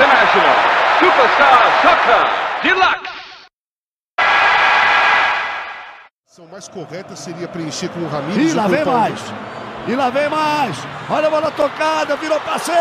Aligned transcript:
International 0.00 0.56
Superstar 0.98 1.60
Soccer 1.82 2.24
Deluxe. 2.62 3.10
A 6.38 6.46
mais 6.50 6.68
correta 6.68 7.14
seria 7.14 7.46
preencher 7.46 7.90
com 7.90 8.00
o 8.00 8.08
Ramires 8.08 8.52
E 8.52 8.56
lá 8.56 8.66
vem 8.66 8.82
mais. 8.82 9.20
E 9.86 9.94
lá 9.94 10.08
vem 10.08 10.28
mais. 10.30 10.76
Olha 11.10 11.26
a 11.26 11.30
bola 11.30 11.50
tocada, 11.50 12.16
virou 12.16 12.40
passeio. 12.40 12.74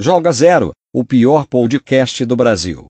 Joga 0.00 0.32
Zero, 0.32 0.72
o 0.94 1.04
pior 1.04 1.44
podcast 1.46 2.24
do 2.24 2.34
Brasil. 2.34 2.86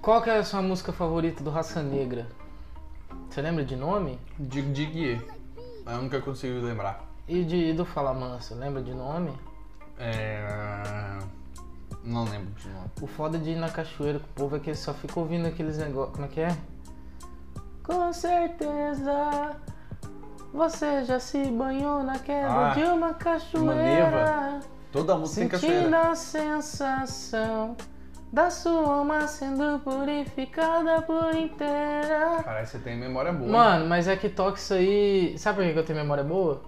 Qual 0.00 0.22
que 0.22 0.30
é 0.30 0.38
a 0.38 0.44
sua 0.44 0.62
música 0.62 0.94
favorita 0.94 1.44
do 1.44 1.50
Raça 1.50 1.82
Negra? 1.82 2.26
Você 3.28 3.42
lembra 3.42 3.66
de 3.66 3.76
nome? 3.76 4.18
Dig 4.38 4.72
Dig 4.72 5.20
Eu 5.86 6.22
consigo 6.22 6.64
lembrar. 6.64 7.04
E, 7.28 7.44
de, 7.44 7.72
do 7.72 7.84
Fala 7.84 8.12
Mansa, 8.14 8.54
lembra 8.54 8.82
de 8.82 8.92
nome? 8.94 9.32
É... 9.98 11.18
Não 12.04 12.24
lembro 12.24 12.50
de 12.54 12.68
nome. 12.68 12.90
O 13.00 13.06
foda 13.06 13.38
de 13.38 13.50
ir 13.50 13.56
na 13.56 13.68
cachoeira 13.70 14.18
com 14.18 14.26
o 14.26 14.34
povo 14.34 14.56
é 14.56 14.58
que 14.60 14.74
só 14.74 14.92
fica 14.92 15.18
ouvindo 15.20 15.46
aqueles 15.46 15.78
negócios. 15.78 16.14
Como 16.14 16.26
é 16.26 16.28
que 16.28 16.40
é? 16.40 16.56
Com 17.84 18.12
certeza 18.12 19.56
você 20.52 21.04
já 21.04 21.18
se 21.18 21.44
banhou 21.50 22.02
na 22.02 22.18
queda 22.18 22.70
Ah, 22.70 22.74
de 22.74 22.82
uma 22.84 23.14
cachoeira. 23.14 23.74
neva. 23.74 24.60
Toda 24.92 25.16
música 25.16 25.58
tem 25.58 25.70
Sentindo 25.70 25.90
cachoeira. 25.90 26.10
a 26.10 26.14
sensação 26.14 27.76
da 28.32 28.50
sua 28.50 28.94
alma 28.96 29.26
sendo 29.26 29.78
purificada 29.80 31.02
por 31.02 31.34
inteira. 31.34 32.42
Caralho, 32.42 32.66
você 32.66 32.78
tem 32.78 32.96
memória 32.96 33.30
boa. 33.32 33.50
Mano, 33.50 33.86
mas 33.86 34.08
é 34.08 34.16
que 34.16 34.28
toca 34.30 34.56
isso 34.58 34.72
aí. 34.72 35.36
Sabe 35.36 35.58
por 35.58 35.66
que 35.66 35.72
que 35.74 35.78
eu 35.78 35.84
tenho 35.84 35.98
memória 35.98 36.24
boa? 36.24 36.62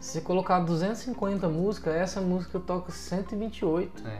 Se 0.00 0.14
você 0.14 0.20
colocar 0.20 0.58
250 0.60 1.48
músicas, 1.48 1.94
essa 1.94 2.20
música 2.20 2.56
eu 2.56 2.60
toco 2.60 2.90
128. 2.90 4.06
É. 4.06 4.18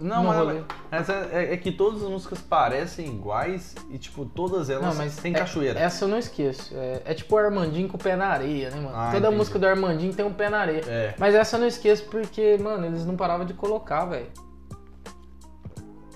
Não, 0.00 0.24
mas, 0.24 0.64
mas 0.90 1.08
é, 1.08 1.54
é 1.54 1.56
que 1.56 1.70
todas 1.70 2.02
as 2.02 2.08
músicas 2.10 2.40
parecem 2.40 3.06
iguais 3.06 3.76
e, 3.88 3.96
tipo, 3.96 4.24
todas 4.26 4.68
elas 4.68 4.84
Não, 4.84 4.94
mas 4.96 5.16
têm 5.16 5.32
é- 5.32 5.38
cachoeira. 5.38 5.78
Essa 5.78 6.04
eu 6.04 6.08
não 6.08 6.18
esqueço. 6.18 6.74
É, 6.76 7.02
é 7.04 7.14
tipo 7.14 7.32
o 7.36 7.38
Armandinho 7.38 7.88
com 7.88 7.96
o 7.96 8.00
pé 8.00 8.16
na 8.16 8.26
areia, 8.26 8.70
né, 8.70 8.76
mano? 8.76 8.90
Ah, 8.96 9.10
Toda 9.12 9.26
entendi. 9.28 9.36
música 9.36 9.58
do 9.60 9.66
Armandinho 9.66 10.12
tem 10.12 10.24
um 10.26 10.32
pé 10.32 10.50
na 10.50 10.58
areia. 10.58 10.82
É. 10.88 11.14
Mas 11.16 11.34
essa 11.36 11.54
eu 11.56 11.60
não 11.60 11.68
esqueço 11.68 12.04
porque, 12.06 12.58
mano, 12.58 12.84
eles 12.86 13.06
não 13.06 13.16
paravam 13.16 13.46
de 13.46 13.54
colocar, 13.54 14.04
velho. 14.06 14.26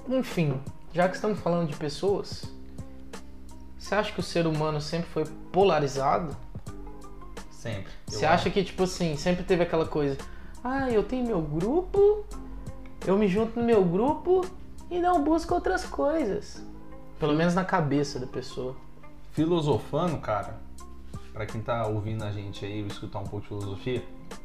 Enfim, 0.09 0.59
já 0.93 1.07
que 1.09 1.17
estamos 1.17 1.39
falando 1.41 1.69
de 1.69 1.77
pessoas, 1.77 2.45
você 3.79 3.95
acha 3.95 4.13
que 4.13 4.21
o 4.21 4.23
ser 4.23 4.47
humano 4.47 4.81
sempre 4.81 5.09
foi 5.11 5.25
polarizado? 5.53 6.35
Sempre. 7.51 7.93
Você 8.07 8.25
acha 8.25 8.49
que, 8.49 8.65
tipo 8.65 8.85
assim, 8.85 9.17
sempre 9.17 9.45
teve 9.45 9.63
aquela 9.63 9.85
coisa, 9.85 10.17
ah, 10.65 10.91
eu 10.91 11.03
tenho 11.03 11.27
meu 11.27 11.43
grupo, 11.43 12.25
eu 13.07 13.19
me 13.19 13.29
junto 13.29 13.61
no 13.61 13.67
meu 13.67 13.85
grupo 13.85 14.47
e 14.91 14.99
não 14.99 15.23
busco 15.23 15.55
outras 15.55 15.85
coisas. 15.85 16.65
Pelo 17.19 17.35
menos 17.35 17.55
na 17.55 17.65
cabeça 17.65 18.19
da 18.19 18.27
pessoa. 18.27 18.77
Filosofando, 19.33 20.17
cara, 20.19 20.59
pra 21.33 21.45
quem 21.45 21.61
tá 21.61 21.87
ouvindo 21.87 22.25
a 22.25 22.31
gente 22.31 22.65
aí, 22.65 22.87
escutar 22.87 23.19
um 23.19 23.25
pouco 23.25 23.41
de 23.41 23.49
filosofia, 23.49 24.05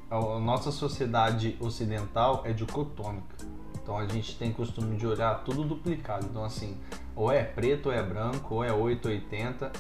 a 0.10 0.18
a 0.18 0.40
nossa 0.40 0.72
sociedade 0.72 1.58
ocidental 1.60 2.42
é 2.46 2.52
dicotômica. 2.52 3.53
Então 3.84 3.98
a 3.98 4.08
gente 4.08 4.38
tem 4.38 4.52
costume 4.54 4.96
de 4.96 5.06
olhar 5.06 5.44
tudo 5.44 5.64
duplicado. 5.66 6.26
Então 6.26 6.46
assim, 6.46 6.78
ou 7.14 7.30
é 7.30 7.44
preto 7.44 7.88
ou 7.88 7.92
é 7.92 8.02
branco, 8.02 8.56
ou 8.56 8.64
é 8.64 8.72
880. 8.72 9.72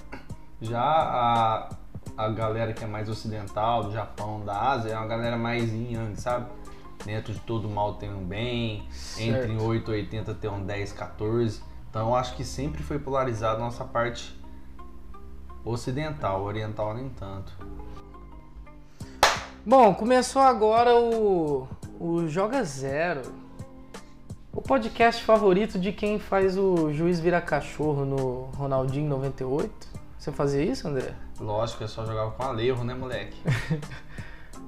Já 0.61 0.81
a, 0.81 1.69
a 2.17 2.29
galera 2.29 2.73
que 2.73 2.83
é 2.83 2.87
mais 2.87 3.07
ocidental, 3.09 3.85
do 3.85 3.91
Japão, 3.91 4.43
da 4.45 4.71
Ásia, 4.71 4.91
é 4.91 4.97
uma 4.97 5.07
galera 5.07 5.37
mais 5.37 5.71
yin 5.71 5.93
yang, 5.93 6.19
sabe? 6.19 6.47
Dentro 7.05 7.33
de 7.33 7.39
todo 7.39 7.67
mal 7.67 7.95
tem 7.95 8.13
um 8.13 8.23
bem, 8.23 8.87
entre 9.17 9.47
Certo. 9.47 9.63
8 9.63 9.91
e 9.91 9.95
80 9.95 10.33
tem 10.35 10.49
um 10.49 10.65
10, 10.65 10.93
14. 10.93 11.61
Então 11.89 12.09
eu 12.09 12.15
acho 12.15 12.35
que 12.35 12.43
sempre 12.43 12.83
foi 12.83 12.99
polarizado 12.99 13.61
a 13.61 13.65
nossa 13.65 13.83
parte 13.85 14.37
ocidental, 15.63 16.43
oriental 16.43 16.93
nem 16.93 17.09
tanto. 17.09 17.53
Bom, 19.65 19.93
começou 19.93 20.41
agora 20.41 20.93
o, 20.95 21.67
o 21.99 22.27
Joga 22.27 22.63
Zero. 22.63 23.42
O 24.53 24.61
podcast 24.61 25.23
favorito 25.23 25.79
de 25.79 25.91
quem 25.91 26.19
faz 26.19 26.57
o 26.57 26.93
juiz 26.93 27.19
virar 27.19 27.41
cachorro 27.41 28.05
no 28.05 28.43
Ronaldinho 28.55 29.09
98. 29.09 29.87
Você 30.17 30.31
fazia 30.31 30.63
isso, 30.63 30.87
André? 30.87 31.13
Lógico, 31.39 31.83
eu 31.83 31.87
só 31.87 32.05
jogava 32.05 32.31
com 32.31 32.43
alevo, 32.43 32.83
né, 32.83 32.93
moleque? 32.93 33.37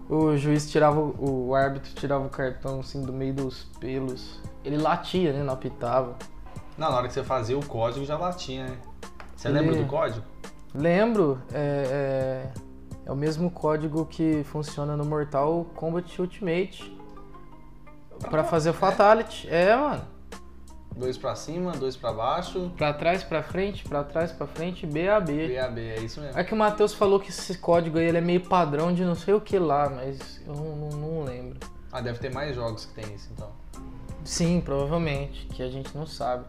O 0.08 0.38
juiz 0.38 0.70
tirava, 0.70 1.00
o 1.00 1.56
árbitro 1.56 1.92
tirava 1.96 2.24
o 2.24 2.30
cartão 2.30 2.80
assim 2.82 3.02
do 3.02 3.12
meio 3.12 3.34
dos 3.34 3.64
pelos. 3.80 4.40
Ele 4.64 4.78
latia, 4.78 5.34
né? 5.34 5.42
Não 5.42 5.52
apitava. 5.56 6.16
Não, 6.78 6.92
na 6.92 6.98
hora 6.98 7.08
que 7.08 7.14
você 7.16 7.24
fazia 7.24 7.58
o 7.58 7.66
código 7.66 8.06
já 8.06 8.16
latinha, 8.16 8.66
né? 8.68 8.78
Você 9.36 9.48
Ele- 9.48 9.62
lembra 9.62 9.76
do 9.82 9.86
código? 9.88 10.24
Lembro, 10.76 11.42
é, 11.52 12.52
é, 12.54 13.08
é 13.08 13.12
o 13.12 13.16
mesmo 13.16 13.50
código 13.50 14.06
que 14.06 14.44
funciona 14.44 14.96
no 14.96 15.04
Mortal 15.04 15.66
Kombat 15.74 16.22
Ultimate. 16.22 16.95
Pra 18.30 18.44
fazer 18.44 18.70
o 18.70 18.74
Fatality. 18.74 19.48
É, 19.50 19.76
mano. 19.76 20.02
Dois 20.96 21.18
pra 21.18 21.36
cima, 21.36 21.74
dois 21.74 21.98
pra 21.98 22.14
baixo, 22.14 22.72
Pra 22.78 22.94
trás, 22.94 23.22
pra 23.22 23.44
frente, 23.44 23.84
pra 23.84 24.02
trás, 24.04 24.32
pra 24.32 24.48
frente, 24.48 24.86
BAB. 24.86 25.30
BAB, 25.54 25.78
é 25.80 26.00
isso 26.00 26.22
mesmo. 26.22 26.40
É 26.40 26.44
que 26.44 26.54
o 26.54 26.58
Matheus 26.58 26.94
falou 26.94 27.20
que 27.20 27.30
esse 27.32 27.58
código 27.58 27.98
aí 27.98 28.06
ele 28.06 28.18
é 28.18 28.22
meio 28.22 28.40
padrão 28.40 28.94
de 28.94 29.04
não 29.04 29.14
sei 29.16 29.34
o 29.34 29.42
que 29.42 29.60
lá, 29.60 29.90
mas 29.90 30.42
eu 30.48 30.54
não, 30.54 30.76
não- 30.76 30.98
não 30.98 31.24
lembro. 31.26 31.60
Ah, 31.92 32.00
deve 32.00 32.18
ter 32.20 32.34
mais 32.34 32.56
jogos 32.56 32.86
que 32.86 32.94
tem 32.94 33.14
isso 33.14 33.30
então. 33.34 33.50
Sim, 34.24 34.62
provavelmente, 34.62 35.46
que 35.48 35.62
a 35.62 35.68
gente 35.68 35.96
não 35.98 36.06
sabe. 36.06 36.46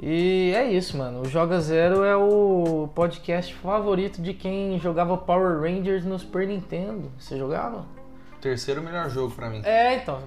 E 0.00 0.52
é 0.56 0.64
isso, 0.72 0.96
mano. 0.96 1.20
O 1.20 1.26
Joga 1.26 1.60
Zero 1.60 2.02
é 2.04 2.16
o 2.16 2.88
podcast 2.94 3.54
favorito 3.56 4.20
de 4.22 4.32
quem 4.32 4.78
jogava 4.80 5.16
Power 5.18 5.60
Rangers 5.60 6.04
no 6.04 6.18
Super 6.18 6.46
Nintendo. 6.46 7.10
Você 7.18 7.36
jogava? 7.38 7.84
Terceiro 8.40 8.82
melhor 8.82 9.08
jogo 9.10 9.32
pra 9.34 9.48
mim. 9.50 9.60
É, 9.64 9.96
então, 9.96 10.22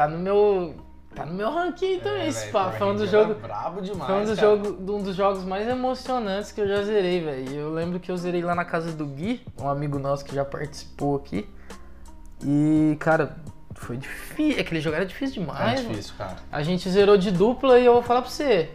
tá 0.00 0.08
no 0.08 0.18
meu. 0.18 0.74
Tá 1.14 1.26
no 1.26 1.34
meu 1.34 1.50
ranking 1.50 1.98
também, 1.98 2.22
É, 2.22 2.28
esse 2.28 2.50
pá. 2.50 2.70
Foi 2.70 2.86
um 2.86 2.94
dos 2.94 3.10
jogos. 3.10 3.36
Brabo 3.36 3.82
demais. 3.82 4.06
Foi 4.06 4.20
um 4.20 4.24
dos, 4.24 4.38
jogo, 4.38 4.92
um 4.92 5.02
dos 5.02 5.16
jogos 5.16 5.44
mais 5.44 5.68
emocionantes 5.68 6.52
que 6.52 6.60
eu 6.60 6.68
já 6.68 6.82
zerei, 6.84 7.20
velho. 7.20 7.50
Eu 7.52 7.74
lembro 7.74 7.98
que 7.98 8.10
eu 8.12 8.16
zerei 8.16 8.42
lá 8.42 8.54
na 8.54 8.64
casa 8.64 8.92
do 8.92 9.04
Gui, 9.04 9.42
um 9.60 9.68
amigo 9.68 9.98
nosso 9.98 10.24
que 10.24 10.32
já 10.34 10.44
participou 10.44 11.16
aqui. 11.16 11.48
E, 12.44 12.96
cara, 13.00 13.36
foi 13.74 13.96
difícil. 13.96 14.60
Aquele 14.60 14.80
jogo 14.80 14.96
era 14.96 15.04
difícil 15.04 15.42
É 15.42 15.44
demais, 15.46 15.80
mano. 15.80 15.88
difícil, 15.90 16.14
cara. 16.16 16.36
A 16.50 16.62
gente 16.62 16.88
zerou 16.88 17.16
de 17.16 17.32
dupla 17.32 17.78
e 17.80 17.84
eu 17.86 17.92
vou 17.94 18.02
falar 18.02 18.22
pra 18.22 18.30
você. 18.30 18.70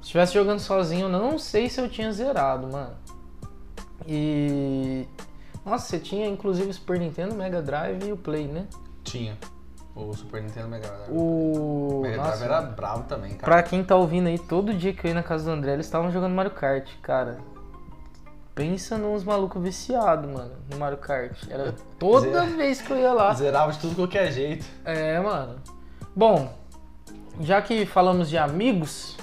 Se 0.00 0.02
estivesse 0.02 0.34
jogando 0.34 0.60
sozinho, 0.60 1.06
eu 1.06 1.08
não 1.08 1.38
sei 1.38 1.70
se 1.70 1.80
eu 1.80 1.88
tinha 1.88 2.12
zerado, 2.12 2.68
mano. 2.68 2.94
E. 4.06 5.06
Nossa, 5.64 5.86
você 5.86 5.98
tinha 5.98 6.26
inclusive 6.28 6.68
o 6.68 6.74
Super 6.74 7.00
Nintendo, 7.00 7.34
Mega 7.34 7.60
Drive 7.62 8.04
e 8.06 8.12
o 8.12 8.16
Play, 8.16 8.46
né? 8.46 8.66
Tinha. 9.02 9.36
O 10.00 10.14
Super 10.14 10.40
Nintendo 10.42 10.68
Mega 10.68 10.86
Drive. 10.88 11.10
O. 11.10 12.00
Mega 12.02 12.22
Drive 12.22 12.42
era 12.42 12.62
bravo 12.62 13.02
também, 13.04 13.30
cara. 13.30 13.42
Pra 13.44 13.62
quem 13.62 13.82
tá 13.82 13.96
ouvindo 13.96 14.28
aí, 14.28 14.38
todo 14.38 14.72
dia 14.72 14.92
que 14.92 15.04
eu 15.04 15.08
ia 15.08 15.14
na 15.14 15.22
casa 15.24 15.44
do 15.44 15.50
André, 15.50 15.72
eles 15.72 15.86
estavam 15.86 16.10
jogando 16.12 16.32
Mario 16.34 16.52
Kart, 16.52 16.88
cara. 17.02 17.38
Pensa 18.54 18.96
nos 18.98 19.22
malucos 19.22 19.62
viciados, 19.62 20.28
mano, 20.30 20.52
no 20.70 20.78
Mario 20.78 20.98
Kart. 20.98 21.36
Era 21.48 21.74
toda 21.98 22.44
vez 22.46 22.80
que 22.82 22.92
eu 22.92 22.96
ia 22.96 23.12
lá. 23.12 23.32
Zerava 23.34 23.72
de 23.72 23.78
tudo 23.78 23.94
qualquer 23.94 24.32
jeito. 24.32 24.64
É, 24.84 25.18
mano. 25.20 25.56
Bom, 26.14 26.52
já 27.40 27.62
que 27.62 27.86
falamos 27.86 28.28
de 28.28 28.36
amigos, 28.36 29.16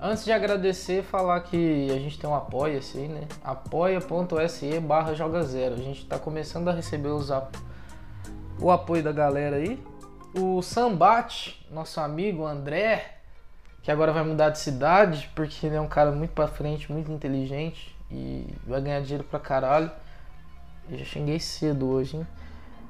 antes 0.00 0.24
de 0.24 0.30
agradecer, 0.32 1.02
falar 1.02 1.40
que 1.40 1.90
a 1.90 1.98
gente 1.98 2.18
tem 2.20 2.28
um 2.30 2.34
apoia-se 2.36 2.98
aí, 2.98 3.08
né? 3.08 3.22
apoia.se 3.42 4.78
barra 4.80 5.14
joga 5.14 5.42
zero. 5.42 5.74
A 5.74 5.78
gente 5.78 6.06
tá 6.06 6.16
começando 6.18 6.68
a 6.68 6.72
receber 6.72 7.08
os 7.08 7.30
ap- 7.32 7.54
o 8.60 8.70
apoio 8.70 9.02
da 9.02 9.12
galera 9.12 9.56
aí. 9.56 9.82
O 10.34 10.60
Sambate, 10.62 11.66
nosso 11.70 12.00
amigo 12.00 12.44
André, 12.44 13.16
que 13.82 13.90
agora 13.90 14.12
vai 14.12 14.22
mudar 14.22 14.50
de 14.50 14.58
cidade, 14.58 15.30
porque 15.34 15.66
ele 15.66 15.76
é 15.76 15.80
um 15.80 15.88
cara 15.88 16.10
muito 16.10 16.32
pra 16.32 16.48
frente, 16.48 16.90
muito 16.90 17.10
inteligente 17.10 17.96
e 18.10 18.46
vai 18.66 18.80
ganhar 18.80 19.00
dinheiro 19.00 19.24
pra 19.24 19.38
caralho. 19.38 19.90
Eu 20.90 20.98
já 20.98 21.04
xinguei 21.04 21.40
cedo 21.40 21.88
hoje, 21.88 22.16
hein? 22.16 22.26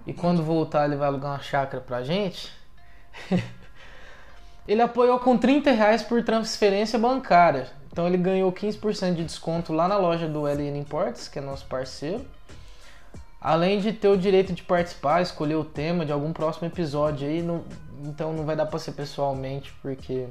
E 0.06 0.12
quando 0.12 0.42
voltar 0.42 0.84
ele 0.84 0.96
vai 0.96 1.08
alugar 1.08 1.32
uma 1.32 1.40
chácara 1.40 1.82
pra 1.82 2.02
gente. 2.02 2.52
ele 4.66 4.82
apoiou 4.82 5.18
com 5.18 5.36
30 5.36 5.70
reais 5.72 6.02
por 6.02 6.22
transferência 6.22 6.98
bancária. 6.98 7.68
Então 7.90 8.06
ele 8.06 8.16
ganhou 8.16 8.52
15% 8.52 9.14
de 9.14 9.24
desconto 9.24 9.72
lá 9.72 9.88
na 9.88 9.96
loja 9.96 10.28
do 10.28 10.46
LN 10.46 10.78
Imports, 10.78 11.28
que 11.28 11.38
é 11.38 11.42
nosso 11.42 11.66
parceiro. 11.66 12.26
Além 13.46 13.78
de 13.78 13.92
ter 13.92 14.08
o 14.08 14.16
direito 14.16 14.52
de 14.52 14.64
participar, 14.64 15.22
escolher 15.22 15.54
o 15.54 15.62
tema 15.62 16.04
de 16.04 16.10
algum 16.10 16.32
próximo 16.32 16.66
episódio 16.66 17.28
aí. 17.28 17.40
Não, 17.40 17.62
então 18.02 18.32
não 18.32 18.44
vai 18.44 18.56
dar 18.56 18.66
pra 18.66 18.76
ser 18.76 18.90
pessoalmente, 18.90 19.72
porque 19.80 20.26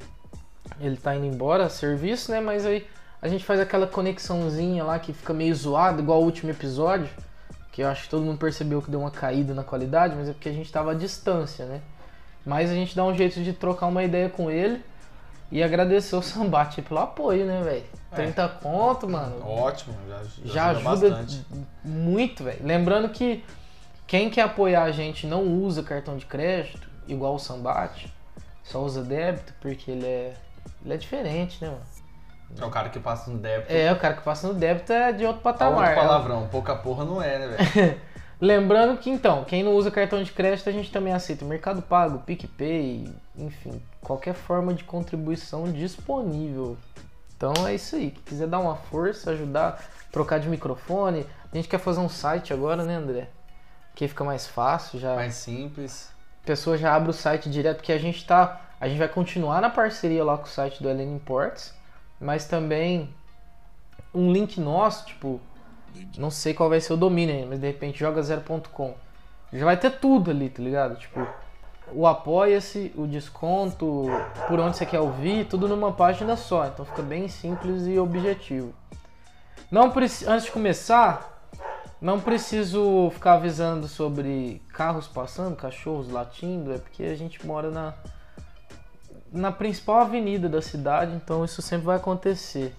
ele 0.82 0.98
tá 0.98 1.16
indo 1.16 1.26
embora, 1.26 1.70
serviço, 1.70 2.30
né? 2.30 2.42
Mas 2.42 2.66
aí 2.66 2.86
a 3.22 3.30
gente 3.30 3.46
faz 3.46 3.62
aquela 3.62 3.88
conexãozinha 3.88 4.84
lá 4.84 5.00
que 5.00 5.14
fica 5.14 5.34
meio 5.34 5.56
zoado, 5.56 6.02
igual 6.02 6.22
o 6.22 6.26
último 6.26 6.52
episódio. 6.52 7.08
Que 7.72 7.84
eu 7.84 7.88
acho 7.88 8.04
que 8.04 8.10
todo 8.10 8.22
mundo 8.22 8.38
percebeu 8.38 8.82
que 8.82 8.92
deu 8.92 9.00
uma 9.00 9.12
caída 9.12 9.54
na 9.54 9.64
qualidade, 9.64 10.14
mas 10.14 10.28
é 10.28 10.34
porque 10.34 10.50
a 10.50 10.54
gente 10.54 10.70
tava 10.70 10.92
à 10.92 10.94
distância, 10.94 11.66
né? 11.66 11.80
Mas 12.46 12.70
a 12.70 12.74
gente 12.74 12.94
dá 12.94 13.06
um 13.06 13.16
jeito 13.16 13.42
de 13.42 13.54
trocar 13.54 13.88
uma 13.88 14.04
ideia 14.04 14.28
com 14.28 14.52
ele 14.52 14.84
e 15.50 15.64
agradecer 15.64 16.18
o 16.18 16.22
Sambate 16.22 16.82
pelo 16.82 17.00
apoio, 17.00 17.46
né, 17.46 17.62
velho? 17.64 17.86
30 18.14 18.48
conto, 18.62 19.08
mano. 19.08 19.42
Ótimo, 19.48 19.96
já, 20.06 20.22
Já 20.44 20.68
ajuda 20.72 20.90
ajuda 20.90 21.10
bastante. 21.10 21.46
Muito, 21.86 22.44
velho. 22.44 22.60
Lembrando 22.66 23.10
que 23.10 23.44
quem 24.08 24.30
quer 24.30 24.42
apoiar 24.42 24.84
a 24.84 24.92
gente 24.92 25.28
não 25.28 25.44
usa 25.44 25.84
cartão 25.84 26.18
de 26.18 26.26
crédito, 26.26 26.88
igual 27.08 27.36
o 27.36 27.40
Sambate, 27.40 28.12
só 28.64 28.82
usa 28.84 29.04
débito, 29.04 29.54
porque 29.62 29.92
ele 29.92 30.06
é, 30.06 30.34
ele 30.84 30.94
é 30.94 30.98
diferente, 30.98 31.64
né, 31.64 31.70
mano? 31.70 31.82
É 32.60 32.66
o 32.66 32.70
cara 32.70 32.90
que 32.90 33.00
passa 33.00 33.30
no 33.32 33.38
débito. 33.38 33.72
É, 33.74 33.92
o 33.92 34.00
cara 34.00 34.14
que 34.14 34.22
passa 34.22 34.48
no 34.48 34.54
débito 34.54 34.94
é 34.94 35.12
de 35.12 35.26
outro 35.26 35.42
Tá 35.42 35.52
patamar. 35.52 35.90
outro 35.90 35.96
palavrão, 35.96 36.48
pouca 36.48 36.76
porra 36.76 37.04
não 37.04 37.22
é, 37.22 37.40
né, 37.40 37.48
velho? 37.48 38.02
Lembrando 38.40 38.98
que 38.98 39.10
então, 39.10 39.44
quem 39.46 39.64
não 39.64 39.74
usa 39.74 39.90
cartão 39.90 40.22
de 40.22 40.32
crédito, 40.32 40.70
a 40.70 40.72
gente 40.72 40.92
também 40.92 41.14
aceita 41.14 41.46
Mercado 41.46 41.82
Pago, 41.82 42.20
PicPay, 42.20 43.10
enfim, 43.38 43.82
qualquer 44.02 44.34
forma 44.34 44.74
de 44.74 44.84
contribuição 44.84 45.72
disponível. 45.72 46.78
Então 47.38 47.54
é 47.68 47.76
isso 47.76 47.96
aí. 47.96 48.12
Quem 48.12 48.24
quiser 48.24 48.48
dar 48.48 48.60
uma 48.60 48.76
força, 48.76 49.32
ajudar, 49.32 49.84
trocar 50.12 50.40
de 50.40 50.48
microfone. 50.50 51.26
A 51.56 51.58
gente 51.58 51.70
quer 51.70 51.80
fazer 51.80 52.02
um 52.02 52.10
site 52.10 52.52
agora, 52.52 52.84
né, 52.84 52.96
André? 52.96 53.30
Que 53.96 54.10
fica 54.10 54.26
mais 54.26 54.46
fácil, 54.46 55.00
já. 55.00 55.16
Mais 55.16 55.36
simples. 55.36 56.12
A 56.44 56.46
pessoa 56.46 56.78
já 56.78 56.94
abre 56.94 57.10
o 57.10 57.14
site 57.14 57.50
direto, 57.50 57.78
porque 57.78 57.94
a 57.94 57.98
gente 57.98 58.28
tá. 58.28 58.62
A 58.78 58.90
gente 58.90 58.98
vai 58.98 59.08
continuar 59.08 59.62
na 59.62 59.70
parceria 59.70 60.22
lá 60.22 60.38
com 60.38 60.44
o 60.44 60.50
site 60.50 60.84
do 60.84 60.90
LN 60.90 61.16
Imports, 61.16 61.74
mas 62.20 62.44
também 62.46 63.10
um 64.14 64.34
link 64.34 64.60
nosso, 64.60 65.06
tipo, 65.06 65.40
não 66.18 66.30
sei 66.30 66.54
qual 66.54 66.68
vai 66.68 66.82
ser 66.82 66.92
o 66.92 66.98
domínio 66.98 67.34
ainda, 67.34 67.48
mas 67.48 67.60
de 67.62 67.68
repente 67.68 68.04
joga0.com. 68.04 68.94
Já 69.54 69.64
vai 69.64 69.78
ter 69.78 69.92
tudo 69.92 70.32
ali, 70.32 70.50
tá 70.50 70.62
ligado? 70.62 70.98
Tipo, 70.98 71.26
o 71.94 72.06
apoia-se, 72.06 72.92
o 72.98 73.08
desconto, 73.08 74.08
por 74.50 74.60
onde 74.60 74.76
você 74.76 74.86
quer 74.86 75.00
ouvir, 75.00 75.46
tudo 75.46 75.70
numa 75.70 75.94
página 75.94 76.36
só. 76.36 76.66
Então 76.66 76.84
fica 76.84 77.02
bem 77.02 77.30
simples 77.30 77.88
e 77.88 77.98
objetivo. 77.98 78.74
Não 79.72 79.86
antes 79.86 80.44
de 80.44 80.52
começar, 80.52 81.35
não 82.02 82.20
preciso 82.20 83.10
ficar 83.12 83.34
avisando 83.34 83.88
sobre 83.88 84.62
carros 84.74 85.08
passando, 85.08 85.56
cachorros 85.56 86.10
latindo, 86.10 86.74
é 86.74 86.78
porque 86.78 87.04
a 87.04 87.16
gente 87.16 87.46
mora 87.46 87.72
na 87.72 87.94
na 89.32 89.52
principal 89.52 90.00
avenida 90.00 90.48
da 90.48 90.62
cidade, 90.62 91.14
então 91.14 91.44
isso 91.44 91.62
sempre 91.62 91.86
vai 91.86 91.98
acontecer. 91.98 92.74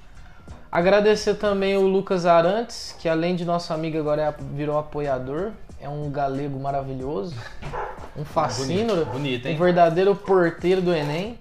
Agradecer 0.71 1.35
também 1.35 1.77
o 1.77 1.87
Lucas 1.87 2.27
Arantes, 2.27 2.95
que 2.99 3.09
além 3.09 3.37
de 3.37 3.45
nosso 3.45 3.73
amigo 3.73 3.99
agora 3.99 4.23
é, 4.23 4.35
virou 4.55 4.79
apoiador. 4.79 5.53
É 5.79 5.89
um 5.89 6.11
galego 6.11 6.59
maravilhoso, 6.59 7.35
um 8.17 8.25
fascínio, 8.25 9.05
Bonito, 9.05 9.13
bonito, 9.13 9.49
um 9.49 9.57
verdadeiro 9.57 10.17
porteiro 10.17 10.81
do 10.81 10.93
Enem. 10.95 11.39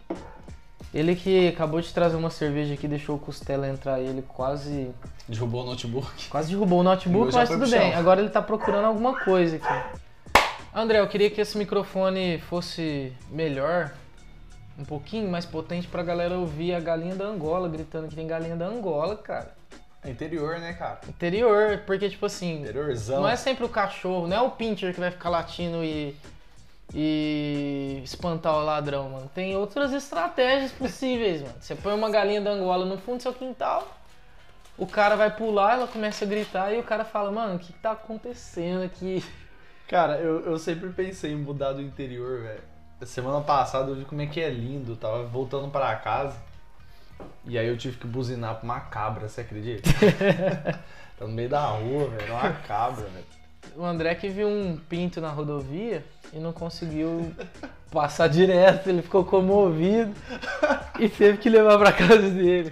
Ele 0.96 1.14
que 1.14 1.50
acabou 1.50 1.82
de 1.82 1.94
trazer 1.94 2.16
uma 2.16 2.30
cerveja 2.30 2.74
aqui, 2.74 2.88
deixou 2.88 3.18
o 3.18 3.20
Costela 3.20 3.68
entrar 3.68 4.00
e 4.00 4.06
ele 4.06 4.22
quase 4.22 4.92
Derrubou 5.28 5.64
o 5.64 5.66
notebook. 5.66 6.30
Quase 6.30 6.50
derrubou 6.52 6.80
o 6.80 6.84
notebook, 6.84 7.34
mas 7.34 7.50
tudo 7.50 7.68
bem. 7.70 7.92
chão. 7.92 8.00
Agora 8.00 8.22
ele 8.22 8.30
tá 8.30 8.42
procurando 8.42 8.86
alguma 8.86 9.20
coisa 9.26 9.58
aqui. 9.58 10.00
André, 10.74 11.02
eu 11.02 11.08
queria 11.10 11.30
que 11.30 11.42
esse 11.42 11.58
microfone 11.58 12.40
fosse 12.40 13.12
melhor, 13.30 13.92
um 14.80 14.86
pouquinho 14.86 15.30
mais 15.30 15.46
potente 15.46 15.86
pra 15.86 16.02
galera 16.02 16.38
ouvir 16.38 16.74
a 16.74 16.80
galinha 16.80 17.16
da 17.16 17.26
Angola 17.26 17.68
gritando 17.68 18.08
que 18.08 18.16
tem 18.16 18.26
galinha 18.26 18.56
da 18.56 18.66
Angola, 18.68 19.18
cara. 19.18 19.54
É 20.02 20.10
interior, 20.10 20.60
né, 20.60 20.72
cara? 20.74 21.02
Interior, 21.10 21.80
porque 21.86 22.10
tipo 22.10 22.26
assim, 22.26 22.62
Interiorzão. 22.62 23.22
não 23.22 23.28
é 23.28 23.36
sempre 23.36 23.66
o 23.66 23.70
cachorro, 23.70 24.28
não 24.28 24.38
é 24.38 24.42
o 24.42 24.52
pincher 24.52 24.94
que 24.94 25.00
vai 25.02 25.12
ficar 25.12 25.30
latindo 25.30 25.84
e 25.84 26.16
e 26.98 28.00
espantar 28.06 28.56
o 28.56 28.64
ladrão, 28.64 29.10
mano. 29.10 29.30
Tem 29.36 29.54
outras 29.58 29.92
estratégias 29.92 30.72
possíveis, 30.72 31.42
mano. 31.42 31.56
Você 31.60 31.76
põe 31.76 31.94
uma 31.94 32.10
galinha 32.10 32.40
da 32.40 32.52
Angola 32.52 32.86
no 32.86 32.98
fundo 32.98 33.18
do 33.18 33.24
seu 33.24 33.34
quintal, 33.34 33.86
o 34.78 34.88
cara 34.88 35.18
vai 35.18 35.30
pular, 35.30 35.74
ela 35.74 35.88
começa 35.88 36.24
a 36.24 36.28
gritar 36.28 36.74
e 36.74 36.80
o 36.80 36.84
cara 36.84 37.04
fala, 37.04 37.32
mano, 37.32 37.56
o 37.56 37.60
que, 37.60 37.74
que 37.74 37.80
tá 37.80 37.92
acontecendo 37.92 38.84
aqui? 38.84 39.24
Cara, 39.90 40.18
eu, 40.18 40.40
eu 40.46 40.58
sempre 40.58 40.90
pensei 40.90 41.34
em 41.34 41.36
mudar 41.36 41.74
do 41.74 41.82
interior, 41.82 42.42
velho. 42.42 42.64
Semana 43.06 43.42
passada 43.42 43.92
eu 43.92 43.96
vi 43.96 44.06
como 44.06 44.22
é 44.22 44.26
que 44.26 44.40
é 44.40 44.50
lindo. 44.50 44.94
eu 44.94 44.96
Tava 44.96 45.24
voltando 45.24 45.70
pra 45.70 45.96
casa. 45.98 46.38
E 47.46 47.58
aí 47.58 47.68
eu 47.68 47.78
tive 47.78 47.98
que 47.98 48.08
buzinar 48.08 48.56
pra 48.56 48.64
uma 48.64 48.80
cabra, 48.80 49.28
você 49.28 49.42
acredita? 49.42 49.90
tá 51.20 51.28
no 51.28 51.34
meio 51.34 51.50
da 51.50 51.66
rua, 51.68 52.08
velho. 52.08 52.34
Uma 52.34 52.52
cabra, 52.52 53.06
velho. 53.06 53.35
O 53.76 53.84
André 53.84 54.16
que 54.16 54.30
viu 54.30 54.48
um 54.48 54.78
pinto 54.78 55.20
na 55.20 55.30
rodovia 55.30 56.04
e 56.34 56.40
não 56.40 56.52
conseguiu 56.54 57.32
passar 57.92 58.28
direto, 58.28 58.90
ele 58.90 59.02
ficou 59.02 59.24
comovido 59.24 60.14
e 61.00 61.08
teve 61.08 61.38
que 61.38 61.50
levar 61.50 61.78
pra 61.78 61.92
casa 61.92 62.30
dele. 62.30 62.72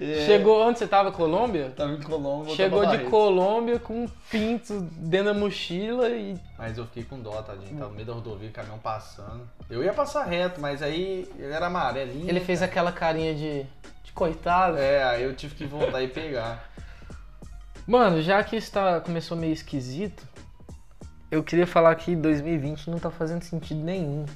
É. 0.00 0.26
Chegou 0.26 0.64
onde 0.64 0.78
você 0.78 0.86
tava, 0.86 1.10
Colômbia? 1.10 1.72
Tava 1.76 1.92
em 1.92 2.00
Colombo, 2.00 2.54
Chegou 2.54 2.86
de. 2.86 2.98
Colômbia 3.04 3.80
com 3.80 4.04
um 4.04 4.08
pinto 4.30 4.80
dentro 4.92 5.32
da 5.32 5.34
mochila 5.34 6.08
e 6.08 6.36
Mas 6.56 6.78
eu 6.78 6.84
fiquei 6.86 7.02
com 7.02 7.18
dó, 7.18 7.42
tadinho. 7.42 7.76
Tava 7.76 7.90
no 7.90 7.94
meio 7.96 8.06
da 8.06 8.12
rodovia, 8.12 8.50
caminhão 8.50 8.78
passando. 8.78 9.48
Eu 9.68 9.82
ia 9.82 9.92
passar 9.92 10.24
reto, 10.24 10.60
mas 10.60 10.82
aí 10.82 11.28
ele 11.36 11.52
era 11.52 11.66
amarelinho. 11.66 12.28
ele 12.28 12.40
fez 12.40 12.62
aquela 12.62 12.92
carinha 12.92 13.34
de, 13.34 13.64
de 14.04 14.12
coitado. 14.14 14.78
É, 14.78 15.02
aí 15.02 15.24
eu 15.24 15.34
tive 15.34 15.56
que 15.56 15.66
voltar 15.66 16.00
e 16.00 16.06
pegar. 16.06 16.70
Mano, 17.88 18.20
já 18.20 18.44
que 18.44 18.54
está 18.54 19.00
começou 19.00 19.34
meio 19.34 19.54
esquisito, 19.54 20.22
eu 21.30 21.42
queria 21.42 21.66
falar 21.66 21.94
que 21.94 22.14
2020 22.14 22.90
não 22.90 22.98
tá 22.98 23.10
fazendo 23.10 23.42
sentido 23.42 23.80
nenhum. 23.80 24.26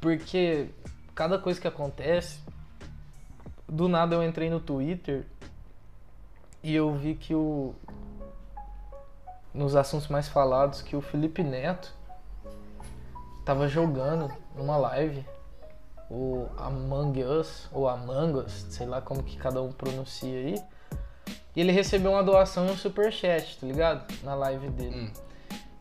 Porque 0.00 0.68
cada 1.14 1.38
coisa 1.38 1.60
que 1.60 1.68
acontece, 1.68 2.40
do 3.68 3.86
nada 3.86 4.16
eu 4.16 4.24
entrei 4.24 4.50
no 4.50 4.58
Twitter 4.58 5.24
e 6.60 6.74
eu 6.74 6.92
vi 6.92 7.14
que 7.14 7.36
o 7.36 7.72
nos 9.54 9.76
assuntos 9.76 10.08
mais 10.08 10.26
falados 10.26 10.82
que 10.82 10.96
o 10.96 11.00
Felipe 11.00 11.44
Neto 11.44 11.94
tava 13.44 13.68
jogando 13.68 14.28
numa 14.56 14.76
live 14.76 15.24
o 16.10 16.48
Among 16.58 17.22
Us 17.22 17.68
ou 17.70 17.88
Among 17.88 18.40
Us, 18.40 18.66
sei 18.70 18.88
lá 18.88 19.00
como 19.00 19.22
que 19.22 19.36
cada 19.36 19.62
um 19.62 19.70
pronuncia 19.70 20.36
aí. 20.36 20.79
E 21.54 21.60
ele 21.60 21.72
recebeu 21.72 22.12
uma 22.12 22.22
doação 22.22 22.66
e 22.66 22.70
um 22.70 22.76
superchat, 22.76 23.58
tá 23.58 23.66
ligado? 23.66 24.12
Na 24.22 24.34
live 24.34 24.68
dele. 24.70 24.96
Hum. 24.96 25.12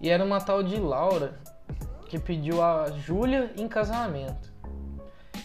E 0.01 0.09
era 0.09 0.23
uma 0.23 0.39
tal 0.39 0.63
de 0.63 0.77
Laura 0.77 1.35
que 2.07 2.17
pediu 2.17 2.63
a 2.63 2.89
Júlia 2.91 3.51
em 3.55 3.67
casamento. 3.67 4.51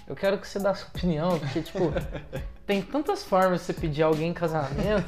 Eu 0.06 0.14
quero 0.14 0.38
que 0.38 0.46
você 0.46 0.58
dê 0.58 0.68
a 0.68 0.74
sua 0.74 0.88
opinião, 0.88 1.38
porque, 1.38 1.62
tipo, 1.62 1.92
tem 2.66 2.80
tantas 2.80 3.24
formas 3.24 3.60
de 3.60 3.66
você 3.66 3.72
pedir 3.72 4.02
alguém 4.02 4.30
em 4.30 4.34
casamento. 4.34 5.04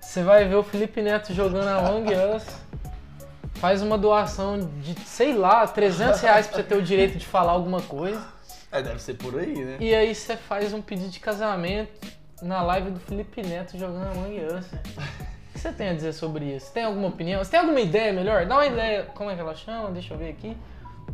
Você 0.00 0.22
vai 0.22 0.44
ver 0.46 0.56
o 0.56 0.62
Felipe 0.62 1.00
Neto 1.00 1.32
jogando 1.32 1.68
Among 1.68 2.12
Us, 2.14 2.44
faz 3.54 3.82
uma 3.82 3.96
doação 3.96 4.58
de, 4.80 4.98
sei 5.06 5.32
lá, 5.34 5.66
300 5.66 6.20
reais 6.20 6.46
pra 6.46 6.56
você 6.56 6.62
ter 6.64 6.76
o 6.76 6.82
direito 6.82 7.18
de 7.18 7.26
falar 7.26 7.52
alguma 7.52 7.80
coisa. 7.80 8.22
É, 8.70 8.82
deve 8.82 9.00
ser 9.00 9.14
por 9.14 9.38
aí, 9.38 9.64
né? 9.64 9.76
E 9.80 9.94
aí 9.94 10.14
você 10.14 10.36
faz 10.36 10.72
um 10.72 10.82
pedido 10.82 11.10
de 11.10 11.20
casamento 11.20 11.92
na 12.42 12.60
live 12.62 12.90
do 12.90 13.00
Felipe 13.00 13.40
Neto 13.42 13.78
jogando 13.78 14.10
Among 14.10 14.40
Us. 14.46 14.66
O 14.66 15.52
que 15.52 15.58
você 15.60 15.72
tem 15.72 15.90
a 15.90 15.94
dizer 15.94 16.12
sobre 16.12 16.44
isso? 16.56 16.72
Tem 16.72 16.84
alguma 16.84 17.08
opinião? 17.08 17.42
Você 17.42 17.52
tem 17.52 17.60
alguma 17.60 17.80
ideia 17.80 18.12
melhor? 18.12 18.46
Dá 18.46 18.56
uma 18.56 18.66
ideia. 18.66 19.04
Como 19.14 19.30
é 19.30 19.34
que 19.34 19.40
ela 19.40 19.54
chama? 19.54 19.90
Deixa 19.90 20.12
eu 20.14 20.18
ver 20.18 20.30
aqui. 20.30 20.56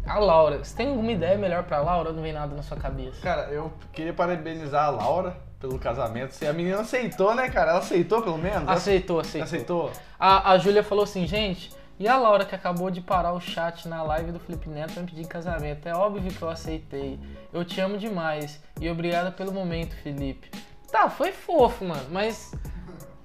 A 0.06 0.18
Laura. 0.18 0.64
Você 0.64 0.74
tem 0.74 0.88
alguma 0.88 1.12
ideia 1.12 1.36
melhor 1.36 1.64
pra 1.64 1.80
Laura 1.80 2.08
ou 2.10 2.14
não 2.14 2.22
vem 2.22 2.32
nada 2.32 2.54
na 2.54 2.62
sua 2.62 2.76
cabeça? 2.76 3.20
Cara, 3.20 3.50
eu 3.50 3.70
queria 3.92 4.12
parabenizar 4.14 4.86
a 4.86 4.90
Laura 4.90 5.36
pelo 5.60 5.78
casamento. 5.78 6.32
Se 6.32 6.46
a 6.46 6.52
menina 6.52 6.80
aceitou, 6.80 7.34
né, 7.34 7.50
cara? 7.50 7.72
Ela 7.72 7.80
aceitou 7.80 8.22
pelo 8.22 8.38
menos? 8.38 8.68
Aceitou, 8.68 9.20
aceitou. 9.20 9.42
Aceitou? 9.42 9.90
A, 10.18 10.52
a 10.52 10.58
Júlia 10.58 10.82
falou 10.82 11.04
assim, 11.04 11.26
gente, 11.26 11.70
E 12.00 12.06
a 12.06 12.16
Laura 12.16 12.44
que 12.44 12.54
acabou 12.54 12.90
de 12.92 13.00
parar 13.00 13.32
o 13.32 13.40
chat 13.40 13.88
na 13.88 14.04
live 14.04 14.30
do 14.30 14.38
Felipe 14.38 14.68
Neto 14.68 14.92
pra 14.92 15.02
me 15.02 15.08
pedir 15.08 15.26
casamento. 15.26 15.88
É 15.88 15.92
óbvio 15.92 16.30
que 16.32 16.40
eu 16.40 16.48
aceitei. 16.48 17.18
Eu 17.52 17.64
te 17.64 17.80
amo 17.80 17.98
demais. 17.98 18.62
E 18.80 18.88
obrigada 18.88 19.32
pelo 19.32 19.52
momento, 19.52 19.96
Felipe. 19.96 20.48
Tá, 20.90 21.08
foi 21.10 21.32
fofo, 21.32 21.84
mano, 21.84 22.06
mas. 22.10 22.52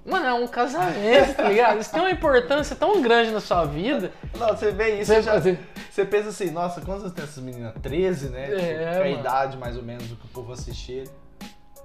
Mano, 0.04 0.26
é 0.26 0.34
um 0.34 0.46
casamento, 0.46 1.34
tá 1.34 1.44
ligado? 1.48 1.80
Isso 1.80 1.90
tem 1.90 2.00
uma 2.02 2.10
importância 2.10 2.76
tão 2.76 3.00
grande 3.00 3.30
na 3.30 3.40
sua 3.40 3.64
vida. 3.64 4.12
Não, 4.38 4.48
você 4.48 4.70
vê 4.70 5.00
isso, 5.00 5.10
Você 5.14 5.22
você, 5.22 5.52
já, 5.54 5.60
você 5.90 6.04
pensa 6.04 6.28
assim, 6.28 6.50
nossa, 6.50 6.82
quantas 6.82 7.10
tem 7.12 7.24
essas 7.24 7.42
meninas? 7.42 7.72
13, 7.80 8.28
né? 8.28 8.46
Tipo, 8.48 8.60
É, 8.60 8.66
que 8.66 8.82
é 8.84 9.02
a 9.02 9.08
idade 9.08 9.56
mais 9.56 9.76
ou 9.78 9.82
menos 9.82 10.06
do 10.06 10.16
que 10.16 10.26
o 10.26 10.28
povo 10.28 10.52
assistir. 10.52 11.08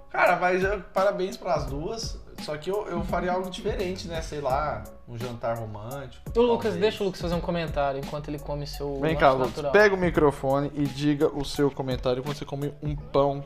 Cara, 0.09 0.35
mas 0.35 0.61
eu- 0.63 0.81
parabéns 0.93 1.37
pras 1.37 1.65
duas. 1.65 2.19
Só 2.43 2.57
que 2.57 2.69
eu, 2.69 2.87
eu 2.87 3.01
faria 3.03 3.31
algo 3.31 3.49
diferente, 3.49 4.07
né? 4.07 4.21
Sei 4.21 4.41
lá, 4.41 4.83
um 5.07 5.17
jantar 5.17 5.57
romântico. 5.57 6.23
Ô, 6.37 6.41
Lucas, 6.41 6.63
talvez. 6.71 6.81
deixa 6.81 7.03
o 7.03 7.05
Lucas 7.05 7.21
fazer 7.21 7.35
um 7.35 7.41
comentário 7.41 7.99
enquanto 7.99 8.27
ele 8.29 8.39
come 8.39 8.65
seu. 8.67 8.99
Vem 8.99 9.15
cá, 9.15 9.31
Lucas, 9.31 9.47
natural. 9.49 9.71
pega 9.71 9.95
o 9.95 9.97
microfone 9.97 10.71
e 10.75 10.83
diga 10.85 11.27
o 11.27 11.45
seu 11.45 11.69
comentário 11.71 12.21
quando 12.23 12.35
você 12.37 12.43
come 12.45 12.73
um 12.83 12.95
pão 12.97 13.43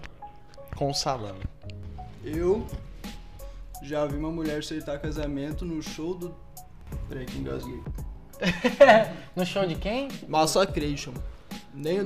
com 0.75 0.91
salame. 0.93 1.41
Eu 2.23 2.65
já 3.81 4.05
vi 4.05 4.15
uma 4.17 4.31
mulher 4.31 4.59
aceitar 4.59 4.97
casamento 4.99 5.65
no 5.65 5.81
show 5.81 6.13
do. 6.15 6.33
Peraí 7.09 7.25
que 7.25 7.37
engasguei. 7.37 7.81
No 9.35 9.45
show 9.45 9.65
de 9.65 9.75
quem? 9.75 10.09
Massacration. 10.27 11.13
Nem 11.73 11.99
o 11.99 12.01
Ah, 12.01 12.03
é 12.03 12.05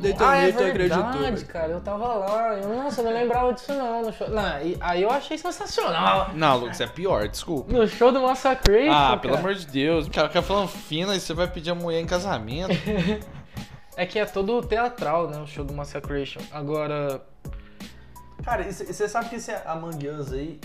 Detonator 0.51 0.67
acreditou. 0.67 1.03
verdade, 1.11 1.45
cara. 1.45 1.71
Eu 1.73 1.81
tava 1.81 2.05
lá. 2.13 2.53
Eu, 2.53 2.69
nossa, 2.73 3.01
eu 3.01 3.05
não 3.05 3.13
lembrava 3.13 3.51
disso 3.53 3.73
não. 3.73 4.01
No 4.03 4.13
show... 4.13 4.29
não 4.29 4.43
aí 4.79 5.01
eu 5.01 5.09
achei 5.11 5.37
sensacional. 5.37 6.31
Não, 6.35 6.57
Lucas, 6.57 6.79
é 6.79 6.87
pior, 6.87 7.27
desculpa. 7.27 7.73
No 7.73 7.85
show 7.87 8.11
do 8.11 8.21
Massacration, 8.21 8.93
Ah, 8.93 9.17
pelo 9.17 9.33
cara. 9.33 9.45
amor 9.45 9.55
de 9.55 9.67
Deus. 9.67 10.07
O 10.07 10.11
cara 10.11 10.27
fica 10.29 10.41
falando 10.41 10.69
fina 10.69 11.15
e 11.15 11.19
você 11.19 11.33
vai 11.33 11.47
pedir 11.47 11.71
a 11.71 11.75
mulher 11.75 11.99
em 11.99 12.05
casamento. 12.05 12.69
É 13.99 14.05
que 14.05 14.19
é 14.19 14.25
todo 14.25 14.61
teatral, 14.61 15.27
né? 15.27 15.39
O 15.39 15.47
show 15.47 15.65
do 15.65 15.73
Massacration. 15.73 16.39
Agora, 16.51 17.19
Cara, 18.47 18.61
e 18.65 18.71
você 18.71 19.09
sabe 19.09 19.27
que 19.27 19.35
esse 19.35 19.51
Among 19.65 20.07
Us 20.07 20.31
aí, 20.31 20.57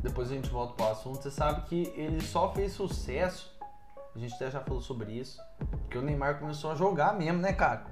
depois 0.00 0.28
a 0.28 0.34
gente 0.34 0.50
volta 0.50 0.74
pro 0.74 0.88
assunto, 0.88 1.22
você 1.22 1.30
sabe 1.30 1.62
que 1.68 1.92
ele 1.94 2.20
só 2.20 2.52
fez 2.52 2.72
sucesso, 2.72 3.56
a 4.12 4.18
gente 4.18 4.34
até 4.34 4.50
já 4.50 4.58
falou 4.58 4.82
sobre 4.82 5.12
isso, 5.12 5.40
porque 5.82 5.96
o 5.96 6.02
Neymar 6.02 6.40
começou 6.40 6.72
a 6.72 6.74
jogar 6.74 7.16
mesmo, 7.16 7.40
né, 7.40 7.52
cara? 7.52 7.84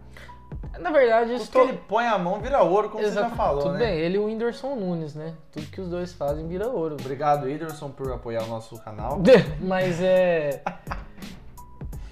na 0.80 0.90
verdade, 0.90 1.30
Tudo 1.30 1.42
isso 1.42 1.52
que 1.52 1.58
ele 1.58 1.80
põe 1.86 2.06
a 2.06 2.18
mão 2.18 2.40
vira 2.40 2.60
ouro, 2.60 2.90
como 2.90 3.04
você 3.04 3.12
já 3.12 3.20
Exato. 3.20 3.36
falou, 3.36 3.62
Tudo 3.62 3.74
né? 3.74 3.78
bem, 3.78 3.98
ele 3.98 4.16
e 4.16 4.18
o 4.18 4.24
Whindersson 4.24 4.74
Nunes, 4.74 5.14
né? 5.14 5.34
Tudo 5.52 5.66
que 5.66 5.80
os 5.80 5.88
dois 5.88 6.12
fazem 6.12 6.48
vira 6.48 6.68
ouro. 6.68 6.96
Obrigado, 6.98 7.48
Ederson, 7.48 7.90
por 7.90 8.10
apoiar 8.10 8.42
o 8.42 8.48
nosso 8.48 8.80
canal. 8.80 9.20
Mas 9.62 10.00
é. 10.02 10.60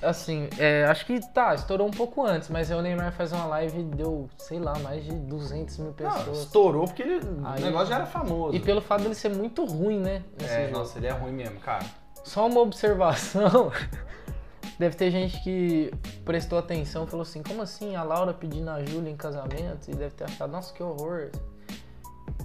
Assim, 0.00 0.48
é, 0.58 0.84
acho 0.84 1.04
que 1.04 1.20
tá, 1.32 1.54
estourou 1.54 1.86
um 1.88 1.90
pouco 1.90 2.24
antes, 2.24 2.48
mas 2.48 2.70
o 2.70 2.80
Neymar 2.80 3.10
faz 3.12 3.32
uma 3.32 3.44
live 3.46 3.80
e 3.80 3.82
deu, 3.82 4.30
sei 4.38 4.60
lá, 4.60 4.78
mais 4.78 5.04
de 5.04 5.10
200 5.12 5.76
mil 5.78 5.86
Não, 5.88 5.92
pessoas. 5.94 6.38
estourou 6.38 6.84
porque 6.84 7.02
ele, 7.02 7.20
Aí- 7.44 7.62
o 7.62 7.66
negócio 7.66 7.88
já 7.88 7.96
era 7.96 8.06
famoso. 8.06 8.54
E 8.54 8.60
pelo 8.60 8.80
fato 8.80 9.02
dele 9.02 9.14
ser 9.16 9.30
muito 9.30 9.64
ruim, 9.64 9.98
né? 9.98 10.22
É, 10.40 10.66
jogo. 10.66 10.78
nossa, 10.78 10.98
ele 10.98 11.08
é 11.08 11.10
ruim 11.10 11.32
mesmo, 11.32 11.58
cara. 11.58 11.84
Só 12.22 12.46
uma 12.46 12.60
observação. 12.60 13.72
Deve 14.78 14.94
ter 14.94 15.10
gente 15.10 15.42
que 15.42 15.92
prestou 16.24 16.56
atenção 16.56 17.02
e 17.02 17.06
falou 17.08 17.22
assim, 17.22 17.42
como 17.42 17.60
assim 17.60 17.96
a 17.96 18.04
Laura 18.04 18.32
pedindo 18.32 18.70
a 18.70 18.84
Júlia 18.84 19.10
em 19.10 19.16
casamento? 19.16 19.90
E 19.90 19.94
deve 19.96 20.14
ter 20.14 20.22
achado, 20.24 20.52
nossa, 20.52 20.72
que 20.72 20.80
horror. 20.80 21.30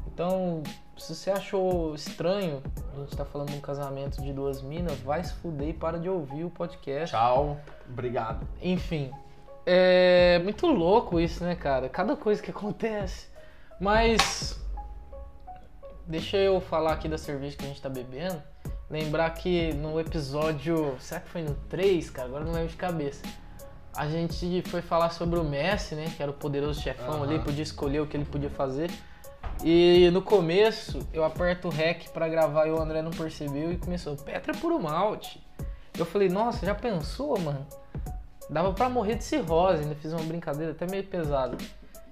Então, 0.07 0.63
se 1.03 1.13
você 1.13 1.31
achou 1.31 1.93
estranho, 1.93 2.63
a 2.95 2.99
gente 3.01 3.17
tá 3.17 3.25
falando 3.25 3.49
de 3.49 3.57
um 3.57 3.59
casamento 3.59 4.21
de 4.21 4.31
duas 4.31 4.61
minas, 4.61 4.97
vai 4.99 5.21
se 5.21 5.33
fuder 5.33 5.67
e 5.67 5.73
para 5.73 5.99
de 5.99 6.07
ouvir 6.07 6.45
o 6.45 6.49
podcast. 6.49 7.13
Tchau, 7.13 7.59
obrigado. 7.89 8.47
Enfim, 8.61 9.11
é 9.65 10.39
muito 10.41 10.65
louco 10.65 11.19
isso, 11.19 11.43
né, 11.43 11.55
cara? 11.55 11.89
Cada 11.89 12.15
coisa 12.15 12.41
que 12.41 12.51
acontece. 12.51 13.27
Mas 13.81 14.57
deixa 16.07 16.37
eu 16.37 16.61
falar 16.61 16.93
aqui 16.93 17.09
da 17.09 17.17
cerveja 17.17 17.57
que 17.57 17.65
a 17.65 17.67
gente 17.67 17.81
tá 17.81 17.89
bebendo. 17.89 18.41
Lembrar 18.89 19.29
que 19.31 19.73
no 19.73 19.99
episódio, 19.99 20.95
será 21.01 21.19
que 21.19 21.27
foi 21.27 21.41
no 21.41 21.53
3, 21.67 22.09
cara? 22.11 22.29
Agora 22.29 22.45
não 22.45 22.53
lembro 22.53 22.69
de 22.69 22.77
cabeça. 22.77 23.23
A 23.93 24.07
gente 24.07 24.61
foi 24.69 24.81
falar 24.81 25.09
sobre 25.09 25.37
o 25.37 25.43
Messi, 25.43 25.95
né, 25.95 26.13
que 26.15 26.23
era 26.23 26.31
o 26.31 26.33
poderoso 26.33 26.81
chefão 26.81 27.15
Aham. 27.15 27.23
ali, 27.23 27.39
podia 27.39 27.61
escolher 27.61 27.99
o 27.99 28.07
que 28.07 28.15
ele 28.15 28.25
podia 28.25 28.49
fazer. 28.49 28.89
E 29.63 30.09
no 30.11 30.21
começo, 30.21 30.99
eu 31.13 31.23
aperto 31.23 31.67
o 31.67 31.71
REC 31.71 32.09
pra 32.09 32.27
gravar 32.27 32.67
e 32.67 32.71
o 32.71 32.81
André 32.81 33.01
não 33.01 33.11
percebeu 33.11 33.71
e 33.71 33.77
começou, 33.77 34.15
Petra 34.15 34.53
puro 34.53 34.79
malte. 34.81 35.41
Eu 35.97 36.05
falei, 36.05 36.29
nossa, 36.29 36.65
já 36.65 36.73
pensou, 36.73 37.39
mano? 37.39 37.65
Dava 38.49 38.73
pra 38.73 38.89
morrer 38.89 39.15
de 39.15 39.23
cirrose, 39.23 39.83
ainda 39.83 39.95
fiz 39.95 40.11
uma 40.11 40.23
brincadeira 40.23 40.71
até 40.71 40.85
meio 40.85 41.03
pesada. 41.03 41.57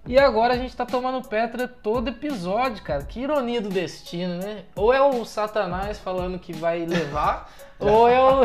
E 0.06 0.18
agora 0.18 0.56
a 0.56 0.58
gente 0.58 0.76
tá 0.76 0.86
tomando 0.86 1.28
Petra 1.28 1.68
todo 1.68 2.08
episódio, 2.08 2.84
cara. 2.84 3.04
Que 3.04 3.20
ironia 3.20 3.62
do 3.62 3.70
destino, 3.70 4.38
né? 4.38 4.66
Ou 4.76 4.94
é 4.94 5.02
o 5.02 5.24
Satanás 5.26 6.00
falando 6.00 6.40
que 6.40 6.54
vai 6.54 6.86
levar, 6.86 7.52
ou, 7.80 8.08
é 8.08 8.20
o... 8.20 8.42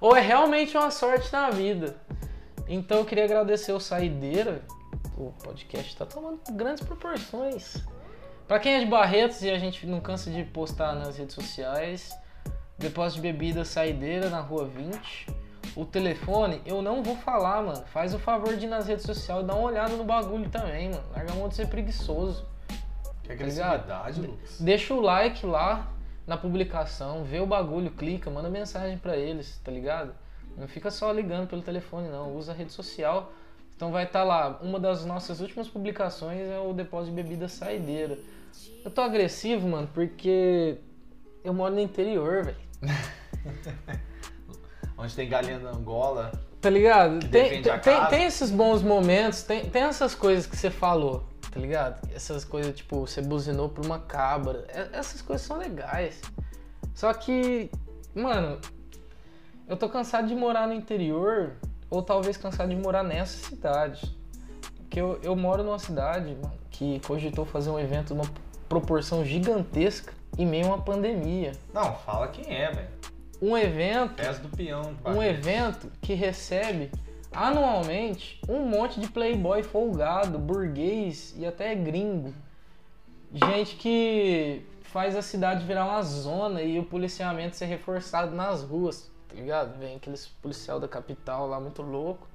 ou 0.00 0.16
é 0.16 0.20
realmente 0.20 0.76
uma 0.76 0.90
sorte 0.90 1.32
na 1.32 1.50
vida. 1.50 1.96
Então 2.68 2.98
eu 2.98 3.04
queria 3.04 3.24
agradecer 3.24 3.72
o 3.72 3.80
Saideira. 3.80 4.62
O 5.16 5.32
podcast 5.42 5.96
tá 5.96 6.04
tomando 6.04 6.40
grandes 6.52 6.84
proporções. 6.84 7.76
Pra 8.46 8.60
quem 8.60 8.74
é 8.74 8.78
de 8.78 8.86
Barretos 8.86 9.42
e 9.42 9.50
a 9.50 9.58
gente 9.58 9.84
não 9.88 10.00
cansa 10.00 10.30
de 10.30 10.44
postar 10.44 10.94
nas 10.94 11.16
redes 11.16 11.34
sociais, 11.34 12.16
depósito 12.78 13.20
de 13.20 13.32
bebida 13.32 13.64
Saideira 13.64 14.30
na 14.30 14.38
rua 14.38 14.64
20. 14.66 15.26
O 15.74 15.84
telefone, 15.84 16.62
eu 16.64 16.80
não 16.80 17.02
vou 17.02 17.16
falar, 17.16 17.60
mano. 17.60 17.84
Faz 17.86 18.14
o 18.14 18.20
favor 18.20 18.56
de 18.56 18.66
ir 18.66 18.68
nas 18.68 18.86
redes 18.86 19.04
sociais 19.04 19.42
e 19.42 19.46
dar 19.46 19.56
uma 19.56 19.66
olhada 19.66 19.96
no 19.96 20.04
bagulho 20.04 20.48
também, 20.48 20.90
mano. 20.90 21.02
Larga 21.10 21.32
a 21.32 21.34
mão 21.34 21.48
de 21.48 21.56
ser 21.56 21.66
preguiçoso. 21.66 22.46
Que 23.24 23.32
agressividade, 23.32 23.90
agressividade, 23.90 24.20
Lucas. 24.20 24.60
Deixa 24.60 24.94
o 24.94 25.00
like 25.00 25.44
lá 25.44 25.92
na 26.24 26.36
publicação, 26.36 27.24
vê 27.24 27.40
o 27.40 27.46
bagulho, 27.46 27.90
clica, 27.90 28.30
manda 28.30 28.48
mensagem 28.48 28.96
pra 28.96 29.16
eles, 29.16 29.60
tá 29.64 29.72
ligado? 29.72 30.14
Não 30.56 30.68
fica 30.68 30.88
só 30.92 31.10
ligando 31.10 31.48
pelo 31.48 31.62
telefone, 31.62 32.08
não. 32.08 32.36
Usa 32.36 32.52
a 32.52 32.54
rede 32.54 32.72
social. 32.72 33.32
Então 33.74 33.90
vai 33.90 34.04
estar 34.04 34.22
lá. 34.22 34.58
Uma 34.62 34.78
das 34.78 35.04
nossas 35.04 35.40
últimas 35.40 35.68
publicações 35.68 36.48
é 36.48 36.60
o 36.60 36.72
depósito 36.72 37.14
de 37.14 37.22
bebida 37.22 37.48
saideira. 37.48 38.16
Eu 38.84 38.90
tô 38.90 39.00
agressivo, 39.00 39.68
mano, 39.68 39.88
porque 39.92 40.78
eu 41.42 41.52
moro 41.52 41.74
no 41.74 41.80
interior, 41.80 42.44
velho. 42.44 42.56
Onde 44.98 45.14
tem 45.14 45.28
galinha 45.28 45.58
da 45.58 45.70
Angola. 45.70 46.32
Tá 46.60 46.70
ligado? 46.70 47.20
Tem, 47.28 47.62
tem, 47.62 48.06
tem 48.08 48.24
esses 48.24 48.50
bons 48.50 48.82
momentos, 48.82 49.42
tem, 49.42 49.68
tem 49.68 49.82
essas 49.82 50.14
coisas 50.14 50.46
que 50.46 50.56
você 50.56 50.70
falou, 50.70 51.28
tá 51.50 51.60
ligado? 51.60 52.08
Essas 52.12 52.44
coisas, 52.44 52.74
tipo, 52.74 53.00
você 53.06 53.20
buzinou 53.20 53.68
pra 53.68 53.84
uma 53.84 53.98
cabra. 54.00 54.64
É- 54.68 54.88
Essas 54.92 55.20
coisas 55.20 55.46
são 55.46 55.58
legais. 55.58 56.20
Só 56.94 57.12
que, 57.12 57.70
mano, 58.14 58.58
eu 59.68 59.76
tô 59.76 59.88
cansado 59.88 60.26
de 60.26 60.34
morar 60.34 60.66
no 60.66 60.72
interior, 60.72 61.52
ou 61.90 62.02
talvez 62.02 62.36
cansado 62.36 62.70
de 62.70 62.76
morar 62.76 63.02
nessa 63.02 63.36
cidade. 63.48 64.16
Porque 64.76 65.00
eu, 65.00 65.20
eu 65.22 65.36
moro 65.36 65.62
numa 65.62 65.78
cidade 65.78 66.34
mano, 66.40 66.54
que 66.70 67.00
cogitou 67.00 67.44
fazer 67.44 67.68
um 67.70 67.78
evento 67.78 68.08
de 68.08 68.12
uma 68.14 68.24
proporção 68.68 69.24
gigantesca 69.24 70.12
em 70.38 70.46
meio 70.46 70.66
a 70.66 70.68
uma 70.68 70.82
pandemia. 70.82 71.52
Não, 71.72 71.94
fala 71.94 72.28
quem 72.28 72.54
é, 72.54 72.70
velho. 72.70 72.88
Um 73.40 73.56
evento 73.56 74.14
Pés 74.14 74.38
do 74.38 74.48
peão 74.48 74.96
um 75.04 75.22
evento 75.22 75.92
que 76.00 76.14
recebe 76.14 76.90
anualmente 77.30 78.40
um 78.48 78.60
monte 78.60 78.98
de 78.98 79.08
playboy 79.08 79.62
folgado, 79.62 80.38
burguês 80.38 81.34
e 81.36 81.44
até 81.44 81.74
gringo. 81.74 82.32
Gente 83.32 83.76
que 83.76 84.64
faz 84.84 85.14
a 85.14 85.20
cidade 85.20 85.66
virar 85.66 85.84
uma 85.84 86.02
zona 86.02 86.62
e 86.62 86.78
o 86.78 86.84
policiamento 86.84 87.56
ser 87.56 87.66
reforçado 87.66 88.34
nas 88.34 88.62
ruas, 88.62 89.10
tá 89.28 89.34
ligado? 89.34 89.78
Vem 89.78 89.96
aqueles 89.96 90.28
policial 90.40 90.80
da 90.80 90.88
capital 90.88 91.46
lá 91.46 91.60
muito 91.60 91.82
louco. 91.82 92.26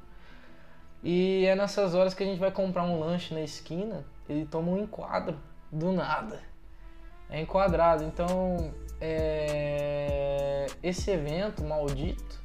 E 1.03 1.45
é 1.45 1.55
nessas 1.55 1.95
horas 1.95 2.13
que 2.13 2.21
a 2.21 2.25
gente 2.25 2.39
vai 2.39 2.51
comprar 2.51 2.83
um 2.83 3.00
lanche 3.00 3.33
na 3.33 3.41
esquina, 3.41 4.05
ele 4.29 4.45
toma 4.45 4.71
um 4.71 4.77
enquadro, 4.77 5.35
do 5.71 5.91
nada. 5.91 6.39
É 7.29 7.39
enquadrado. 7.41 8.03
Então, 8.03 8.73
é, 8.99 10.67
esse 10.83 11.09
evento 11.11 11.63
maldito 11.63 12.39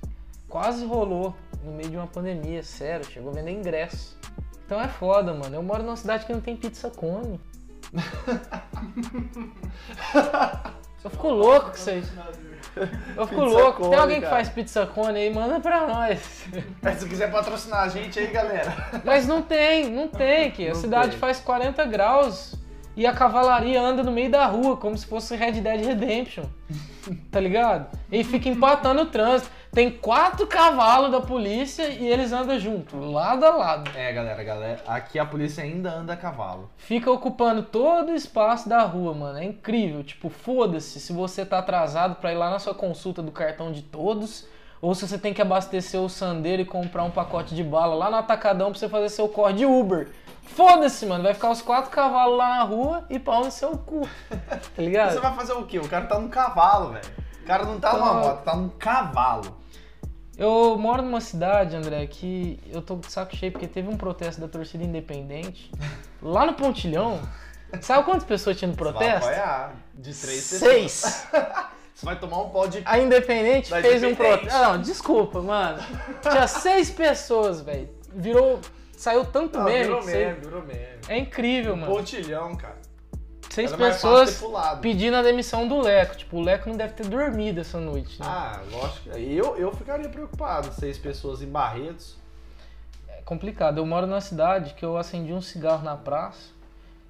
quase 0.49 0.85
rolou 0.87 1.35
no 1.65 1.73
meio 1.73 1.91
de 1.91 1.97
uma 1.97 2.07
pandemia, 2.07 2.63
sério. 2.63 3.05
Chegou 3.05 3.31
a 3.31 3.35
vender 3.35 3.51
ingresso. 3.53 4.17
Então 4.65 4.81
é 4.81 4.89
foda, 4.89 5.33
mano. 5.35 5.55
Eu 5.55 5.63
moro 5.63 5.83
numa 5.83 5.97
cidade 5.97 6.25
que 6.27 6.33
não 6.33 6.41
tem 6.41 6.57
pizza 6.57 6.91
cone. 6.91 7.41
Eu 11.05 11.11
fico 11.11 11.29
louco 11.29 11.71
com 11.71 11.77
isso 11.77 11.91
aí. 11.91 12.03
Eu 13.17 13.27
fico 13.29 13.43
Pizza 13.43 13.59
louco. 13.59 13.79
cone, 13.79 13.91
Tem 13.91 13.99
alguém 13.99 14.17
que 14.17 14.23
cara. 14.23 14.37
faz 14.37 14.49
pizza 14.49 14.87
cone 14.87 15.19
aí? 15.21 15.33
Manda 15.33 15.61
pra 15.61 15.87
nós. 15.87 16.47
Mas 16.83 16.99
se 16.99 17.09
quiser 17.09 17.31
patrocinar 17.31 17.83
a 17.83 17.89
gente 17.89 18.19
aí, 18.19 18.27
galera. 18.27 18.75
Mas 19.05 19.25
não 19.27 19.41
tem, 19.41 19.89
não 19.89 20.09
tem 20.09 20.49
aqui. 20.49 20.69
A 20.69 20.75
cidade 20.75 21.11
tem. 21.11 21.19
faz 21.21 21.39
40 21.39 21.85
graus 21.87 22.57
e 22.97 23.07
a 23.07 23.13
cavalaria 23.13 23.81
anda 23.81 24.03
no 24.03 24.11
meio 24.11 24.31
da 24.31 24.47
rua, 24.47 24.77
como 24.77 24.97
se 24.97 25.07
fosse 25.07 25.37
Red 25.37 25.61
Dead 25.61 25.85
Redemption. 25.85 26.45
Tá 27.31 27.39
ligado? 27.39 27.97
E 28.11 28.25
fica 28.25 28.49
empatando 28.49 29.03
o 29.03 29.07
trânsito. 29.07 29.49
Tem 29.73 29.91
quatro 29.91 30.45
cavalos 30.47 31.13
da 31.13 31.21
polícia 31.21 31.89
e 31.89 32.05
eles 32.05 32.33
andam 32.33 32.59
junto, 32.59 32.99
lado 32.99 33.45
a 33.45 33.51
lado. 33.51 33.91
É, 33.95 34.13
galera, 34.13 34.43
galera, 34.43 34.83
aqui 34.89 35.17
a 35.17 35.25
polícia 35.25 35.63
ainda 35.63 35.93
anda 35.93 36.15
a 36.15 36.17
cavalo. 36.17 36.69
Fica 36.77 37.09
ocupando 37.09 37.63
todo 37.63 38.11
o 38.11 38.15
espaço 38.15 38.69
da 38.69 38.83
rua, 38.83 39.15
mano. 39.15 39.39
É 39.39 39.45
incrível. 39.45 40.03
Tipo, 40.03 40.31
foda-se 40.31 40.99
se 40.99 41.13
você 41.13 41.47
tá 41.47 41.59
atrasado 41.59 42.17
pra 42.17 42.33
ir 42.33 42.37
lá 42.37 42.51
na 42.51 42.59
sua 42.59 42.75
consulta 42.75 43.23
do 43.23 43.31
cartão 43.31 43.71
de 43.71 43.83
todos. 43.83 44.49
Ou 44.81 44.95
se 44.95 45.07
você 45.09 45.17
tem 45.19 45.33
que 45.33 45.41
abastecer 45.43 46.01
o 46.01 46.09
sandeiro 46.09 46.63
e 46.63 46.65
comprar 46.65 47.05
um 47.05 47.11
pacote 47.11 47.55
de 47.55 47.65
bala 47.65 47.95
lá 47.95 48.11
no 48.11 48.17
atacadão 48.17 48.71
pra 48.71 48.79
você 48.79 48.89
fazer 48.89 49.09
seu 49.09 49.29
corre 49.29 49.55
de 49.55 49.67
Uber. 49.67 50.11
Foda-se, 50.43 51.05
mano. 51.07 51.25
Vai 51.25 51.35
ficar 51.35 51.51
os 51.51 51.61
quatro 51.63 51.91
cavalos 51.91 52.37
lá 52.39 52.49
na 52.57 52.63
rua 52.63 53.05
e 53.11 53.19
pau 53.19 53.45
no 53.45 53.51
seu 53.51 53.77
cu. 53.79 54.07
Tá 54.77 54.83
ligado? 54.83 55.13
Você 55.13 55.21
vai 55.21 55.35
fazer 55.35 55.53
o 55.55 55.65
quê? 55.67 55.79
O 55.79 55.89
cara 55.89 56.07
tá 56.07 56.19
num 56.19 56.29
cavalo, 56.29 56.93
velho. 56.93 57.05
O 57.43 57.47
cara 57.47 57.65
não 57.65 57.81
tá 57.81 57.93
numa 57.95 58.07
Tá. 58.09 58.15
moto, 58.15 58.43
tá 58.45 58.57
num 58.57 58.69
cavalo. 58.69 59.57
Eu 60.37 60.77
moro 60.79 61.01
numa 61.03 61.21
cidade, 61.21 61.75
André, 61.75 62.07
que 62.07 62.61
eu 62.71 62.83
tô 62.83 62.97
de 62.97 63.11
saco 63.11 63.35
cheio 63.35 63.51
porque 63.53 63.67
teve 63.67 63.89
um 63.89 63.97
protesto 63.97 64.39
da 64.41 64.47
torcida 64.47 64.85
independente 64.85 65.71
lá 66.21 66.45
no 66.45 66.53
Pontilhão. 66.53 67.19
Sabe 67.81 68.05
quantas 68.05 68.25
pessoas 68.25 68.57
tinha 68.59 68.69
no 68.71 68.75
Você 68.77 68.85
vai 68.85 68.93
protesto? 68.93 69.25
apoiar 69.29 69.75
de 69.95 70.15
três 70.15 70.43
Seis. 70.45 71.03
pessoas. 71.03 71.27
Você 71.97 72.05
vai 72.05 72.19
tomar 72.19 72.43
um 72.43 72.51
pau 72.51 72.69
de... 72.69 72.83
A 72.85 72.99
Independente 72.99 73.71
Da 73.71 73.81
fez 73.81 74.03
um 74.03 74.09
Independente. 74.09 74.41
protesto. 74.41 74.59
Não, 74.63 74.83
desculpa, 74.83 75.41
mano. 75.41 75.83
Tinha 76.21 76.45
seis 76.47 76.91
pessoas, 76.91 77.63
velho. 77.63 77.89
Virou. 78.15 78.61
Saiu 78.95 79.25
tanto 79.25 79.59
Ah, 79.59 79.65
meme. 79.65 79.85
virou 79.85 80.03
você- 80.03 80.27
meme, 80.27 80.41
virou 80.41 80.63
meme. 80.63 80.99
É 81.09 81.17
incrível, 81.19 81.75
mano. 81.75 81.91
Pontilhão, 81.95 82.55
cara. 82.55 82.77
Seis 83.49 83.73
Era 83.73 83.79
pessoas 83.87 84.43
pedindo 84.83 85.17
a 85.17 85.23
demissão 85.23 85.67
do 85.67 85.81
Leco. 85.81 86.17
Tipo, 86.17 86.37
o 86.37 86.43
Leco 86.43 86.69
não 86.69 86.77
deve 86.77 86.93
ter 86.93 87.07
dormido 87.07 87.63
essa 87.63 87.81
noite. 87.81 88.21
Né? 88.21 88.27
Ah, 88.29 88.61
lógico. 88.71 89.17
Eu, 89.17 89.57
eu 89.57 89.73
ficaria 89.75 90.11
preocupado. 90.11 90.71
Seis 90.75 90.99
pessoas 90.99 91.41
em 91.41 91.47
Barretos. 91.49 92.19
É 93.09 93.23
complicado. 93.23 93.79
Eu 93.79 93.87
moro 93.87 94.07
numa 94.07 94.21
cidade 94.21 94.75
que 94.75 94.85
eu 94.85 94.99
acendi 94.99 95.33
um 95.33 95.41
cigarro 95.41 95.83
na 95.83 95.97
praça 95.97 96.55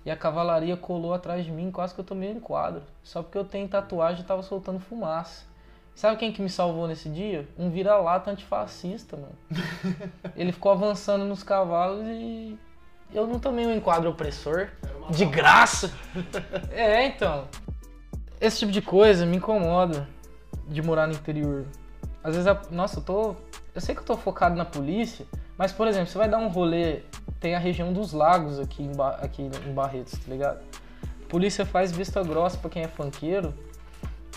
e 0.06 0.10
a 0.10 0.16
cavalaria 0.16 0.76
colou 0.76 1.12
atrás 1.12 1.44
de 1.44 1.50
mim, 1.50 1.68
quase 1.70 1.92
que 1.92 2.00
eu 2.00 2.04
tomei 2.04 2.32
um 2.32 2.36
enquadro. 2.36 2.80
Só 3.02 3.22
porque 3.25 3.36
eu 3.36 3.44
tenho 3.44 3.66
tatuagem 3.68 4.22
e 4.22 4.25
tava 4.25 4.40
soltando 4.40 4.78
fumaça. 4.78 5.44
Sabe 5.96 6.16
quem 6.16 6.30
que 6.32 6.40
me 6.40 6.48
salvou 6.48 6.86
nesse 6.86 7.08
dia? 7.08 7.48
Um 7.58 7.70
vira-lata 7.70 8.30
antifascista, 8.30 9.16
mano. 9.16 9.34
Ele 10.36 10.52
ficou 10.52 10.70
avançando 10.70 11.25
nos 11.25 11.42
cavalos 11.42 12.04
e 12.06 12.56
eu 13.12 13.26
não 13.26 13.40
tomei 13.40 13.66
um 13.66 13.75
enquadro 13.75 14.08
opressor. 14.10 14.68
De 15.10 15.25
graça! 15.25 15.90
É, 16.70 17.04
então. 17.06 17.48
Esse 18.40 18.58
tipo 18.60 18.70
de 18.70 18.82
coisa 18.82 19.26
me 19.26 19.38
incomoda 19.38 20.06
de 20.68 20.82
morar 20.82 21.06
no 21.08 21.14
interior. 21.14 21.64
Às 22.22 22.34
vezes, 22.34 22.46
a- 22.46 22.60
nossa, 22.70 22.98
eu 23.00 23.02
tô. 23.02 23.34
Eu 23.75 23.80
sei 23.80 23.94
que 23.94 24.02
eu 24.02 24.04
tô 24.04 24.16
focado 24.16 24.54
na 24.54 24.64
polícia, 24.64 25.26
mas, 25.58 25.72
por 25.72 25.86
exemplo, 25.86 26.08
você 26.08 26.18
vai 26.18 26.28
dar 26.28 26.38
um 26.38 26.48
rolê, 26.48 27.00
tem 27.40 27.54
a 27.54 27.58
região 27.58 27.92
dos 27.92 28.12
lagos 28.12 28.58
aqui 28.58 28.82
em, 28.82 28.92
Ba- 28.92 29.18
aqui 29.22 29.42
em 29.42 29.72
Barretos, 29.72 30.12
tá 30.18 30.30
ligado? 30.30 30.60
A 31.25 31.28
polícia 31.28 31.64
faz 31.66 31.90
vista 31.92 32.22
grossa 32.22 32.56
pra 32.58 32.70
quem 32.70 32.82
é 32.82 32.88
funkeiro 32.88 33.52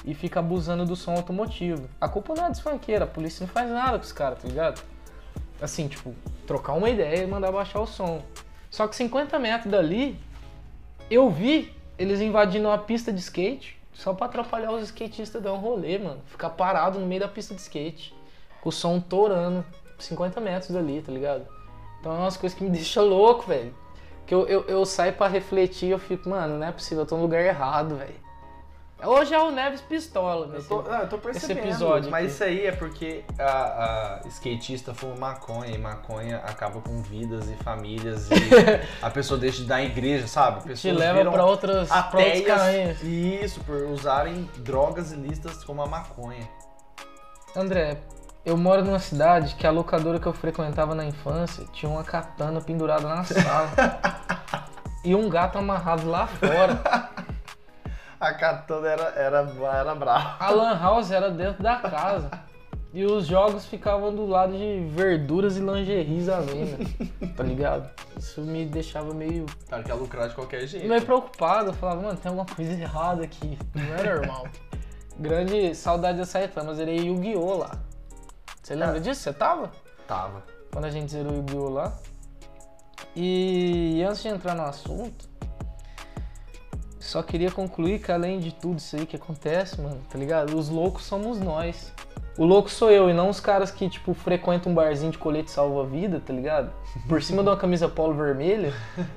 e 0.06 0.14
fica 0.14 0.40
abusando 0.40 0.86
do 0.86 0.96
som 0.96 1.14
automotivo. 1.14 1.88
A 2.00 2.08
culpa 2.08 2.34
não 2.36 2.46
é 2.46 2.50
dos 2.50 2.60
funkeiros, 2.62 3.08
a 3.08 3.12
polícia 3.12 3.46
não 3.46 3.52
faz 3.54 3.70
nada 3.70 3.98
com 4.00 4.06
os 4.06 4.12
caras, 4.12 4.42
tá 4.42 4.48
ligado? 4.48 4.82
Assim, 5.62 5.88
tipo, 5.88 6.16
trocar 6.48 6.74
uma 6.74 6.90
ideia 6.90 7.24
e 7.24 7.28
mandar 7.28 7.52
baixar 7.52 7.82
o 7.82 7.86
som. 7.86 8.22
Só 8.70 8.88
que 8.88 8.96
50 8.96 9.38
metros 9.40 9.70
dali, 9.72 10.18
eu 11.12 11.30
vi 11.30 11.74
eles 11.98 12.22
invadindo 12.22 12.68
uma 12.70 12.78
pista 12.78 13.12
de 13.12 13.20
skate 13.20 13.78
só 13.94 14.14
pra 14.14 14.28
atrapalhar 14.28 14.72
os 14.72 14.84
skatistas 14.84 15.42
dar 15.44 15.52
um 15.54 15.58
rolê, 15.58 15.98
mano. 16.00 16.22
Ficar 16.28 16.52
parado 16.52 16.98
no 16.98 17.06
meio 17.06 17.20
da 17.20 17.28
pista 17.28 17.54
de 17.54 17.60
skate. 17.60 18.16
Com 18.62 18.70
o 18.70 18.72
som 18.72 19.00
torando 19.02 19.66
50 20.04 20.40
metros 20.40 20.72
dali, 20.72 21.02
tá 21.02 21.12
ligado? 21.12 21.46
Então 22.00 22.14
é 22.14 22.18
umas 22.20 22.38
coisas 22.38 22.58
que 22.58 22.64
me 22.64 22.70
deixam 22.72 23.06
louco, 23.06 23.46
velho. 23.48 23.74
Que 24.26 24.34
eu, 24.34 24.48
eu, 24.48 24.64
eu 24.68 24.86
saio 24.86 25.14
pra 25.14 25.28
refletir 25.28 25.88
e 25.88 25.92
eu 25.92 26.00
fico, 26.00 26.30
mano, 26.30 26.58
não 26.58 26.68
é 26.68 26.72
possível, 26.72 27.04
eu 27.04 27.08
tô 27.08 27.16
no 27.16 27.24
lugar 27.24 27.42
errado, 27.44 27.96
velho. 27.96 28.30
Hoje 29.02 29.34
é 29.34 29.40
o 29.40 29.50
Neves 29.50 29.80
Pistola, 29.80 30.46
Eu 30.46 30.52
nesse, 30.52 30.68
tô, 30.68 30.84
ah, 30.90 31.00
eu 31.04 31.08
tô 31.10 31.18
percebendo. 31.18 31.60
esse 31.60 31.70
episódio. 31.70 32.12
Mas 32.12 32.26
aqui. 32.26 32.34
isso 32.34 32.44
aí 32.44 32.66
é 32.68 32.72
porque 32.74 33.24
a, 33.40 34.20
a 34.24 34.28
skatista 34.28 34.94
fuma 34.94 35.16
maconha 35.16 35.74
e 35.74 35.78
maconha 35.78 36.38
acaba 36.40 36.82
com 36.82 37.02
vidas 37.02 37.50
e 37.50 37.56
famílias 37.64 38.30
e 38.30 38.34
a 39.02 39.10
pessoa 39.10 39.40
deixa 39.40 39.62
de 39.62 39.68
dar 39.70 39.82
igreja, 39.82 40.28
sabe? 40.28 40.64
te 40.64 40.68
Pessoas 40.68 40.98
leva 40.98 41.18
viram 41.18 41.32
pra 41.32 41.46
outras, 41.46 41.88
pra 41.88 42.20
outros 42.20 42.46
caminhos. 42.46 43.02
Isso, 43.02 43.62
por 43.62 43.84
usarem 43.84 44.50
drogas 44.58 45.14
ilícitas 45.14 45.64
como 45.64 45.82
a 45.82 45.88
maconha. 45.88 46.48
André, 47.56 47.98
eu 48.46 48.58
moro 48.58 48.84
numa 48.84 49.00
cidade 49.00 49.56
que 49.56 49.68
a 49.68 49.72
locadora 49.72 50.20
que 50.20 50.26
eu 50.28 50.34
frequentava 50.34 50.96
na 50.96 51.06
infância 51.06 51.66
tinha 51.74 51.92
uma 51.92 52.04
katana 52.04 52.62
pendurada 52.62 53.08
na 53.08 53.24
sala. 53.24 53.70
e 55.04 55.14
um 55.14 55.30
gato 55.30 55.58
amarrado 55.58 56.10
lá 56.10 56.28
fora. 56.28 56.82
A 58.20 58.34
katana 58.34 58.88
era, 58.88 59.04
era, 59.16 59.54
era 59.74 59.96
brava. 59.96 60.36
A 60.40 60.50
lan 60.52 60.78
house 60.78 61.10
era 61.10 61.32
dentro 61.32 61.64
da 61.64 61.78
casa. 61.78 62.30
E 62.94 63.06
os 63.06 63.28
jogos 63.28 63.66
ficavam 63.66 64.14
do 64.14 64.26
lado 64.26 64.58
de 64.58 64.86
verduras 64.90 65.56
e 65.56 65.62
lingeries 65.62 66.28
à 66.28 66.42
venda. 66.42 66.78
Tá 67.38 67.44
ligado? 67.44 67.90
Isso 68.18 68.42
me 68.42 68.66
deixava 68.66 69.14
meio, 69.14 69.46
Cara, 69.70 69.84
quer 69.84 69.94
lucrar 69.94 70.28
de 70.28 70.36
qualquer 70.36 70.66
jeito. 70.68 70.88
meio 70.88 71.02
preocupado. 71.02 71.70
Eu 71.70 71.74
falava, 71.74 72.02
mano, 72.02 72.18
tem 72.18 72.30
alguma 72.30 72.46
coisa 72.46 72.74
errada 72.74 73.24
aqui. 73.24 73.58
Não 73.74 73.96
é 73.96 74.16
normal. 74.16 74.48
Grande 75.18 75.76
saudade 75.76 76.18
dessa 76.18 76.40
época, 76.40 76.64
mas 76.64 76.78
zerei 76.78 76.98
Yu-Gi-Oh! 77.08 77.58
lá. 77.58 77.72
Você 78.70 78.76
lembra 78.76 79.00
disso? 79.00 79.22
Você 79.22 79.34
tava? 79.34 79.72
Tava. 80.08 80.44
quando 80.72 80.86
a 80.86 80.92
gente 80.92 81.12
zerou 81.12 81.34
o 81.34 81.38
Yu-Gi-Oh! 81.38 81.70
lá. 81.70 81.92
E 83.16 84.06
antes 84.08 84.22
de 84.22 84.28
entrar 84.28 84.54
no 84.54 84.62
assunto, 84.62 85.28
só 87.00 87.24
queria 87.24 87.50
concluir 87.50 87.98
que 87.98 88.12
além 88.12 88.38
de 88.38 88.54
tudo 88.54 88.78
isso 88.78 88.96
aí 88.96 89.08
que 89.08 89.16
acontece, 89.16 89.82
mano, 89.82 90.00
tá 90.08 90.20
ligado? 90.20 90.56
Os 90.56 90.70
loucos 90.70 91.04
somos 91.06 91.40
nós. 91.40 91.92
O 92.38 92.46
louco 92.46 92.70
sou 92.70 92.92
eu 92.92 93.10
e 93.10 93.14
não 93.14 93.30
os 93.30 93.40
caras 93.40 93.72
que, 93.72 93.90
tipo, 93.90 94.14
frequentam 94.14 94.72
um 94.72 94.76
barzinho 94.76 95.12
de 95.12 95.18
colete 95.18 95.50
salva-vida, 95.50 96.22
tá 96.24 96.32
ligado? 96.32 96.72
Por 97.08 97.24
cima 97.24 97.42
de 97.42 97.50
uma 97.50 97.58
camisa 97.58 97.90
polo 97.90 98.14
vermelha, 98.14 98.72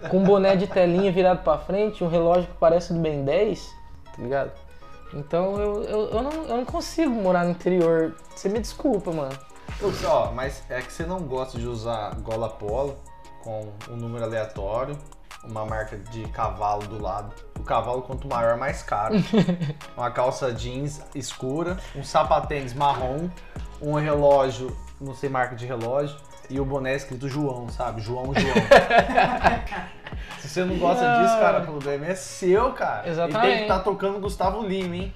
com 0.08 0.20
um 0.20 0.24
boné 0.24 0.56
de 0.56 0.66
telinha 0.66 1.12
virado 1.12 1.42
pra 1.42 1.58
frente, 1.58 2.02
um 2.02 2.08
relógio 2.08 2.48
que 2.48 2.56
parece 2.56 2.94
do 2.94 3.00
Ben 3.00 3.22
10, 3.22 3.70
tá 4.16 4.22
ligado? 4.22 4.71
Então 5.14 5.60
eu, 5.60 5.84
eu, 5.84 6.08
eu, 6.10 6.22
não, 6.22 6.30
eu 6.30 6.56
não 6.56 6.64
consigo 6.64 7.10
morar 7.10 7.44
no 7.44 7.50
interior. 7.50 8.14
Você 8.34 8.48
me 8.48 8.58
desculpa, 8.58 9.12
mano. 9.12 9.36
Putz, 9.78 10.04
ó, 10.04 10.32
mas 10.32 10.62
é 10.68 10.80
que 10.80 10.92
você 10.92 11.04
não 11.04 11.20
gosta 11.20 11.58
de 11.58 11.66
usar 11.66 12.14
gola 12.20 12.48
polo 12.48 12.96
com 13.42 13.72
um 13.90 13.96
número 13.96 14.24
aleatório, 14.24 14.96
uma 15.44 15.66
marca 15.66 15.96
de 15.96 16.22
cavalo 16.28 16.86
do 16.86 17.00
lado. 17.00 17.34
O 17.58 17.64
cavalo, 17.64 18.02
quanto 18.02 18.28
maior, 18.28 18.56
mais 18.56 18.82
caro. 18.82 19.14
uma 19.96 20.10
calça 20.10 20.52
jeans 20.52 21.00
escura, 21.14 21.78
um 21.96 22.04
sapatênis 22.04 22.74
marrom, 22.74 23.28
um 23.80 23.94
relógio, 23.94 24.76
não 25.00 25.14
sei 25.14 25.28
marca 25.28 25.56
de 25.56 25.66
relógio, 25.66 26.16
e 26.52 26.60
o 26.60 26.64
boné 26.64 26.94
escrito 26.94 27.28
João, 27.28 27.68
sabe? 27.70 28.02
João, 28.02 28.26
João. 28.34 28.54
Se 30.38 30.48
você 30.48 30.64
não 30.64 30.76
gosta 30.76 31.04
disso, 31.22 31.38
cara, 31.38 31.60
o 31.60 31.64
problema 31.64 32.06
é 32.06 32.14
seu, 32.14 32.72
cara. 32.72 33.00
E 33.00 33.02
tem 33.04 33.12
Exatamente. 33.12 33.56
que 33.56 33.62
estar 33.62 33.78
tocando 33.78 34.20
Gustavo 34.20 34.62
Lima, 34.66 34.96
hein? 34.96 35.12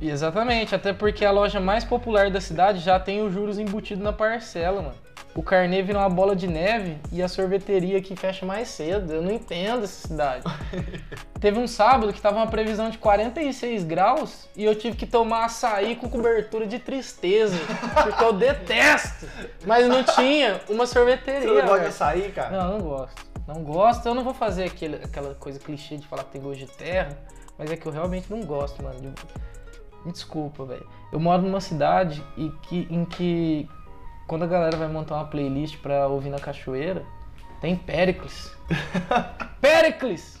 Exatamente, 0.00 0.74
até 0.74 0.92
porque 0.92 1.24
a 1.24 1.30
loja 1.30 1.60
mais 1.60 1.84
popular 1.84 2.30
da 2.30 2.40
cidade 2.40 2.78
já 2.78 2.98
tem 2.98 3.20
os 3.20 3.32
juros 3.32 3.58
embutidos 3.58 4.02
na 4.02 4.12
parcela, 4.12 4.80
mano. 4.80 4.94
O 5.34 5.42
carnê 5.42 5.82
vira 5.82 5.98
uma 6.00 6.08
bola 6.08 6.34
de 6.34 6.48
neve 6.48 6.96
e 7.12 7.22
a 7.22 7.28
sorveteria 7.28 8.00
que 8.02 8.16
fecha 8.16 8.44
mais 8.44 8.68
cedo. 8.68 9.12
Eu 9.12 9.22
não 9.22 9.30
entendo 9.30 9.84
essa 9.84 10.08
cidade. 10.08 10.42
Teve 11.40 11.58
um 11.60 11.68
sábado 11.68 12.12
que 12.12 12.20
tava 12.20 12.38
uma 12.38 12.48
previsão 12.48 12.90
de 12.90 12.98
46 12.98 13.84
graus 13.84 14.48
e 14.56 14.64
eu 14.64 14.74
tive 14.74 14.96
que 14.96 15.06
tomar 15.06 15.44
açaí 15.44 15.94
com 15.94 16.08
cobertura 16.08 16.66
de 16.66 16.80
tristeza, 16.80 17.56
porque 18.02 18.24
eu 18.24 18.32
detesto. 18.32 19.26
Mas 19.64 19.86
não 19.86 20.02
tinha 20.02 20.60
uma 20.68 20.86
sorveteria. 20.86 21.42
Você 21.48 21.62
não 21.62 21.66
gosta 21.68 21.80
de 21.82 21.86
açaí, 21.88 22.32
cara? 22.32 22.50
Não, 22.56 22.78
não 22.78 22.80
gosto. 22.80 23.26
Não 23.46 23.62
gosto. 23.62 24.06
Eu 24.06 24.14
não 24.14 24.24
vou 24.24 24.34
fazer 24.34 24.64
aquele, 24.64 24.96
aquela 24.96 25.34
coisa 25.36 25.60
clichê 25.60 25.96
de 25.96 26.06
falar 26.08 26.24
que 26.24 26.32
tem 26.32 26.40
gosto 26.42 26.58
de 26.58 26.66
terra, 26.66 27.16
mas 27.56 27.70
é 27.70 27.76
que 27.76 27.86
eu 27.86 27.92
realmente 27.92 28.28
não 28.28 28.40
gosto, 28.42 28.82
mano. 28.82 28.98
de- 29.00 29.12
Me 30.04 30.10
desculpa, 30.12 30.64
velho. 30.64 30.86
Eu 31.12 31.20
moro 31.20 31.42
numa 31.42 31.60
cidade 31.60 32.22
e 32.36 32.50
que, 32.62 32.86
em 32.90 33.04
que 33.04 33.68
quando 34.28 34.44
a 34.44 34.46
galera 34.46 34.76
vai 34.76 34.86
montar 34.86 35.16
uma 35.16 35.24
playlist 35.24 35.78
pra 35.78 36.06
ouvir 36.06 36.28
na 36.28 36.38
cachoeira, 36.38 37.04
tem 37.60 37.74
Pericles. 37.74 38.52
Pericles! 39.60 40.38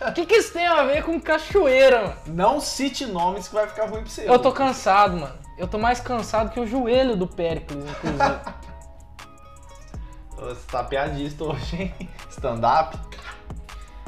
O 0.00 0.12
que, 0.12 0.26
que 0.26 0.34
isso 0.34 0.52
tem 0.52 0.66
a 0.66 0.82
ver 0.82 1.04
com 1.04 1.20
cachoeira, 1.20 2.02
mano? 2.02 2.16
Não 2.26 2.60
cite 2.60 3.06
nomes 3.06 3.48
que 3.48 3.54
vai 3.54 3.68
ficar 3.68 3.84
ruim 3.84 4.00
pra 4.00 4.10
você. 4.10 4.28
Eu 4.28 4.38
tô 4.38 4.50
cansado, 4.50 5.16
mano. 5.16 5.34
Eu 5.56 5.68
tô 5.68 5.78
mais 5.78 6.00
cansado 6.00 6.50
que 6.50 6.58
o 6.58 6.66
joelho 6.66 7.16
do 7.16 7.26
Pericles, 7.26 7.84
inclusive. 7.88 8.40
Você 10.36 10.66
tá 10.70 10.82
piadista 10.82 11.44
hoje, 11.44 11.82
hein? 11.82 12.10
Stand-up? 12.30 12.98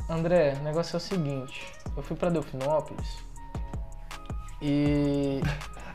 André, 0.09 0.57
o 0.59 0.65
negócio 0.65 0.97
é 0.97 0.97
o 0.97 1.01
seguinte. 1.01 1.71
Eu 1.95 2.03
fui 2.03 2.17
pra 2.17 2.31
Delfinópolis 2.31 3.19
e 4.63 5.43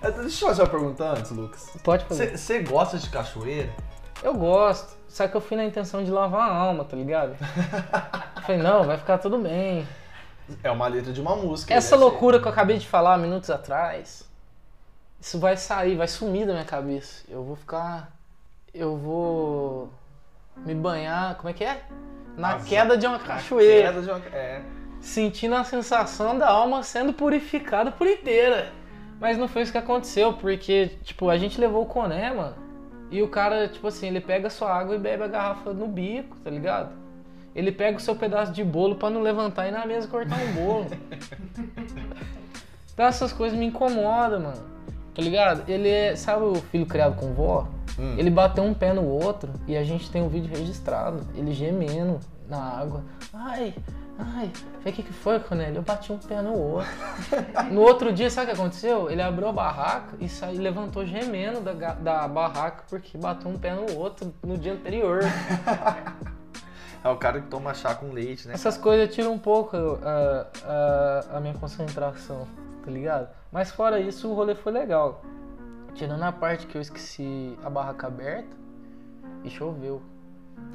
Deixa 0.01 0.45
eu 0.45 0.49
fazer 0.49 0.61
uma 0.61 0.69
pergunta 0.69 1.03
antes, 1.03 1.31
Lucas. 1.31 1.69
Pode 1.83 2.05
fazer. 2.05 2.37
Você 2.37 2.59
gosta 2.59 2.97
de 2.97 3.09
cachoeira? 3.09 3.69
Eu 4.21 4.33
gosto. 4.33 4.95
Só 5.07 5.27
que 5.27 5.35
eu 5.35 5.41
fui 5.41 5.57
na 5.57 5.65
intenção 5.65 6.03
de 6.03 6.11
lavar 6.11 6.49
a 6.49 6.53
alma, 6.53 6.83
tá 6.83 6.95
ligado? 6.95 7.35
Falei, 8.45 8.61
não, 8.61 8.83
vai 8.83 8.97
ficar 8.97 9.17
tudo 9.17 9.37
bem. 9.39 9.87
É 10.63 10.71
uma 10.71 10.87
letra 10.87 11.11
de 11.11 11.19
uma 11.19 11.35
música. 11.35 11.73
Essa 11.73 11.95
né? 11.95 12.01
loucura 12.03 12.39
que 12.39 12.47
eu 12.47 12.51
acabei 12.51 12.77
de 12.77 12.87
falar 12.87 13.17
minutos 13.17 13.49
atrás, 13.49 14.27
isso 15.19 15.39
vai 15.39 15.57
sair, 15.57 15.95
vai 15.95 16.07
sumir 16.07 16.45
da 16.45 16.53
minha 16.53 16.65
cabeça. 16.65 17.23
Eu 17.27 17.43
vou 17.43 17.55
ficar. 17.55 18.11
Eu 18.73 18.95
vou 18.95 19.89
me 20.57 20.73
banhar, 20.75 21.35
como 21.35 21.49
é 21.49 21.53
que 21.53 21.63
é? 21.63 21.81
Na 22.37 22.59
queda 22.59 22.97
de 22.97 23.07
uma 23.07 23.19
cachoeira. 23.19 23.91
Queda 23.93 24.01
de 24.01 24.09
uma- 24.09 24.35
É. 24.35 24.61
Sentindo 25.01 25.55
a 25.55 25.63
sensação 25.63 26.37
da 26.37 26.47
alma 26.49 26.83
sendo 26.83 27.13
purificada 27.13 27.91
por 27.91 28.07
inteira. 28.07 28.71
Mas 29.19 29.37
não 29.37 29.47
foi 29.47 29.63
isso 29.63 29.71
que 29.71 29.77
aconteceu, 29.77 30.33
porque, 30.33 30.91
tipo, 31.03 31.29
a 31.29 31.37
gente 31.37 31.59
levou 31.59 31.83
o 31.83 31.85
coné, 31.85 32.31
mano. 32.31 32.55
E 33.09 33.21
o 33.21 33.27
cara, 33.27 33.67
tipo 33.67 33.87
assim, 33.87 34.07
ele 34.07 34.21
pega 34.21 34.47
a 34.47 34.49
sua 34.49 34.73
água 34.73 34.95
e 34.95 34.99
bebe 34.99 35.23
a 35.23 35.27
garrafa 35.27 35.73
no 35.73 35.87
bico, 35.87 36.37
tá 36.43 36.49
ligado? 36.49 36.91
Ele 37.55 37.71
pega 37.71 37.97
o 37.97 37.99
seu 37.99 38.15
pedaço 38.15 38.51
de 38.51 38.63
bolo 38.63 38.95
pra 38.95 39.09
não 39.09 39.21
levantar 39.21 39.67
e 39.67 39.71
na 39.71 39.85
mesa 39.85 40.07
cortar 40.07 40.37
um 40.37 40.53
bolo. 40.53 40.87
então 42.93 43.05
essas 43.05 43.33
coisas 43.33 43.57
me 43.57 43.65
incomodam, 43.65 44.41
mano. 44.41 44.61
Tá 45.15 45.21
ligado? 45.23 45.67
Ele 45.67 45.89
é. 45.89 46.15
Sabe 46.15 46.43
o 46.43 46.55
filho 46.55 46.85
criado 46.85 47.15
com 47.15 47.33
vó? 47.33 47.67
Hum. 47.97 48.13
Ele 48.15 48.29
bateu 48.29 48.63
um 48.63 48.75
pé 48.75 48.93
no 48.93 49.03
outro 49.03 49.51
e 49.65 49.75
a 49.75 49.83
gente 49.83 50.11
tem 50.11 50.21
um 50.21 50.29
vídeo 50.29 50.55
registrado. 50.55 51.21
Ele 51.33 51.51
gemendo 51.51 52.19
na 52.47 52.59
água. 52.59 53.03
Ai, 53.33 53.73
ai. 54.17 54.51
Falei, 54.79 54.93
o 54.93 54.93
que, 54.93 55.03
que 55.03 55.13
foi, 55.13 55.39
Cornélio? 55.39 55.77
Eu 55.77 55.81
bati 55.81 56.11
um 56.11 56.17
pé 56.17 56.41
no 56.41 56.53
outro. 56.53 56.89
no 57.71 57.81
outro 57.81 58.11
dia, 58.11 58.29
sabe 58.29 58.51
o 58.51 58.55
que 58.55 58.61
aconteceu? 58.61 59.09
Ele 59.09 59.21
abriu 59.21 59.47
a 59.47 59.51
barraca 59.51 60.15
e 60.19 60.27
saiu, 60.27 60.61
levantou 60.61 61.05
gemendo 61.05 61.61
da, 61.61 61.93
da 61.93 62.27
barraca 62.27 62.83
porque 62.89 63.17
bateu 63.17 63.49
um 63.49 63.57
pé 63.57 63.73
no 63.73 63.97
outro 63.97 64.33
no 64.43 64.57
dia 64.57 64.73
anterior. 64.73 65.21
É 67.03 67.09
o 67.09 67.15
cara 67.15 67.39
que 67.39 67.47
toma 67.47 67.73
chá 67.73 67.93
com 67.95 68.11
leite, 68.11 68.47
né? 68.47 68.53
Essas 68.53 68.77
coisas 68.77 69.13
tiram 69.13 69.31
um 69.31 69.39
pouco 69.39 69.77
a, 69.77 70.47
a, 70.65 71.37
a 71.37 71.39
minha 71.39 71.53
concentração, 71.53 72.45
tá 72.83 72.91
ligado? 72.91 73.29
Mas 73.51 73.71
fora 73.71 73.99
isso, 73.99 74.27
o 74.27 74.33
rolê 74.33 74.55
foi 74.55 74.73
legal. 74.73 75.21
Tirando 75.93 76.23
a 76.23 76.31
parte 76.31 76.67
que 76.67 76.75
eu 76.75 76.81
esqueci 76.81 77.57
a 77.63 77.69
barraca 77.69 78.07
aberta 78.07 78.55
e 79.43 79.49
choveu. 79.49 80.01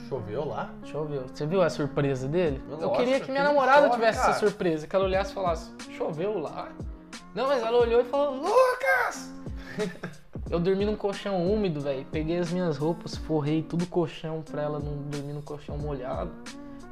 Choveu 0.09 0.45
lá? 0.45 0.71
Choveu. 0.85 1.25
Você 1.33 1.47
viu 1.47 1.63
a 1.63 1.71
surpresa 1.71 2.29
dele? 2.29 2.63
eu 2.69 2.91
queria 2.93 3.21
que 3.21 3.31
minha 3.31 3.45
namorada 3.45 3.87
chove, 3.87 3.95
tivesse 3.95 4.19
cara. 4.19 4.31
essa 4.31 4.39
surpresa, 4.39 4.87
que 4.87 4.95
ela 4.95 5.05
olhasse 5.05 5.31
e 5.31 5.35
falasse, 5.35 5.71
choveu 5.97 6.39
lá? 6.39 6.71
Não, 7.35 7.47
mas 7.49 7.63
ela 7.63 7.79
olhou 7.79 8.01
e 8.01 8.05
falou, 8.05 8.35
Lucas! 8.37 9.33
eu 10.51 10.61
dormi 10.61 10.85
num 10.85 10.97
colchão 10.97 11.47
úmido, 11.47 11.81
velho. 11.81 12.07
Peguei 12.11 12.39
as 12.39 12.53
minhas 12.53 12.77
roupas, 12.77 13.17
forrei 13.17 13.63
tudo 13.63 13.87
colchão 13.87 14.43
pra 14.43 14.63
ela 14.63 14.79
não 14.79 14.97
dormir 15.09 15.33
no 15.33 15.43
colchão 15.43 15.79
molhado. 15.79 16.31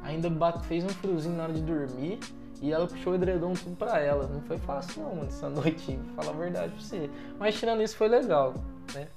Ainda 0.03 0.29
bate, 0.29 0.65
fez 0.65 0.83
um 0.83 0.89
friozinho 0.89 1.35
na 1.35 1.43
hora 1.43 1.53
de 1.53 1.61
dormir. 1.61 2.19
E 2.59 2.71
ela 2.71 2.87
puxou 2.87 3.13
o 3.13 3.15
edredom 3.15 3.53
tudo 3.53 3.75
pra 3.75 3.99
ela. 3.99 4.27
Não 4.27 4.41
foi 4.41 4.57
fácil 4.57 5.03
não, 5.03 5.15
mano, 5.15 5.27
essa 5.27 5.49
noite, 5.49 5.99
falar 6.15 6.31
a 6.31 6.33
verdade 6.33 6.73
pra 6.73 6.81
você. 6.81 7.09
Mas 7.39 7.55
tirando 7.55 7.81
isso, 7.81 7.95
foi 7.95 8.07
legal, 8.07 8.53
né? 8.93 9.07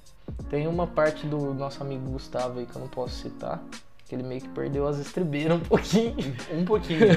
Tem 0.49 0.67
uma 0.67 0.87
parte 0.87 1.25
do 1.25 1.53
nosso 1.53 1.81
amigo 1.81 2.09
Gustavo 2.11 2.59
aí 2.59 2.65
que 2.65 2.75
eu 2.75 2.81
não 2.81 2.87
posso 2.87 3.15
citar. 3.15 3.61
Que 4.05 4.15
ele 4.15 4.23
meio 4.23 4.41
que 4.41 4.49
perdeu 4.49 4.87
as 4.87 4.99
estribeiras 4.99 5.57
um 5.57 5.61
pouquinho. 5.61 6.35
Um 6.53 6.65
pouquinho. 6.65 7.07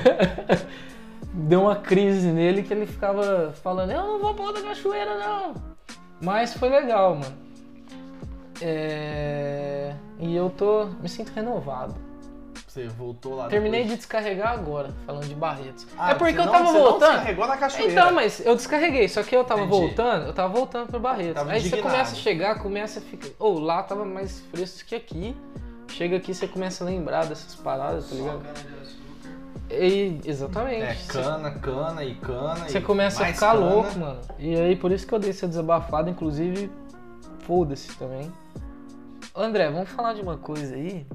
Deu 1.34 1.62
uma 1.62 1.76
crise 1.76 2.28
nele 2.28 2.62
que 2.62 2.72
ele 2.72 2.86
ficava 2.86 3.52
falando, 3.62 3.90
eu 3.90 4.02
não 4.02 4.18
vou 4.18 4.34
pra 4.34 4.44
outra 4.44 4.62
cachoeira 4.62 5.18
não. 5.18 5.54
Mas 6.20 6.54
foi 6.54 6.68
legal, 6.68 7.14
mano. 7.14 7.36
É... 8.60 9.94
E 10.18 10.34
eu 10.34 10.50
tô. 10.50 10.86
me 11.00 11.08
sinto 11.08 11.32
renovado. 11.32 11.94
Você 12.78 12.88
voltou 12.88 13.34
lá 13.34 13.48
Terminei 13.48 13.80
de 13.80 13.88
depois? 13.88 13.98
descarregar 13.98 14.52
agora, 14.52 14.90
falando 15.04 15.26
de 15.26 15.34
Barretos. 15.34 15.86
Ah, 15.98 16.12
é 16.12 16.14
porque 16.14 16.32
você 16.34 16.40
eu 16.40 16.44
não- 16.44 16.52
tava 16.52 16.64
você 16.66 16.72
não 16.78 16.80
voltando. 16.84 17.10
descarregou 17.12 17.46
na 17.48 17.56
cachoeira. 17.56 17.92
Então, 17.92 18.12
mas 18.12 18.46
eu 18.46 18.54
descarreguei, 18.54 19.08
só 19.08 19.22
que 19.24 19.34
eu 19.36 19.42
tava 19.44 19.62
Entendi. 19.62 19.80
voltando, 19.80 20.26
eu 20.26 20.32
tava 20.32 20.52
voltando 20.52 20.86
pro 20.88 21.00
Barretos. 21.00 21.34
Tava 21.34 21.50
Aí 21.52 21.60
você 21.60 21.66
indignado. 21.68 21.92
começa 21.92 22.12
a 22.12 22.18
chegar, 22.18 22.58
começa 22.62 22.98
a 23.00 23.02
ficar. 23.02 23.28
Ou 23.40 23.58
lá 23.58 23.82
tava 23.82 24.04
mais 24.04 24.40
fresco 24.52 24.86
que 24.88 24.94
aqui. 24.94 25.36
Chega 25.88 26.16
aqui, 26.18 26.32
você 26.34 26.46
começa 26.46 26.84
a 26.84 26.86
lembrar 26.86 27.24
dessas 27.26 27.54
paradas, 27.56 28.08
tá 28.10 28.14
ligado? 28.14 28.42
E, 29.70 30.20
exatamente. 30.24 30.82
É, 30.82 30.94
Você- 30.94 31.12
cana, 31.12 31.50
cana 31.50 32.04
e 32.04 32.14
cana. 32.14 32.68
Você 32.68 32.78
e 32.78 32.80
começa 32.80 33.22
a 33.22 33.26
ficar 33.26 33.52
cana. 33.54 33.66
louco, 33.66 33.98
mano. 33.98 34.20
E 34.38 34.54
aí, 34.54 34.76
por 34.76 34.92
isso 34.92 35.06
que 35.06 35.12
eu 35.14 35.18
dei 35.18 35.30
essa 35.30 35.48
desabafada, 35.48 36.08
inclusive, 36.08 36.70
foda-se 37.40 37.88
também. 37.96 38.30
André, 39.34 39.70
vamos 39.70 39.88
falar 39.90 40.14
de 40.14 40.20
uma 40.22 40.36
coisa 40.38 40.74
aí, 40.74 41.06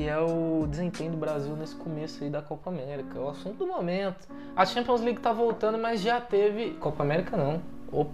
que 0.00 0.08
é 0.08 0.18
o 0.18 0.66
desempenho 0.66 1.10
do 1.10 1.18
Brasil 1.18 1.54
nesse 1.54 1.74
começo 1.74 2.24
aí 2.24 2.30
da 2.30 2.40
Copa 2.40 2.70
América. 2.70 3.18
É 3.18 3.20
o 3.20 3.28
assunto 3.28 3.58
do 3.58 3.66
momento. 3.66 4.26
A 4.56 4.64
Champions 4.64 5.02
League 5.02 5.20
tá 5.20 5.30
voltando, 5.30 5.76
mas 5.76 6.00
já 6.00 6.18
teve... 6.18 6.70
Copa 6.80 7.02
América 7.02 7.36
não. 7.36 7.60
Opa, 7.92 8.10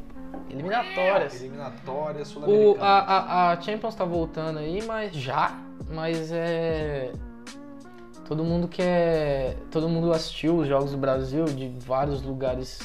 eliminatórias. 0.51 1.41
Eliminatória, 1.41 2.23
O, 2.23 2.27
sul-americana. 2.27 2.85
a, 2.85 2.99
a, 2.99 3.53
a 3.53 3.61
Champions 3.61 3.95
tá 3.95 4.05
voltando 4.05 4.59
aí, 4.59 4.83
mas 4.85 5.15
já. 5.15 5.57
Mas 5.89 6.33
é. 6.33 7.13
Todo 8.27 8.43
mundo 8.43 8.67
quer. 8.67 9.57
Todo 9.71 9.89
mundo 9.89 10.11
assistiu 10.11 10.57
os 10.57 10.67
Jogos 10.67 10.91
do 10.91 10.99
Brasil 10.99 11.45
de 11.45 11.69
vários 11.69 12.21
lugares. 12.21 12.81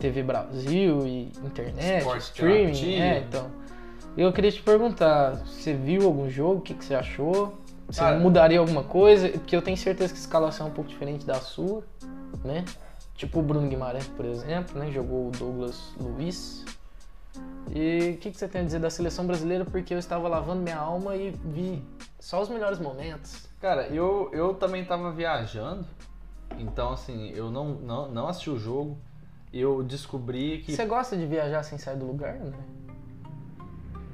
TV 0.00 0.24
Brasil 0.24 1.06
e 1.06 1.32
internet, 1.44 1.98
Esporte 1.98 2.22
streaming. 2.22 2.94
É, 3.00 3.18
então. 3.20 3.48
Eu 4.16 4.32
queria 4.32 4.50
te 4.50 4.62
perguntar, 4.62 5.34
você 5.44 5.74
viu 5.74 6.04
algum 6.06 6.30
jogo? 6.30 6.58
O 6.58 6.60
que, 6.62 6.72
que 6.72 6.84
você 6.84 6.94
achou? 6.94 7.54
Você 7.86 8.00
Cara- 8.00 8.18
mudaria 8.18 8.58
alguma 8.58 8.82
coisa? 8.82 9.28
Porque 9.28 9.54
eu 9.54 9.60
tenho 9.60 9.76
certeza 9.76 10.12
que 10.12 10.18
a 10.18 10.22
escalação 10.22 10.66
é 10.66 10.70
um 10.70 10.72
pouco 10.72 10.88
diferente 10.88 11.26
da 11.26 11.34
sua, 11.34 11.84
né? 12.42 12.64
Tipo 13.14 13.40
o 13.40 13.42
Bruno 13.42 13.68
Guimarães, 13.68 14.06
por 14.06 14.24
exemplo, 14.24 14.78
né? 14.78 14.90
Jogou 14.90 15.28
o 15.28 15.30
Douglas 15.30 15.92
Luiz. 16.00 16.64
E 17.74 18.14
o 18.14 18.16
que, 18.16 18.30
que 18.30 18.38
você 18.38 18.48
tem 18.48 18.62
a 18.62 18.64
dizer 18.64 18.78
da 18.78 18.88
seleção 18.88 19.26
brasileira? 19.26 19.66
Porque 19.66 19.92
eu 19.92 19.98
estava 19.98 20.26
lavando 20.28 20.62
minha 20.62 20.78
alma 20.78 21.14
e 21.14 21.30
vi 21.44 21.84
só 22.18 22.40
os 22.40 22.48
melhores 22.48 22.78
momentos. 22.78 23.46
Cara, 23.60 23.86
eu, 23.88 24.30
eu 24.32 24.54
também 24.54 24.84
tava 24.84 25.12
viajando, 25.12 25.86
então 26.58 26.92
assim, 26.92 27.30
eu 27.34 27.50
não, 27.50 27.68
não, 27.74 28.08
não 28.10 28.28
assisti 28.28 28.48
o 28.48 28.58
jogo. 28.58 28.96
Eu 29.52 29.82
descobri 29.82 30.62
que. 30.62 30.74
Você 30.74 30.86
gosta 30.86 31.16
de 31.16 31.26
viajar 31.26 31.62
sem 31.62 31.76
sair 31.76 31.96
do 31.96 32.06
lugar, 32.06 32.34
né? 32.34 32.52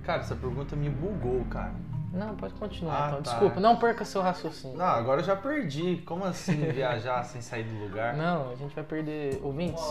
Cara, 0.05 0.21
essa 0.21 0.35
pergunta 0.35 0.75
me 0.77 0.89
bugou, 0.91 1.45
cara. 1.51 1.73
Não, 2.13 2.35
pode 2.37 2.53
continuar 2.55 3.05
Ah, 3.05 3.09
então. 3.09 3.23
tá. 3.23 3.31
Desculpa, 3.31 3.61
não 3.61 3.77
perca 3.77 4.05
seu 4.05 4.21
raciocínio. 4.21 4.77
Não, 4.77 4.85
agora 4.85 5.21
eu 5.21 5.25
já 5.25 5.35
perdi. 5.37 6.03
Como 6.05 6.25
assim 6.25 6.57
viajar 6.73 7.23
sem 7.25 7.41
sair 7.41 7.65
do 7.65 7.79
lugar? 7.85 8.15
Não, 8.17 8.51
a 8.51 8.55
gente 8.55 8.75
vai 8.75 8.85
perder 8.85 9.41
ouvintes. 9.43 9.83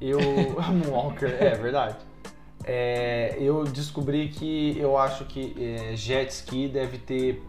Eu. 0.00 0.18
Moonwalker, 0.72 1.36
é 1.42 1.54
verdade. 1.56 1.96
É, 2.64 3.36
eu 3.38 3.64
descobri 3.64 4.28
que 4.28 4.78
eu 4.78 4.96
acho 4.96 5.24
que 5.26 5.54
é, 5.92 5.96
jet 5.96 6.30
ski 6.30 6.68
deve 6.68 6.96
ter. 6.98 7.42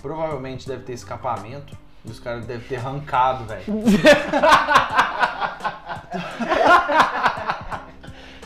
Provavelmente 0.00 0.68
deve 0.68 0.84
ter 0.84 0.92
escapamento. 0.92 1.76
E 2.04 2.10
os 2.10 2.20
caras 2.20 2.46
devem 2.46 2.66
ter 2.68 2.76
arrancado, 2.76 3.44
velho. 3.44 3.64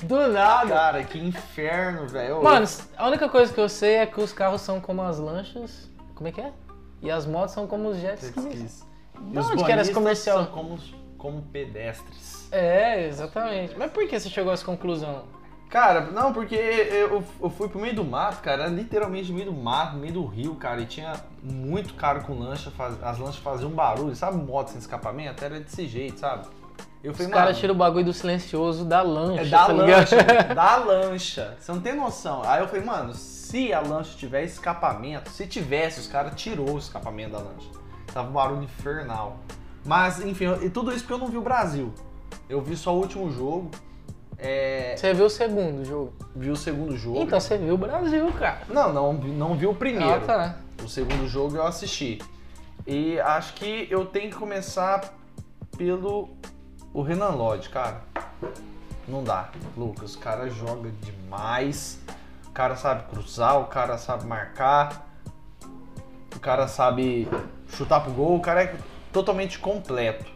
Do 0.03 0.29
nada! 0.29 0.69
Cara, 0.75 1.05
que 1.05 1.19
inferno, 1.19 2.07
velho. 2.09 2.43
Mano, 2.43 2.67
a 2.97 3.07
única 3.07 3.29
coisa 3.29 3.53
que 3.53 3.61
eu 3.61 3.69
sei 3.69 3.97
é 3.97 4.07
que 4.07 4.21
os 4.21 4.33
carros 4.33 4.61
são 4.61 4.81
como 4.81 5.03
as 5.03 5.19
lanchas. 5.19 5.89
Como 6.15 6.29
é 6.29 6.33
que 6.33 6.41
é? 6.41 6.53
E 7.01 7.11
as 7.11 7.27
motos 7.27 7.55
são 7.55 7.67
como 7.67 7.89
os 7.89 7.99
jet 7.99 8.23
skis. 8.25 8.85
De 9.21 9.39
os 9.39 9.51
onde 9.51 9.65
que 9.65 9.73
era 9.73 9.83
esse 9.83 9.93
comercial? 9.93 10.39
São 10.45 10.47
como, 10.53 10.79
como 11.19 11.43
pedestres. 11.43 12.49
É, 12.53 13.07
exatamente. 13.07 13.77
Mas 13.79 13.91
por 13.93 14.07
que 14.07 14.19
você 14.19 14.29
chegou 14.29 14.51
a 14.51 14.55
essa 14.55 14.65
conclusão? 14.65 15.25
Cara, 15.71 16.03
não, 16.11 16.35
porque 16.35 16.55
eu, 16.55 17.25
eu 17.43 17.49
fui 17.51 17.67
pro 17.67 17.81
meio 17.81 17.95
do 17.95 18.05
mato, 18.05 18.43
cara, 18.43 18.65
era 18.65 18.71
literalmente 18.71 19.31
no 19.31 19.39
meio 19.39 19.51
do 19.51 19.57
mato, 19.57 19.95
no 19.95 20.01
meio 20.01 20.13
do 20.13 20.27
rio, 20.27 20.55
cara, 20.57 20.83
e 20.83 20.85
tinha 20.85 21.15
muito 21.43 21.95
cara 21.95 22.21
com 22.21 22.39
lancha, 22.39 22.71
faz- 22.71 23.03
as 23.03 23.19
lanchas 23.19 23.37
faziam 23.39 23.71
barulho, 23.71 24.15
sabe 24.15 24.37
moto 24.37 24.69
sem 24.69 24.79
escapamento? 24.79 25.43
Era 25.43 25.59
desse 25.61 25.87
jeito, 25.89 26.21
sabe? 26.21 26.47
Eu 27.03 27.11
Os 27.11 27.17
falei, 27.17 27.33
caras 27.33 27.49
mano, 27.51 27.61
tiram 27.61 27.75
o 27.75 27.77
bagulho 27.79 28.05
do 28.05 28.13
silencioso 28.13 28.85
da 28.85 29.03
lancha. 29.03 29.41
é 29.43 29.45
da 29.47 29.67
tá 29.67 29.73
lancha, 29.73 30.17
da 30.55 30.77
lancha, 30.77 31.57
você 31.59 31.73
não 31.73 31.81
tem 31.81 31.97
noção. 31.97 32.43
Aí 32.45 32.61
eu 32.61 32.69
falei, 32.69 32.85
mano, 32.85 33.13
se 33.13 33.73
a 33.73 33.81
lancha 33.81 34.17
tiver 34.17 34.45
escapamento, 34.45 35.29
se 35.31 35.47
tivesse, 35.47 35.99
os 36.01 36.07
caras 36.07 36.35
tirou 36.37 36.75
o 36.75 36.79
escapamento 36.79 37.33
da 37.33 37.39
lancha. 37.39 37.69
Tava 38.13 38.29
um 38.29 38.33
barulho 38.33 38.63
infernal. 38.63 39.39
Mas, 39.85 40.21
enfim, 40.25 40.45
eu- 40.45 40.63
e 40.65 40.71
tudo 40.71 40.91
isso 40.93 41.01
porque 41.01 41.15
eu 41.15 41.19
não 41.19 41.27
vi 41.27 41.37
o 41.39 41.43
Brasil. 41.43 41.93
Eu 42.49 42.61
vi 42.61 42.77
só 42.77 42.95
o 42.95 42.99
último 43.01 43.31
jogo, 43.33 43.71
é, 44.39 44.95
Você 44.97 45.13
viu 45.13 45.27
o 45.27 45.31
segundo 45.31 45.85
jogo. 45.85 46.13
vi 46.37 46.51
o 46.51 46.57
segundo 46.57 46.97
jogo. 46.97 47.19
Então 47.21 47.41
você 47.41 47.59
viu 47.59 47.75
o 47.75 47.79
Brasil, 47.79 48.31
cara. 48.33 48.61
Não, 48.69 48.93
não, 48.93 49.13
não 49.13 49.55
vi 49.57 49.67
o 49.67 49.75
primeiro. 49.75 50.09
Ah, 50.15 50.21
tá. 50.21 50.57
O 50.85 50.89
segundo 50.89 51.27
jogo 51.29 51.57
eu 51.57 51.67
assisti. 51.67 52.21
E 52.87 53.19
acho 53.21 53.55
que 53.55 53.89
eu 53.91 54.05
tenho 54.07 54.31
que 54.31 54.37
começar 54.37 55.13
pelo 55.77 56.29
o 56.93 57.03
Renan 57.03 57.31
Lodge, 57.31 57.69
cara. 57.69 58.03
não 59.09 59.25
dá. 59.25 59.51
Lucas, 59.77 60.15
o 60.15 60.19
cara 60.19 60.49
joga 60.51 60.91
demais. 61.01 62.01
O 62.47 62.51
cara 62.51 62.77
sabe 62.77 63.05
cruzar, 63.11 63.61
o 63.61 63.65
cara 63.67 63.97
sabe 63.99 64.27
marcar. 64.27 65.09
O 66.35 66.41
cara 66.41 66.67
sabe 66.69 67.29
chutar 67.69 68.01
pro 68.01 68.13
gol, 68.13 68.37
o 68.37 68.41
cara 68.41 68.65
é 68.65 68.77
totalmente 69.13 69.59
completo. 69.59 70.31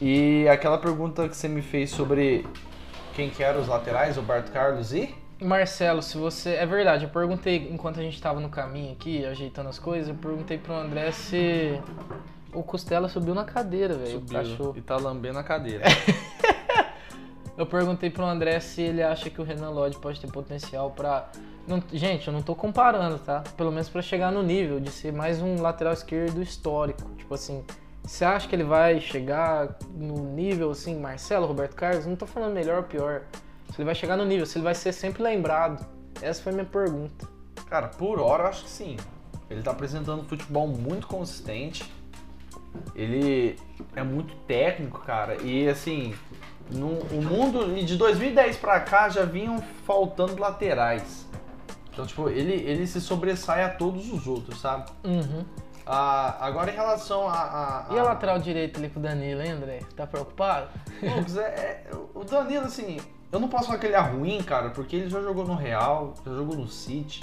E 0.00 0.48
aquela 0.48 0.78
pergunta 0.78 1.28
que 1.28 1.36
você 1.36 1.48
me 1.48 1.62
fez 1.62 1.90
sobre 1.90 2.46
quem 3.14 3.30
que 3.30 3.42
eram 3.42 3.60
os 3.60 3.68
laterais, 3.68 4.16
Roberto 4.16 4.50
Carlos 4.50 4.92
e 4.92 5.14
Marcelo, 5.42 6.02
se 6.02 6.16
você. 6.16 6.50
É 6.50 6.64
verdade, 6.64 7.04
eu 7.04 7.10
perguntei 7.10 7.68
enquanto 7.70 7.98
a 7.98 8.02
gente 8.02 8.20
tava 8.20 8.40
no 8.40 8.48
caminho 8.48 8.92
aqui, 8.92 9.24
ajeitando 9.24 9.68
as 9.68 9.78
coisas, 9.78 10.08
eu 10.08 10.14
perguntei 10.14 10.56
pro 10.56 10.74
André 10.74 11.10
se 11.10 11.80
o 12.52 12.62
Costela 12.62 13.08
subiu 13.08 13.34
na 13.34 13.44
cadeira, 13.44 13.94
velho. 13.94 14.20
Subiu 14.20 14.38
cachorro. 14.38 14.74
e 14.76 14.80
tá 14.80 14.96
lambendo 14.96 15.38
a 15.38 15.42
cadeira. 15.42 15.84
Eu 17.56 17.66
perguntei 17.66 18.08
pro 18.08 18.24
André 18.24 18.58
se 18.60 18.80
ele 18.80 19.02
acha 19.02 19.28
que 19.28 19.40
o 19.40 19.44
Renan 19.44 19.70
Lodge 19.70 19.98
pode 19.98 20.18
ter 20.18 20.26
potencial 20.30 20.90
pra. 20.90 21.30
Não, 21.66 21.82
gente, 21.92 22.26
eu 22.26 22.32
não 22.32 22.42
tô 22.42 22.54
comparando, 22.54 23.18
tá? 23.18 23.44
Pelo 23.56 23.70
menos 23.70 23.88
pra 23.88 24.00
chegar 24.00 24.32
no 24.32 24.42
nível 24.42 24.80
de 24.80 24.90
ser 24.90 25.12
mais 25.12 25.40
um 25.40 25.60
lateral 25.60 25.92
esquerdo 25.92 26.42
histórico. 26.42 27.08
Tipo 27.16 27.34
assim, 27.34 27.62
você 28.02 28.24
acha 28.24 28.48
que 28.48 28.56
ele 28.56 28.64
vai 28.64 29.00
chegar 29.00 29.76
no 29.94 30.24
nível 30.34 30.70
assim, 30.70 30.98
Marcelo, 30.98 31.46
Roberto 31.46 31.76
Carlos? 31.76 32.06
Não 32.06 32.16
tô 32.16 32.26
falando 32.26 32.54
melhor 32.54 32.78
ou 32.78 32.82
pior. 32.84 33.22
Se 33.68 33.76
ele 33.76 33.84
vai 33.84 33.94
chegar 33.94 34.16
no 34.16 34.24
nível, 34.24 34.46
se 34.46 34.56
ele 34.58 34.64
vai 34.64 34.74
ser 34.74 34.92
sempre 34.92 35.22
lembrado. 35.22 35.86
Essa 36.20 36.42
foi 36.42 36.52
a 36.52 36.54
minha 36.54 36.66
pergunta. 36.66 37.28
Cara, 37.68 37.88
por 37.88 38.18
hora 38.18 38.44
eu 38.44 38.48
acho 38.48 38.64
que 38.64 38.70
sim. 38.70 38.96
Ele 39.48 39.62
tá 39.62 39.70
apresentando 39.70 40.22
um 40.22 40.24
futebol 40.24 40.66
muito 40.66 41.06
consistente. 41.06 41.84
Ele 42.94 43.58
é 43.96 44.02
muito 44.02 44.34
técnico, 44.46 45.00
cara. 45.00 45.36
E 45.42 45.68
assim, 45.68 46.14
no, 46.70 46.88
o 46.88 47.22
mundo 47.22 47.74
de 47.84 47.96
2010 47.96 48.56
pra 48.56 48.80
cá 48.80 49.08
já 49.08 49.24
vinham 49.24 49.60
faltando 49.86 50.40
laterais. 50.40 51.26
Então, 51.92 52.06
tipo, 52.06 52.28
ele, 52.28 52.54
ele 52.54 52.86
se 52.86 53.00
sobressai 53.00 53.64
a 53.64 53.68
todos 53.68 54.10
os 54.10 54.26
outros, 54.26 54.60
sabe? 54.60 54.90
Uhum. 55.04 55.44
Ah, 55.84 56.36
agora 56.40 56.70
em 56.70 56.74
relação 56.74 57.28
a. 57.28 57.32
a- 57.90 57.94
E 57.94 57.98
a 57.98 58.02
a- 58.02 58.04
lateral 58.04 58.38
direita 58.38 58.78
ali 58.78 58.88
com 58.88 59.00
o 59.00 59.02
Danilo, 59.02 59.42
hein, 59.42 59.50
André? 59.50 59.80
Tá 59.96 60.06
preocupado? 60.06 60.68
Lucas, 61.02 61.36
é, 61.36 61.42
é- 61.42 61.90
o 62.14 62.24
Danilo, 62.24 62.64
assim, 62.66 62.98
eu 63.30 63.40
não 63.40 63.48
posso 63.48 63.66
falar 63.66 63.78
que 63.78 63.86
ele 63.86 63.96
é 63.96 64.00
ruim, 64.00 64.40
cara, 64.42 64.70
porque 64.70 64.96
ele 64.96 65.10
já 65.10 65.20
jogou 65.20 65.44
no 65.44 65.54
Real, 65.56 66.14
já 66.24 66.32
jogou 66.32 66.56
no 66.56 66.68
City. 66.68 67.22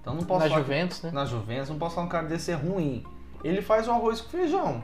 Então 0.00 0.14
não 0.14 0.24
posso 0.24 0.40
Na 0.44 0.48
falar 0.50 0.60
que- 0.62 0.66
Juventus, 0.72 1.02
né? 1.02 1.10
Na 1.12 1.24
Juventus, 1.24 1.68
não 1.70 1.78
posso 1.78 1.94
falar 1.94 2.06
um 2.06 2.10
cara 2.10 2.26
desse 2.26 2.50
é 2.50 2.54
ruim. 2.54 3.04
Ele 3.42 3.62
faz 3.62 3.88
o 3.88 3.92
arroz 3.92 4.20
com 4.20 4.30
feijão. 4.30 4.82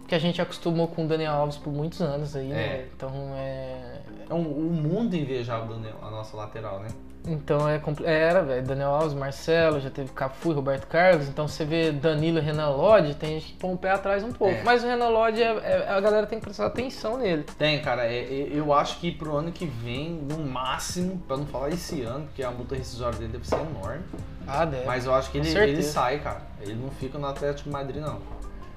Porque 0.00 0.14
a 0.14 0.18
gente 0.18 0.40
acostumou 0.40 0.88
com 0.88 1.04
o 1.04 1.08
Daniel 1.08 1.34
Alves 1.34 1.58
por 1.58 1.72
muitos 1.72 2.00
anos 2.00 2.34
aí, 2.34 2.48
né? 2.48 2.62
É. 2.62 2.88
Então 2.96 3.12
é. 3.34 4.00
É 4.30 4.34
um, 4.34 4.42
o 4.42 4.72
mundo 4.72 5.14
invejava 5.14 5.74
a 5.74 6.10
nossa 6.10 6.36
lateral, 6.36 6.80
né? 6.80 6.88
Então 7.26 7.68
é 7.68 7.80
é, 8.04 8.18
Era, 8.18 8.42
velho. 8.42 8.66
Daniel 8.66 8.90
Alves, 8.90 9.14
Marcelo, 9.14 9.80
já 9.80 9.90
teve 9.90 10.10
Cafu 10.12 10.50
e 10.50 10.54
Roberto 10.54 10.86
Carlos. 10.86 11.28
Então 11.28 11.46
você 11.46 11.64
vê 11.64 11.92
Danilo 11.92 12.38
e 12.38 12.40
Renan 12.40 12.70
Lodge, 12.70 13.14
tem 13.14 13.38
gente 13.40 13.52
que 13.52 13.58
põe 13.58 13.72
o 13.74 13.76
pé 13.76 13.90
atrás 13.90 14.22
um 14.24 14.32
pouco. 14.32 14.54
É. 14.54 14.62
Mas 14.62 14.82
o 14.82 14.86
Renan 14.86 15.08
Lodge, 15.08 15.42
é- 15.42 15.46
é- 15.46 15.88
a 15.88 16.00
galera 16.00 16.26
tem 16.26 16.38
que 16.38 16.44
prestar 16.44 16.66
atenção 16.66 17.18
nele. 17.18 17.44
Tem, 17.58 17.80
cara, 17.82 18.06
é- 18.06 18.18
é- 18.24 18.48
eu 18.52 18.72
acho 18.72 18.98
que 18.98 19.10
pro 19.12 19.36
ano 19.36 19.52
que 19.52 19.66
vem, 19.66 20.10
no 20.10 20.38
máximo, 20.38 21.18
pra 21.26 21.36
não 21.36 21.46
falar 21.46 21.68
esse 21.70 22.02
ano, 22.02 22.24
porque 22.26 22.42
a 22.42 22.50
multa 22.50 22.74
rescisória 22.74 23.18
dele 23.18 23.32
deve 23.32 23.46
ser 23.46 23.56
enorme. 23.56 24.02
Ah, 24.46 24.64
deve. 24.64 24.86
Mas 24.86 25.04
eu 25.04 25.14
acho 25.14 25.30
que 25.30 25.38
ele, 25.38 25.48
ele 25.58 25.82
sai, 25.82 26.18
cara. 26.20 26.40
Ele 26.60 26.74
não 26.74 26.90
fica 26.90 27.18
no 27.18 27.26
Atlético 27.26 27.68
de 27.68 27.72
Madrid, 27.72 28.00
não. 28.02 28.18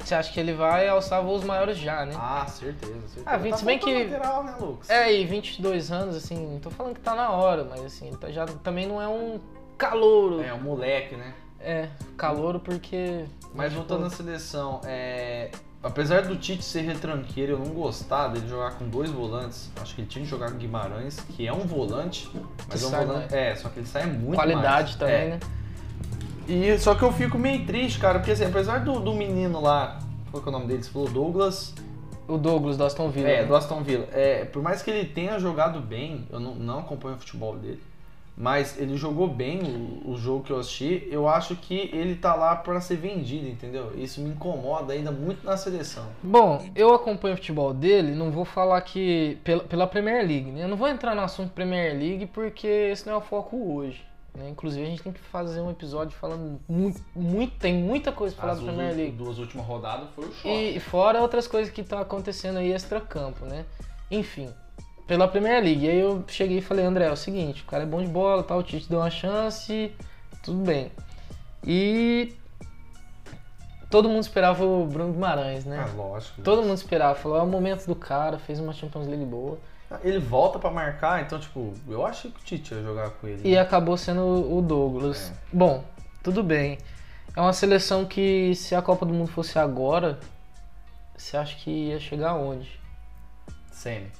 Você 0.04 0.16
acha 0.16 0.32
que 0.32 0.40
ele 0.40 0.54
vai 0.54 0.88
alçar 0.88 1.22
voos 1.24 1.44
maiores 1.44 1.78
já, 1.78 2.06
né? 2.06 2.14
Ah, 2.18 2.46
certeza, 2.48 2.94
certeza. 3.08 3.24
Ah, 3.26 3.38
Vinte, 3.38 3.52
tá 3.52 3.58
se 3.58 3.66
bem 3.66 3.80
que- 3.80 4.04
lateral, 4.04 4.44
né, 4.44 4.56
Lucas? 4.60 4.90
É, 4.90 5.14
e 5.14 5.26
22 5.26 5.92
anos, 5.92 6.16
assim, 6.16 6.36
não 6.54 6.60
tô 6.60 6.70
falando 6.70 6.96
que 6.96 7.02
tá 7.02 7.16
na 7.16 7.30
hora, 7.32 7.64
mas 7.70 7.84
assim, 7.86 8.12
tá- 8.14 8.30
já 8.32 8.46
também 8.46 8.88
não 8.88 9.02
é 9.02 9.08
um 9.08 9.40
calouro. 9.78 10.42
É, 10.44 10.54
um 10.54 10.62
moleque, 10.62 11.16
né? 11.16 11.34
É, 11.60 11.88
calouro 12.18 12.60
porque. 12.60 13.26
Mas 13.54 13.72
voltando 13.74 14.06
à 14.06 14.10
seleção, 14.10 14.82
é... 14.84 15.52
apesar 15.84 16.24
do 16.24 16.36
Tite 16.36 16.64
ser 16.64 16.82
retranqueiro, 16.82 17.52
eu 17.54 17.60
não 17.60 17.68
gostar 17.68 18.30
dele 18.30 18.48
jogar 18.48 18.72
com 18.78 18.88
dois 18.90 19.12
volantes. 19.12 19.70
Acho 19.80 19.94
que 19.94 20.02
ele 20.02 20.08
tinha 20.08 20.24
que 20.24 20.30
jogar 20.30 20.50
com 20.52 20.58
Guimarães, 20.58 21.20
que 21.20 21.46
é 21.46 21.54
um 21.54 21.60
volante, 21.68 22.30
mas 22.68 22.82
é 22.82 22.88
um 22.88 22.90
volante. 22.90 23.20
mais. 23.32 23.34
É, 23.34 23.56
só 23.56 23.70
que 23.70 23.80
ele 23.80 23.88
sai 23.88 24.06
muito 24.08 24.36
Qualidade 24.36 24.90
mais. 24.90 24.96
também, 24.96 25.16
É. 25.16 25.28
né? 25.30 25.40
E 26.48 26.78
só 26.80 26.96
que 26.96 27.04
eu 27.04 27.12
fico 27.12 27.38
meio 27.38 27.66
triste, 27.66 28.00
cara, 28.00 28.20
porque 28.20 28.32
assim, 28.32 28.46
apesar 28.46 28.80
do, 28.80 29.00
do 29.00 29.14
menino 29.14 29.62
lá, 29.62 30.00
qual 30.32 30.42
que 30.42 30.48
é 30.48 30.52
o 30.52 30.54
nome 30.54 30.68
dele? 30.68 30.84
Você 30.84 30.90
falou 30.90 31.10
Douglas. 31.10 31.74
O 32.28 32.38
Douglas 32.38 32.78
do 32.78 32.86
Aston 32.86 33.10
Villa. 33.10 33.30
É, 33.30 33.42
né? 33.42 33.46
do 33.48 33.56
Aston 33.56 33.84
Villa. 33.84 34.08
É, 34.14 34.46
por 34.46 34.64
mais 34.64 34.82
que 34.82 34.90
ele 34.90 35.06
tenha 35.06 35.38
jogado 35.38 35.82
bem, 35.82 36.26
eu 36.32 36.40
não, 36.40 36.56
não 36.56 36.80
acompanho 36.80 37.16
o 37.16 37.20
futebol 37.20 37.58
dele, 37.58 37.82
mas 38.38 38.80
ele 38.80 38.96
jogou 38.96 39.28
bem 39.28 39.60
o, 40.06 40.12
o 40.12 40.18
jogo 40.18 40.44
que 40.44 40.52
eu 40.52 40.60
assisti. 40.60 41.06
Eu 41.12 41.28
acho 41.28 41.56
que 41.58 41.90
ele 41.94 42.16
tá 42.16 42.34
lá 42.34 42.56
pra 42.56 42.80
ser 42.80 42.96
vendido, 42.96 43.50
entendeu? 43.50 43.92
Isso 43.98 44.22
me 44.22 44.30
incomoda 44.30 44.94
ainda 44.94 45.12
muito 45.12 45.46
na 45.46 45.58
seleção. 45.58 46.06
Bom, 46.24 46.66
eu 46.74 46.94
acompanho 46.94 47.34
o 47.34 47.38
futebol 47.38 47.74
dele, 47.74 48.16
não 48.16 48.32
vou 48.32 48.46
falar 48.46 48.80
que 48.82 49.38
pela, 49.44 49.64
pela 49.64 49.88
Premier 49.88 50.26
League, 50.26 50.52
né? 50.52 50.64
Eu 50.64 50.70
não 50.70 50.78
vou 50.78 50.88
entrar 50.88 51.14
no 51.14 51.22
assunto 51.22 51.52
Premier 51.52 51.94
League 51.94 52.28
porque 52.28 52.68
esse 52.68 53.06
não 53.06 53.14
é 53.16 53.18
o 53.18 53.22
foco 53.22 53.74
hoje. 53.76 54.11
Né? 54.34 54.50
Inclusive 54.50 54.86
a 54.86 54.90
gente 54.90 55.04
tem 55.04 55.12
que 55.12 55.20
fazer 55.20 55.60
um 55.60 55.70
episódio 55.70 56.16
falando 56.18 56.60
muito, 56.68 57.02
muito 57.16 57.54
tem 57.58 57.74
muita 57.74 58.12
coisa 58.12 58.34
pra 58.34 58.42
falar 58.42 58.54
As 58.54 58.60
da 58.60 58.66
Premier 58.66 58.96
League. 58.96 59.12
duas 59.12 59.38
últimas 59.38 59.66
rodadas 59.66 60.10
foi 60.16 60.26
o 60.26 60.34
choque. 60.34 60.76
E 60.76 60.80
fora 60.80 61.22
outras 61.22 61.48
coisas 61.48 61.72
que 61.74 61.82
estão 61.82 62.00
acontecendo 62.00 62.58
aí 62.58 62.72
extra-campo, 62.72 63.46
né? 63.46 63.66
Enfim, 64.10 64.50
pela 65.06 65.28
Premier 65.28 65.62
League. 65.62 65.86
E 65.86 65.90
aí 65.90 66.00
eu 66.00 66.24
cheguei 66.28 66.60
e 66.60 66.62
falei, 66.62 66.86
André, 66.86 67.06
é 67.06 67.12
o 67.12 67.18
seguinte, 67.18 67.64
o 67.64 67.66
cara 67.66 67.84
é 67.84 67.86
bom 67.86 68.02
de 68.02 68.08
bola, 68.08 68.44
tal, 68.44 68.60
o 68.60 68.64
Tite 68.64 68.90
deu 68.90 69.00
uma 69.00 69.10
chance, 69.10 69.94
tudo 70.44 70.64
bem. 70.64 70.92
E 71.66 72.34
todo 73.90 74.08
mundo 74.08 74.24
esperava 74.24 74.64
o 74.66 74.86
Bruno 74.86 75.12
Guimarães, 75.12 75.66
né? 75.66 75.86
Ah, 75.86 75.94
lógico. 75.96 76.42
Todo 76.42 76.62
mundo 76.62 76.76
esperava, 76.78 77.16
falou, 77.16 77.38
é 77.38 77.42
o 77.42 77.48
momento 77.48 77.86
do 77.86 77.96
cara, 77.96 78.40
fez 78.40 78.60
uma 78.60 78.72
Champions 78.72 79.08
League 79.08 79.26
boa. 79.26 79.60
Ele 80.04 80.20
volta 80.20 80.58
pra 80.60 80.70
marcar, 80.72 81.22
então, 81.22 81.40
tipo, 81.40 81.74
eu 81.88 82.06
achei 82.06 82.32
que 82.32 82.40
o 82.40 82.44
Tite 82.44 82.74
ia 82.74 82.82
jogar 82.82 83.10
com 83.12 83.28
ele. 83.28 83.48
E 83.48 83.58
acabou 83.58 83.98
sendo 83.98 84.22
o 84.24 84.62
Douglas. 84.62 85.32
É. 85.32 85.34
Bom, 85.52 85.84
tudo 86.24 86.44
bem. 86.44 86.78
É 87.36 87.42
uma 87.42 87.54
seleção 87.54 88.06
que 88.06 88.54
se 88.56 88.74
a 88.76 88.82
Copa 88.82 89.06
do 89.06 89.14
Mundo 89.14 89.30
fosse 89.32 89.58
agora, 89.60 90.20
você 91.16 91.38
acha 91.38 91.56
que 91.58 91.70
ia 91.90 92.00
chegar 92.00 92.32
aonde? 92.32 92.80
Semi. 93.72 94.12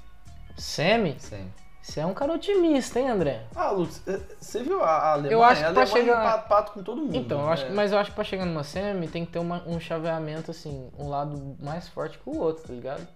Semi? 0.58 1.16
Semi. 1.20 1.52
Você 1.82 2.00
é 2.00 2.06
um 2.06 2.14
cara 2.14 2.34
otimista, 2.34 3.00
hein, 3.00 3.10
André? 3.10 3.42
Ah, 3.56 3.72
Lutz, 3.72 4.02
eh, 4.08 4.20
você 4.40 4.62
viu 4.62 4.84
a 4.84 5.14
Alemanha? 5.14 5.34
Eu 5.34 5.44
acho 5.44 5.66
que 5.66 5.74
pra 5.74 5.86
chegar- 5.88 6.46
empata 6.46 6.72
com 6.74 6.84
todo 6.84 7.02
mundo. 7.02 7.16
Então, 7.18 7.42
eu 7.42 7.50
acho, 7.50 7.64
É. 7.64 7.68
que- 7.68 7.74
mas 7.74 7.92
eu 7.92 7.98
acho 7.98 8.12
que 8.12 8.16
pra 8.16 8.24
chegar 8.24 8.46
numa 8.46 8.64
semi 8.64 9.08
tem 9.08 9.26
que 9.26 9.32
ter 9.32 9.40
uma- 9.40 9.64
um 9.68 9.80
chaveamento, 9.80 10.52
assim, 10.52 10.90
um 10.98 11.10
lado 11.10 11.58
mais 11.60 11.88
forte 11.88 12.20
que 12.20 12.30
o 12.30 12.38
outro, 12.38 12.68
tá 12.68 12.74
ligado? 12.74 13.08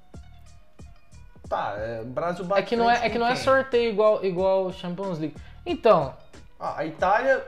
Tá, 1.49 1.75
é, 1.77 2.03
Brasil 2.03 2.43
bate 2.45 2.61
É 2.61 2.65
que 2.65 2.75
não 2.75 2.89
é, 2.89 3.05
é, 3.05 3.09
que 3.09 3.19
não 3.19 3.27
é 3.27 3.35
sorteio 3.35 3.91
igual, 3.91 4.23
igual 4.25 4.71
Champions 4.73 5.19
League. 5.19 5.35
Então, 5.65 6.15
Ah, 6.59 6.79
a 6.79 6.85
Itália, 6.85 7.45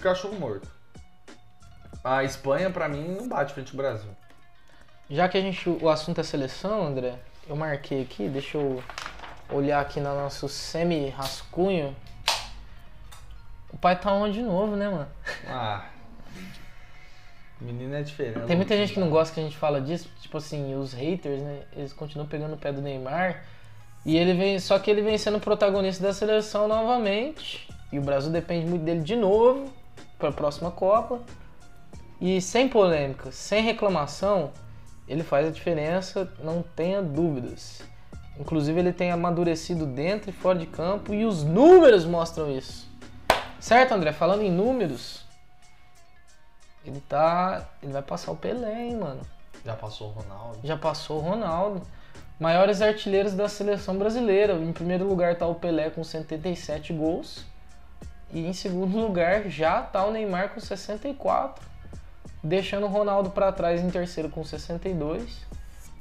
cachorro 0.00 0.34
morto. 0.38 0.68
A 2.02 2.24
Espanha, 2.24 2.70
pra 2.70 2.88
mim, 2.88 3.06
não 3.08 3.28
bate 3.28 3.52
frente 3.52 3.70
ao 3.72 3.76
Brasil. 3.76 4.10
já 5.10 5.28
que 5.28 5.36
a 5.36 5.40
gente, 5.40 5.68
o 5.68 5.88
assunto 5.88 6.20
é 6.20 6.24
seleção, 6.24 6.86
André, 6.86 7.18
eu 7.46 7.56
marquei 7.56 8.02
aqui, 8.02 8.28
deixa 8.28 8.56
eu 8.56 8.82
olhar 9.50 9.80
aqui 9.80 10.00
no 10.00 10.14
nosso 10.14 10.48
semi-rascunho. 10.48 11.94
O 13.70 13.76
pai 13.76 13.98
tá 13.98 14.12
on 14.12 14.30
de 14.30 14.42
novo, 14.42 14.76
né, 14.76 14.88
mano? 14.88 15.08
Ah. 15.46 15.84
Menino 17.60 17.94
é 17.94 18.02
diferente. 18.02 18.46
Tem 18.46 18.56
muita 18.56 18.76
gente 18.76 18.92
que 18.92 19.00
não 19.00 19.10
gosta 19.10 19.34
que 19.34 19.40
a 19.40 19.42
gente 19.42 19.56
fala 19.56 19.80
disso, 19.80 20.08
tipo 20.20 20.36
assim, 20.36 20.74
os 20.76 20.92
haters, 20.92 21.40
né? 21.40 21.62
Eles 21.76 21.92
continuam 21.92 22.28
pegando 22.28 22.54
o 22.54 22.56
pé 22.56 22.72
do 22.72 22.80
Neymar. 22.80 23.44
E 24.06 24.16
ele 24.16 24.32
vem, 24.34 24.58
só 24.60 24.78
que 24.78 24.90
ele 24.90 25.02
vem 25.02 25.18
sendo 25.18 25.40
protagonista 25.40 26.02
da 26.02 26.12
seleção 26.12 26.68
novamente. 26.68 27.68
E 27.92 27.98
o 27.98 28.02
Brasil 28.02 28.30
depende 28.30 28.66
muito 28.66 28.84
dele 28.84 29.00
de 29.00 29.16
novo 29.16 29.72
para 30.18 30.28
a 30.28 30.32
próxima 30.32 30.70
Copa. 30.70 31.20
E 32.20 32.40
sem 32.40 32.68
polêmica, 32.68 33.30
sem 33.32 33.62
reclamação, 33.62 34.52
ele 35.08 35.22
faz 35.22 35.46
a 35.46 35.50
diferença, 35.50 36.32
não 36.42 36.62
tenha 36.62 37.02
dúvidas. 37.02 37.82
Inclusive 38.38 38.78
ele 38.78 38.92
tem 38.92 39.10
amadurecido 39.10 39.84
dentro 39.84 40.30
e 40.30 40.32
fora 40.32 40.58
de 40.58 40.66
campo 40.66 41.12
e 41.12 41.24
os 41.24 41.42
números 41.42 42.04
mostram 42.04 42.50
isso. 42.50 42.88
Certo, 43.58 43.92
André? 43.92 44.12
Falando 44.12 44.42
em 44.42 44.50
números, 44.50 45.24
ele 46.84 47.00
tá. 47.08 47.66
Ele 47.82 47.92
vai 47.92 48.02
passar 48.02 48.32
o 48.32 48.36
Pelé, 48.36 48.86
hein, 48.86 48.96
mano. 48.96 49.20
Já 49.64 49.74
passou 49.74 50.08
o 50.08 50.10
Ronaldo. 50.12 50.58
Já 50.64 50.76
passou 50.76 51.18
o 51.18 51.20
Ronaldo. 51.20 51.82
Maiores 52.40 52.80
artilheiros 52.80 53.34
da 53.34 53.48
seleção 53.48 53.98
brasileira. 53.98 54.54
Em 54.54 54.72
primeiro 54.72 55.06
lugar 55.06 55.36
tá 55.36 55.46
o 55.46 55.54
Pelé 55.54 55.90
com 55.90 56.02
77 56.04 56.92
gols. 56.92 57.44
E 58.30 58.46
em 58.46 58.52
segundo 58.52 58.96
lugar 58.98 59.48
já 59.48 59.82
tá 59.82 60.04
o 60.04 60.10
Neymar 60.12 60.50
com 60.50 60.60
64. 60.60 61.66
Deixando 62.42 62.86
o 62.86 62.88
Ronaldo 62.88 63.30
para 63.30 63.50
trás 63.50 63.80
em 63.80 63.90
terceiro 63.90 64.28
com 64.30 64.44
62. 64.44 65.46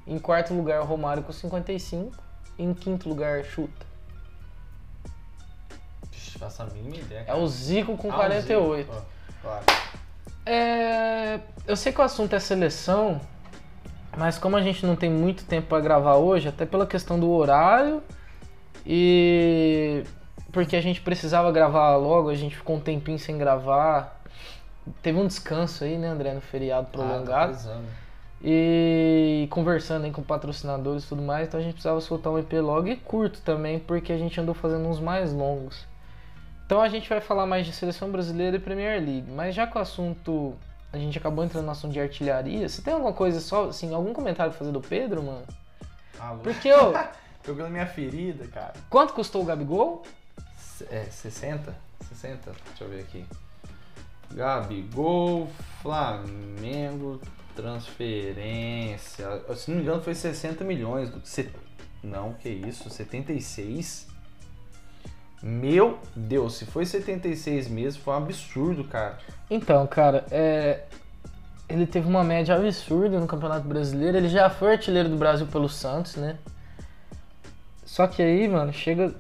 Em 0.06 0.20
quarto 0.20 0.54
lugar 0.54 0.82
o 0.82 0.86
Romário 0.86 1.24
com 1.24 1.34
55. 1.34 2.16
em 2.60 2.74
quinto 2.74 3.10
lugar 3.10 3.44
chuta? 3.44 3.86
Vixe, 6.12 6.38
faço 6.38 6.62
a 6.62 6.66
mínima 6.66 6.98
ideia. 6.98 7.22
É 7.22 7.24
cara. 7.26 7.38
o 7.40 7.48
Zico 7.48 7.98
com 7.98 8.10
Ah, 8.12 8.14
o 8.14 8.18
48. 8.18 8.92
Zico, 8.94 8.96
ó, 8.96 9.18
Claro. 9.42 9.66
É, 10.48 11.40
eu 11.68 11.76
sei 11.76 11.92
que 11.92 12.00
o 12.00 12.04
assunto 12.04 12.34
é 12.36 12.40
seleção, 12.40 13.20
mas 14.18 14.38
como 14.38 14.56
a 14.56 14.62
gente 14.62 14.86
não 14.86 14.96
tem 14.96 15.10
muito 15.10 15.44
tempo 15.46 15.68
para 15.68 15.82
gravar 15.82 16.16
hoje, 16.16 16.48
até 16.48 16.66
pela 16.66 16.86
questão 16.88 17.20
do 17.20 17.30
horário 17.30 18.02
e 18.86 20.04
porque 20.52 20.76
a 20.76 20.82
gente 20.82 21.02
precisava 21.02 21.52
gravar 21.52 21.96
logo, 21.98 22.30
a 22.30 22.36
gente 22.36 22.56
ficou 22.56 22.78
um 22.78 22.80
tempinho 22.80 23.20
sem 23.20 23.38
gravar. 23.38 24.22
Teve 25.04 25.20
um 25.20 25.28
descanso 25.28 25.84
aí, 25.84 25.98
né, 25.98 26.08
André, 26.08 26.34
no 26.34 26.40
feriado 26.42 26.88
Ah, 26.88 26.92
tá 26.92 26.98
prolongado. 26.98 27.52
precisando. 27.52 27.86
e 28.42 29.48
conversando 29.50 30.06
aí 30.06 30.12
com 30.12 30.22
patrocinadores 30.24 31.04
e 31.04 31.08
tudo 31.10 31.22
mais, 31.22 31.48
então 31.48 31.60
a 31.60 31.64
gente 31.64 31.74
precisava 31.74 32.00
soltar 32.00 32.32
um 32.32 32.40
EP 32.40 32.54
logo 32.62 32.88
e 32.88 32.96
curto 32.96 33.42
também, 33.42 33.80
porque 33.80 34.14
a 34.14 34.18
gente 34.18 34.40
andou 34.40 34.56
fazendo 34.56 34.88
uns 34.88 35.00
mais 35.00 35.34
longos. 35.34 35.86
Então 36.68 36.82
a 36.82 36.90
gente 36.90 37.08
vai 37.08 37.22
falar 37.22 37.46
mais 37.46 37.66
de 37.66 37.72
seleção 37.72 38.12
brasileira 38.12 38.58
e 38.58 38.60
Premier 38.60 39.02
League, 39.02 39.32
mas 39.32 39.56
já 39.56 39.66
que 39.66 39.78
o 39.78 39.82
assunto 39.82 40.54
a 40.92 40.98
gente 40.98 41.18
acabou 41.18 41.44
entrando 41.44 41.64
no 41.66 41.72
assunto 41.72 41.94
de 41.94 42.00
artilharia, 42.00 42.68
você 42.68 42.82
tem 42.82 42.94
alguma 42.94 43.14
coisa 43.14 43.40
só, 43.40 43.70
assim, 43.70 43.94
algum 43.94 44.14
comentário 44.14 44.52
pra 44.52 44.60
fazer 44.60 44.72
do 44.74 44.82
Pedro, 44.82 45.24
mano? 45.24 45.44
Ah, 46.20 46.32
louco. 46.32 46.44
Porque, 46.44 46.70
Pegou 47.42 47.64
na 47.64 47.70
minha 47.70 47.88
ferida, 47.88 48.46
cara. 48.48 48.74
quanto 48.90 49.14
custou 49.14 49.42
o 49.44 49.46
Gabigol? 49.46 50.04
É, 50.92 51.06
60? 51.06 51.74
60? 52.10 52.52
Deixa 52.70 52.84
eu 52.84 52.90
ver 52.90 53.00
aqui. 53.02 53.26
Gabigol, 54.34 55.48
Flamengo, 55.82 57.22
transferência. 57.56 59.26
Se 59.56 59.70
não 59.72 59.78
me 59.78 59.84
engano, 59.84 60.02
foi 60.02 60.14
60 60.16 60.64
milhões. 60.64 61.10
do- 61.10 61.22
Não, 62.04 62.34
que 62.34 62.50
isso? 62.50 62.90
76? 62.90 64.07
Meu 65.42 66.00
Deus, 66.16 66.56
se 66.56 66.66
foi 66.66 66.86
76 66.86 67.68
mesmo, 67.68 68.02
foi 68.02 68.14
um 68.14 68.18
absurdo, 68.18 68.84
cara. 68.84 69.18
Então, 69.50 69.86
cara, 69.86 70.26
é... 70.32 70.84
ele 71.70 71.86
teve 71.86 72.08
uma 72.08 72.24
média 72.24 72.56
absurda 72.56 73.20
no 73.20 73.28
Campeonato 73.28 73.68
Brasileiro. 73.68 74.18
Ele 74.18 74.30
já 74.30 74.50
foi 74.50 74.72
artilheiro 74.72 75.10
do 75.10 75.16
Brasil 75.16 75.46
pelo 75.48 75.70
Santos, 75.70 76.16
né? 76.16 76.38
Só 77.86 78.08
que 78.08 78.22
aí, 78.22 78.48
mano, 78.48 78.74
chega 78.74 79.14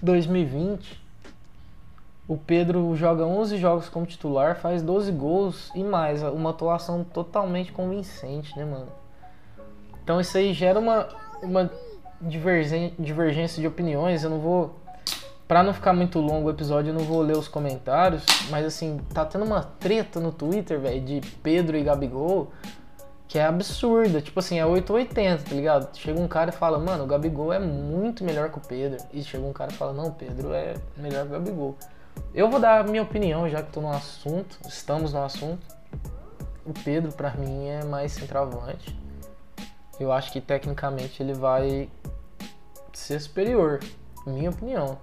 2020, 0.00 1.02
o 2.28 2.36
Pedro 2.36 2.94
joga 2.96 3.24
11 3.24 3.56
jogos 3.58 3.88
como 3.88 4.06
titular, 4.06 4.56
faz 4.56 4.82
12 4.82 5.12
gols 5.12 5.70
e 5.74 5.84
mais, 5.84 6.22
uma 6.22 6.50
atuação 6.50 7.04
totalmente 7.04 7.70
convincente, 7.72 8.56
né, 8.56 8.64
mano? 8.64 8.88
Então 10.02 10.20
isso 10.20 10.36
aí 10.38 10.52
gera 10.52 10.78
uma, 10.78 11.08
uma 11.42 11.70
divergência 12.20 13.60
de 13.60 13.66
opiniões. 13.66 14.24
Eu 14.24 14.30
não 14.30 14.38
vou 14.38 14.76
Pra 15.46 15.62
não 15.62 15.72
ficar 15.72 15.92
muito 15.92 16.18
longo 16.18 16.48
o 16.48 16.50
episódio, 16.50 16.90
eu 16.90 16.94
não 16.94 17.04
vou 17.04 17.22
ler 17.22 17.36
os 17.36 17.46
comentários, 17.46 18.24
mas 18.50 18.66
assim, 18.66 18.98
tá 19.14 19.24
tendo 19.24 19.44
uma 19.44 19.62
treta 19.62 20.18
no 20.18 20.32
Twitter, 20.32 20.80
velho, 20.80 21.00
de 21.00 21.20
Pedro 21.40 21.76
e 21.76 21.84
Gabigol, 21.84 22.50
que 23.28 23.38
é 23.38 23.44
absurda. 23.44 24.20
Tipo 24.20 24.40
assim, 24.40 24.58
é 24.58 24.66
880, 24.66 25.44
tá 25.44 25.54
ligado? 25.54 25.96
Chega 25.96 26.20
um 26.20 26.26
cara 26.26 26.50
e 26.50 26.52
fala, 26.52 26.80
mano, 26.80 27.04
o 27.04 27.06
Gabigol 27.06 27.52
é 27.52 27.60
muito 27.60 28.24
melhor 28.24 28.50
que 28.50 28.58
o 28.58 28.60
Pedro. 28.60 28.98
E 29.12 29.22
chega 29.22 29.44
um 29.44 29.52
cara 29.52 29.70
e 29.70 29.74
fala, 29.74 29.92
não, 29.92 30.08
o 30.08 30.12
Pedro 30.12 30.52
é 30.52 30.74
melhor 30.96 31.22
que 31.22 31.28
o 31.28 31.32
Gabigol. 31.32 31.76
Eu 32.34 32.50
vou 32.50 32.58
dar 32.58 32.80
a 32.80 32.84
minha 32.84 33.02
opinião, 33.02 33.48
já 33.48 33.62
que 33.62 33.70
tô 33.70 33.80
no 33.80 33.90
assunto, 33.90 34.58
estamos 34.66 35.12
no 35.12 35.22
assunto. 35.22 35.64
O 36.64 36.72
Pedro, 36.72 37.12
pra 37.12 37.30
mim, 37.30 37.68
é 37.68 37.84
mais 37.84 38.12
centroavante. 38.12 38.98
Eu 40.00 40.10
acho 40.10 40.32
que 40.32 40.40
tecnicamente 40.40 41.22
ele 41.22 41.34
vai 41.34 41.88
ser 42.92 43.20
superior, 43.20 43.78
minha 44.26 44.50
opinião. 44.50 44.98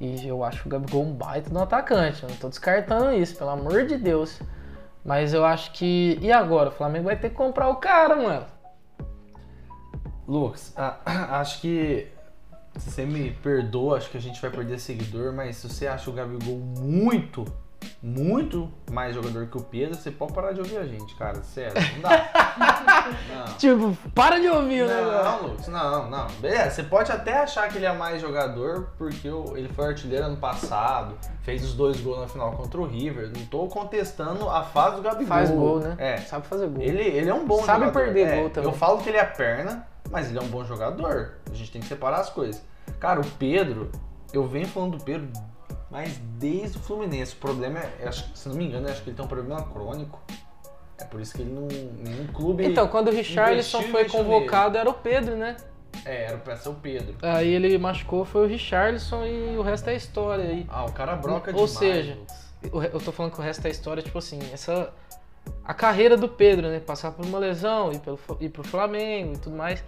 E 0.00 0.26
eu 0.26 0.42
acho 0.42 0.66
o 0.66 0.70
Gabigol 0.70 1.04
um 1.04 1.12
baita 1.12 1.50
no 1.50 1.60
atacante. 1.60 2.22
Eu 2.22 2.30
não 2.30 2.36
tô 2.36 2.48
descartando 2.48 3.12
isso, 3.12 3.36
pelo 3.36 3.50
amor 3.50 3.84
de 3.86 3.98
Deus. 3.98 4.40
Mas 5.04 5.34
eu 5.34 5.44
acho 5.44 5.72
que. 5.72 6.18
E 6.22 6.32
agora? 6.32 6.70
O 6.70 6.72
Flamengo 6.72 7.04
vai 7.04 7.16
ter 7.16 7.28
que 7.28 7.36
comprar 7.36 7.68
o 7.68 7.76
cara, 7.76 8.16
mano. 8.16 8.46
Lucas, 10.26 10.74
acho 11.04 11.60
que 11.60 12.08
você 12.74 13.04
me 13.04 13.32
perdoa, 13.32 13.98
acho 13.98 14.10
que 14.10 14.16
a 14.16 14.20
gente 14.20 14.40
vai 14.40 14.50
perder 14.50 14.78
seguidor, 14.78 15.32
mas 15.32 15.56
se 15.56 15.68
você 15.68 15.86
acha 15.86 16.08
o 16.08 16.12
Gabigol 16.12 16.56
muito, 16.56 17.44
muito 18.02 18.70
mais 18.90 19.14
jogador 19.14 19.46
que 19.46 19.56
o 19.56 19.62
Pedro, 19.62 19.94
você 19.94 20.10
pode 20.10 20.32
parar 20.32 20.52
de 20.52 20.60
ouvir 20.60 20.78
a 20.78 20.86
gente, 20.86 21.14
cara. 21.16 21.42
Sério, 21.42 21.74
não 21.94 22.00
dá. 22.02 22.30
não. 23.46 23.54
Tipo, 23.56 23.96
para 24.14 24.40
de 24.40 24.48
ouvir 24.48 24.82
o 24.84 24.88
Não. 24.88 25.42
Lucas, 25.48 25.68
não, 25.68 26.08
não. 26.10 26.26
Beleza, 26.40 26.70
você 26.70 26.82
pode 26.82 27.12
até 27.12 27.38
achar 27.38 27.68
que 27.68 27.78
ele 27.78 27.86
é 27.86 27.92
mais 27.92 28.20
jogador 28.20 28.90
porque 28.96 29.28
ele 29.28 29.68
foi 29.68 29.88
artilheiro 29.88 30.26
ano 30.26 30.36
passado, 30.36 31.14
fez 31.42 31.62
os 31.64 31.74
dois 31.74 32.00
gols 32.00 32.20
na 32.20 32.28
final 32.28 32.52
contra 32.52 32.80
o 32.80 32.86
River. 32.86 33.30
Não 33.34 33.44
tô 33.46 33.66
contestando 33.66 34.48
a 34.48 34.62
fase 34.62 34.96
do 34.96 35.02
Gabigol. 35.02 35.26
Faz 35.26 35.50
gol, 35.50 35.80
né? 35.80 35.94
É. 35.98 36.16
Sabe 36.18 36.46
fazer 36.46 36.68
gol. 36.68 36.82
Ele, 36.82 37.02
ele 37.02 37.28
é 37.28 37.34
um 37.34 37.46
bom 37.46 37.62
Sabe 37.64 37.86
jogador. 37.86 37.92
perder 38.04 38.28
É, 38.28 38.40
gol 38.40 38.50
também. 38.50 38.70
Eu 38.70 38.76
falo 38.76 38.98
que 38.98 39.08
ele 39.08 39.18
é 39.18 39.24
perna, 39.24 39.86
mas 40.10 40.28
ele 40.28 40.38
é 40.38 40.42
um 40.42 40.48
bom 40.48 40.64
jogador. 40.64 41.34
A 41.50 41.54
gente 41.54 41.70
tem 41.70 41.80
que 41.80 41.88
separar 41.88 42.20
as 42.20 42.30
coisas. 42.30 42.62
Cara, 42.98 43.20
o 43.20 43.26
Pedro, 43.38 43.90
eu 44.32 44.46
venho 44.46 44.66
falando 44.66 44.96
do 44.98 45.04
Pedro, 45.04 45.28
mas 45.90 46.16
desde 46.38 46.78
o 46.78 46.80
Fluminense. 46.80 47.34
O 47.34 47.38
problema 47.38 47.78
é, 47.80 48.06
acho- 48.08 48.30
se 48.34 48.48
não 48.48 48.56
me 48.56 48.64
engano, 48.66 48.88
acho 48.88 49.02
que 49.02 49.10
ele 49.10 49.16
tem 49.16 49.24
um 49.24 49.28
problema 49.28 49.62
crônico. 49.62 50.20
É 50.98 51.04
por 51.04 51.20
isso 51.20 51.34
que 51.34 51.42
ele 51.42 51.50
não. 51.52 51.66
Nenhum 51.66 52.26
clube. 52.28 52.64
Então, 52.64 52.86
quando 52.88 53.08
o 53.08 53.10
Richarlison 53.10 53.78
investiu, 53.78 53.92
foi 53.92 54.00
investiu 54.02 54.24
convocado, 54.24 54.76
era 54.76 54.88
o 54.88 54.94
Pedro, 54.94 55.34
né? 55.36 55.56
É, 56.04 56.24
era 56.26 56.36
pra 56.38 56.56
ser 56.56 56.68
o 56.68 56.74
Pedro. 56.74 57.16
Aí 57.22 57.48
ele 57.48 57.76
machucou, 57.78 58.24
foi 58.24 58.44
o 58.44 58.46
Richarlison 58.46 59.24
e 59.26 59.56
o 59.56 59.62
resto 59.62 59.88
é 59.90 59.96
história 59.96 60.44
aí. 60.44 60.66
Ah, 60.68 60.84
o 60.84 60.92
cara 60.92 61.16
broca 61.16 61.50
Ou 61.50 61.66
demais. 61.66 61.70
seja, 61.70 62.18
Eu 62.62 63.00
tô 63.00 63.10
falando 63.10 63.32
que 63.32 63.40
o 63.40 63.42
resto 63.42 63.62
da 63.62 63.70
história, 63.70 64.02
tipo 64.02 64.18
assim, 64.18 64.38
essa. 64.52 64.92
A 65.64 65.72
carreira 65.72 66.16
do 66.18 66.28
Pedro, 66.28 66.68
né? 66.68 66.80
Passar 66.80 67.12
por 67.12 67.24
uma 67.24 67.38
lesão, 67.38 67.90
ir, 67.92 67.98
pelo, 68.00 68.18
ir 68.38 68.50
pro 68.50 68.62
Flamengo 68.62 69.34
e 69.34 69.38
tudo 69.38 69.56
mais. 69.56 69.82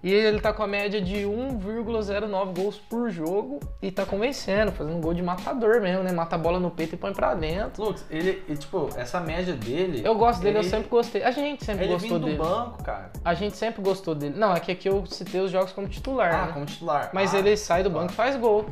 E 0.00 0.12
ele 0.12 0.40
tá 0.40 0.52
com 0.52 0.62
a 0.62 0.66
média 0.68 1.00
de 1.00 1.24
1,09 1.24 2.54
gols 2.56 2.76
por 2.78 3.10
jogo 3.10 3.58
e 3.82 3.90
tá 3.90 4.06
convencendo, 4.06 4.70
fazendo 4.70 5.00
gol 5.00 5.12
de 5.12 5.22
matador 5.22 5.80
mesmo, 5.80 6.04
né? 6.04 6.12
Mata 6.12 6.36
a 6.36 6.38
bola 6.38 6.60
no 6.60 6.70
peito 6.70 6.94
e 6.94 6.96
põe 6.98 7.12
pra 7.12 7.34
dentro. 7.34 7.82
Lucas, 7.84 8.04
ele, 8.08 8.42
ele, 8.48 8.56
tipo, 8.56 8.88
essa 8.96 9.18
média 9.18 9.54
dele. 9.54 10.00
Eu 10.04 10.14
gosto 10.14 10.40
dele, 10.40 10.58
eu 10.58 10.62
ele- 10.62 10.70
sempre 10.70 10.88
gostei. 10.88 11.24
A 11.24 11.32
gente 11.32 11.64
sempre 11.64 11.84
Ele 11.84 11.94
gostou 11.94 12.10
vindo 12.10 12.20
do 12.20 12.26
dele. 12.26 12.38
banco, 12.38 12.82
cara. 12.84 13.10
A 13.24 13.34
gente 13.34 13.56
sempre 13.56 13.82
gostou 13.82 14.14
dele. 14.14 14.34
Não, 14.38 14.52
é 14.54 14.60
que 14.60 14.70
aqui 14.70 14.88
eu 14.88 15.04
citei 15.06 15.40
os 15.40 15.50
jogos 15.50 15.72
como 15.72 15.88
titular, 15.88 16.32
Ah, 16.32 16.46
né? 16.46 16.52
como 16.52 16.64
titular. 16.64 17.10
Mas 17.12 17.34
Ah, 17.34 17.38
ele 17.40 17.56
sai 17.56 17.82
do 17.82 17.90
banco 17.90 18.06
e 18.12 18.16
tá. 18.16 18.22
faz 18.22 18.36
gol. 18.36 18.66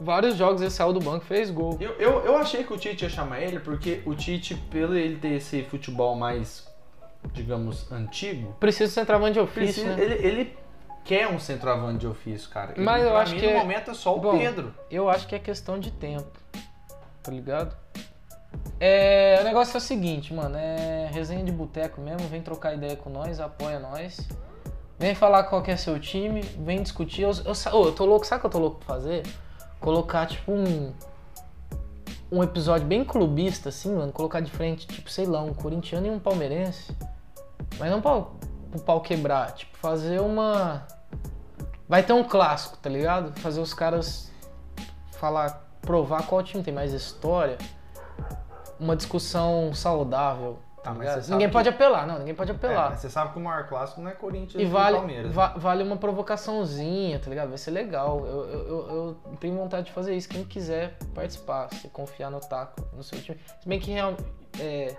Vários 0.00 0.36
jogos 0.36 0.60
ele 0.62 0.70
saiu 0.70 0.92
do 0.92 1.00
banco 1.00 1.24
e 1.24 1.26
fez 1.26 1.50
gol. 1.50 1.76
Eu, 1.80 1.90
eu, 1.98 2.24
eu 2.24 2.36
achei 2.36 2.62
que 2.62 2.72
o 2.72 2.76
Tite 2.78 3.02
ia 3.04 3.10
chamar 3.10 3.40
ele 3.40 3.58
porque 3.58 4.00
o 4.06 4.14
Tite, 4.14 4.54
pelo 4.54 4.96
ele 4.96 5.16
ter 5.16 5.32
esse 5.32 5.64
futebol 5.64 6.14
mais, 6.14 6.67
digamos, 7.32 7.90
antigo, 7.92 8.52
Precisa 8.60 8.86
de 8.86 8.92
centroavante 8.92 9.32
de 9.34 9.40
ofício, 9.40 9.84
precisa, 9.84 9.96
né? 9.96 10.02
ele, 10.02 10.26
ele 10.26 10.58
quer 11.04 11.28
um 11.28 11.38
centroavante 11.38 11.98
de 11.98 12.06
ofício, 12.06 12.48
cara. 12.50 12.74
E 12.76 12.80
Mas 12.80 13.02
eu 13.02 13.10
pra 13.10 13.20
acho 13.20 13.34
mim, 13.34 13.40
que 13.40 13.46
no 13.46 13.52
é- 13.52 13.58
momento 13.58 13.90
é 13.90 13.94
só 13.94 14.16
o 14.16 14.20
Bom, 14.20 14.38
Pedro. 14.38 14.74
Eu 14.90 15.08
acho 15.08 15.26
que 15.26 15.34
é 15.34 15.38
questão 15.38 15.78
de 15.78 15.90
tempo. 15.90 16.30
Tá 17.22 17.30
ligado? 17.32 17.76
É, 18.80 19.38
o 19.40 19.44
negócio 19.44 19.74
é 19.76 19.78
o 19.78 19.80
seguinte, 19.80 20.32
mano. 20.32 20.56
É 20.56 21.08
resenha 21.12 21.44
de 21.44 21.50
boteco 21.52 22.00
mesmo. 22.00 22.26
Vem 22.28 22.40
trocar 22.42 22.74
ideia 22.74 22.96
com 22.96 23.10
nós, 23.10 23.40
apoia 23.40 23.78
nós. 23.78 24.20
Vem 24.98 25.14
falar 25.14 25.44
qual 25.44 25.62
que 25.62 25.70
é 25.70 25.76
seu 25.76 25.98
time. 25.98 26.40
Vem 26.58 26.82
discutir. 26.82 27.22
Eu, 27.22 27.30
eu, 27.44 27.84
eu 27.84 27.92
tô 27.92 28.04
louco, 28.04 28.26
sabe 28.26 28.38
o 28.38 28.40
que 28.42 28.46
eu 28.46 28.50
tô 28.50 28.58
louco 28.58 28.78
pra 28.84 28.94
fazer? 28.94 29.22
Colocar, 29.80 30.26
tipo, 30.26 30.52
um. 30.52 30.92
Um 32.30 32.42
episódio 32.42 32.86
bem 32.86 33.04
clubista, 33.04 33.70
assim, 33.70 33.94
mano. 33.94 34.12
Colocar 34.12 34.40
de 34.40 34.50
frente, 34.50 34.86
tipo, 34.86 35.10
sei 35.10 35.26
lá, 35.26 35.42
um 35.42 35.54
corintiano 35.54 36.06
e 36.06 36.10
um 36.10 36.18
palmeirense. 36.18 36.94
Mas 37.78 37.90
não 37.90 38.00
pra 38.00 38.16
o 38.16 38.80
pau 38.84 39.00
quebrar. 39.00 39.52
Tipo, 39.52 39.76
fazer 39.78 40.20
uma. 40.20 40.86
Vai 41.88 42.02
ter 42.02 42.12
um 42.12 42.22
clássico, 42.22 42.76
tá 42.76 42.90
ligado? 42.90 43.38
Fazer 43.40 43.60
os 43.60 43.72
caras 43.72 44.30
falar, 45.12 45.66
provar 45.80 46.26
qual 46.26 46.42
time 46.42 46.62
tem 46.62 46.72
mais 46.72 46.92
história. 46.92 47.56
Uma 48.78 48.94
discussão 48.94 49.72
saudável. 49.74 50.58
Tá 50.88 50.94
mas 50.94 51.28
Ninguém 51.28 51.46
que- 51.48 51.52
pode 51.52 51.68
apelar, 51.68 52.06
não, 52.06 52.18
ninguém 52.18 52.34
pode 52.34 52.50
É, 52.50 52.54
apelar. 52.54 52.90
mas 52.90 53.00
você 53.00 53.10
sabe 53.10 53.32
que 53.32 53.38
o 53.38 53.42
maior 53.42 53.66
clássico 53.68 54.00
não 54.00 54.10
é 54.10 54.14
Corinthians 54.14 54.62
e 54.62 54.66
vale, 54.66 54.96
Palmeiras. 54.96 55.32
va- 55.32 55.54
vale 55.56 55.82
uma 55.82 55.96
provocaçãozinha, 55.96 57.18
tá 57.18 57.28
ligado? 57.30 57.48
Vai 57.48 57.58
ser 57.58 57.70
legal. 57.70 58.24
Eu, 58.26 58.44
eu, 58.48 58.66
eu, 58.68 58.88
eu 59.26 59.36
tenho 59.40 59.56
vontade 59.56 59.86
de 59.86 59.92
fazer 59.92 60.14
isso. 60.16 60.28
Quem 60.28 60.44
quiser 60.44 60.96
participar, 61.14 61.68
se 61.74 61.88
confiar 61.88 62.30
no 62.30 62.40
taco, 62.40 62.80
no 62.94 63.02
seu 63.02 63.20
time. 63.20 63.38
Se 63.60 63.68
bem 63.68 63.78
que 63.80 63.90
real, 63.90 64.14
é, 64.60 64.94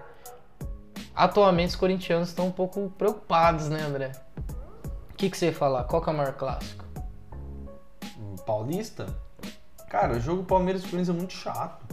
atualmente 1.16 1.70
os 1.70 1.76
corintianos 1.76 2.30
estão 2.30 2.48
um 2.48 2.52
pouco 2.52 2.90
preocupados, 2.98 3.68
né, 3.70 3.82
André? 3.82 4.12
O 5.12 5.16
que, 5.20 5.30
que 5.30 5.38
você 5.38 5.48
ia 5.48 5.54
falar? 5.54 5.84
Qual 5.86 6.02
que 6.02 6.10
é 6.10 6.14
o 6.14 6.16
maior 6.16 6.34
clássico? 6.34 6.86
Paulista? 8.46 9.08
Cara, 9.90 10.14
o 10.14 10.20
jogo 10.20 10.44
Palmeiras 10.44 10.82
e 10.84 10.86
Corinthians 10.86 11.10
é 11.10 11.14
muito 11.20 11.34
chato 11.34 11.84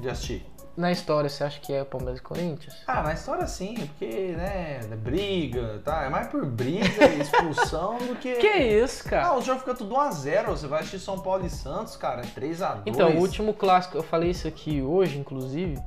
de 0.00 0.08
assistir. 0.08 0.46
Na 0.76 0.92
história, 0.92 1.28
você 1.30 1.42
acha 1.42 1.58
que 1.58 1.72
é 1.72 1.82
Palmeiras 1.84 2.18
e 2.18 2.22
Corinthians? 2.22 2.76
Ah, 2.86 3.02
na 3.02 3.14
história 3.14 3.46
sim, 3.46 3.74
porque, 3.74 4.34
né, 4.36 4.80
é 4.82 4.96
briga, 4.96 5.80
tá? 5.84 6.04
É 6.04 6.08
mais 6.10 6.28
por 6.28 6.44
briga 6.44 7.06
e 7.06 7.20
expulsão 7.20 7.96
do 7.98 8.16
que. 8.16 8.34
Que 8.34 8.58
isso, 8.58 9.04
cara? 9.04 9.28
Ah, 9.28 9.38
o 9.38 9.42
jogo 9.42 9.60
fica 9.60 9.74
tudo 9.74 9.94
1x0. 9.94 10.46
Você 10.48 10.66
vai 10.66 10.80
assistir 10.80 11.00
São 11.00 11.18
Paulo 11.18 11.46
e 11.46 11.50
Santos, 11.50 11.96
cara, 11.96 12.20
é 12.20 12.24
3x2. 12.24 12.82
Então, 12.86 13.10
o 13.12 13.18
último 13.20 13.54
clássico, 13.54 13.96
eu 13.96 14.02
falei 14.02 14.30
isso 14.30 14.46
aqui 14.46 14.82
hoje, 14.82 15.18
inclusive, 15.18 15.78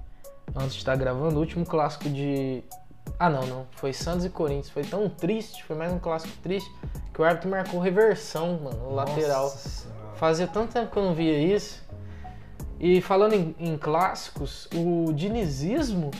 antes 0.55 0.73
de 0.73 0.79
estar 0.79 0.95
gravando, 0.95 1.35
o 1.35 1.39
último 1.39 1.65
clássico 1.65 2.09
de. 2.09 2.63
Ah, 3.19 3.29
não, 3.29 3.45
não. 3.45 3.67
Foi 3.71 3.93
Santos 3.93 4.25
e 4.25 4.29
Corinthians. 4.29 4.69
Foi 4.69 4.83
tão 4.83 5.07
triste, 5.07 5.63
foi 5.63 5.75
mais 5.75 5.91
um 5.91 5.99
clássico 5.99 6.35
triste, 6.41 6.69
que 7.13 7.21
o 7.21 7.23
árbitro 7.23 7.49
marcou 7.49 7.79
reversão, 7.79 8.59
mano, 8.63 8.77
no 8.77 8.95
lateral. 8.95 9.43
Nossa 9.43 9.69
Senhora. 9.69 9.99
Fazia 10.15 10.47
tanto 10.47 10.73
tempo 10.73 10.91
que 10.91 10.97
eu 10.97 11.03
não 11.03 11.13
via 11.13 11.37
isso. 11.37 11.81
E 12.79 13.01
falando 13.01 13.33
em, 13.33 13.53
em 13.59 13.77
clássicos, 13.77 14.69
o 14.73 15.11
dinizismo 15.11 16.11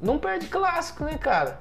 não 0.00 0.18
perde 0.18 0.46
clássico, 0.46 1.04
né, 1.04 1.18
cara? 1.18 1.60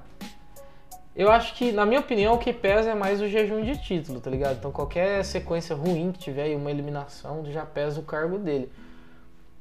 Eu 1.16 1.32
acho 1.32 1.56
que, 1.56 1.72
na 1.72 1.86
minha 1.86 2.02
opinião, 2.02 2.36
o 2.36 2.38
que 2.38 2.52
pesa 2.52 2.92
é 2.92 2.96
mais 2.96 3.22
o 3.22 3.28
jejum 3.28 3.62
de 3.62 3.78
título, 3.82 4.20
tá 4.20 4.30
ligado? 4.30 4.58
Então 4.58 4.72
qualquer 4.72 5.24
sequência 5.24 5.76
ruim 5.76 6.12
que 6.12 6.20
tiver 6.20 6.52
e 6.52 6.56
uma 6.56 6.70
eliminação 6.70 7.44
já 7.46 7.66
pesa 7.66 8.00
o 8.00 8.04
cargo 8.04 8.38
dele. 8.38 8.70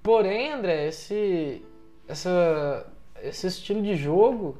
Porém, 0.02 0.52
André, 0.52 0.88
esse, 0.88 1.64
essa, 2.08 2.86
esse 3.22 3.46
estilo 3.46 3.80
de 3.80 3.94
jogo 3.94 4.58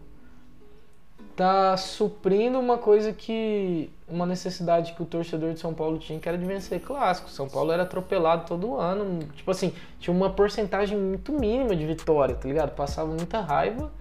tá 1.37 1.77
suprindo 1.77 2.59
uma 2.59 2.79
coisa 2.79 3.13
que. 3.13 3.91
uma 4.09 4.27
necessidade 4.27 4.93
que 4.93 5.03
o 5.03 5.07
torcedor 5.07 5.53
de 5.53 5.61
São 5.61 5.75
Paulo 5.75 5.99
tinha, 5.99 6.19
que 6.19 6.29
era 6.29 6.39
de 6.39 6.45
vencer 6.45 6.81
clássico. 6.81 7.29
São 7.29 7.49
Paulo 7.49 7.73
era 7.73 7.83
atropelado 7.83 8.47
todo 8.47 8.77
ano. 8.77 9.21
Tipo 9.35 9.51
assim, 9.51 9.73
tinha 9.99 10.15
uma 10.15 10.31
porcentagem 10.31 10.99
muito 10.99 11.33
mínima 11.33 11.75
de 11.75 11.87
vitória, 11.87 12.35
tá 12.35 12.47
ligado? 12.47 12.75
Passava 12.75 13.09
muita 13.09 13.41
raiva 13.41 13.93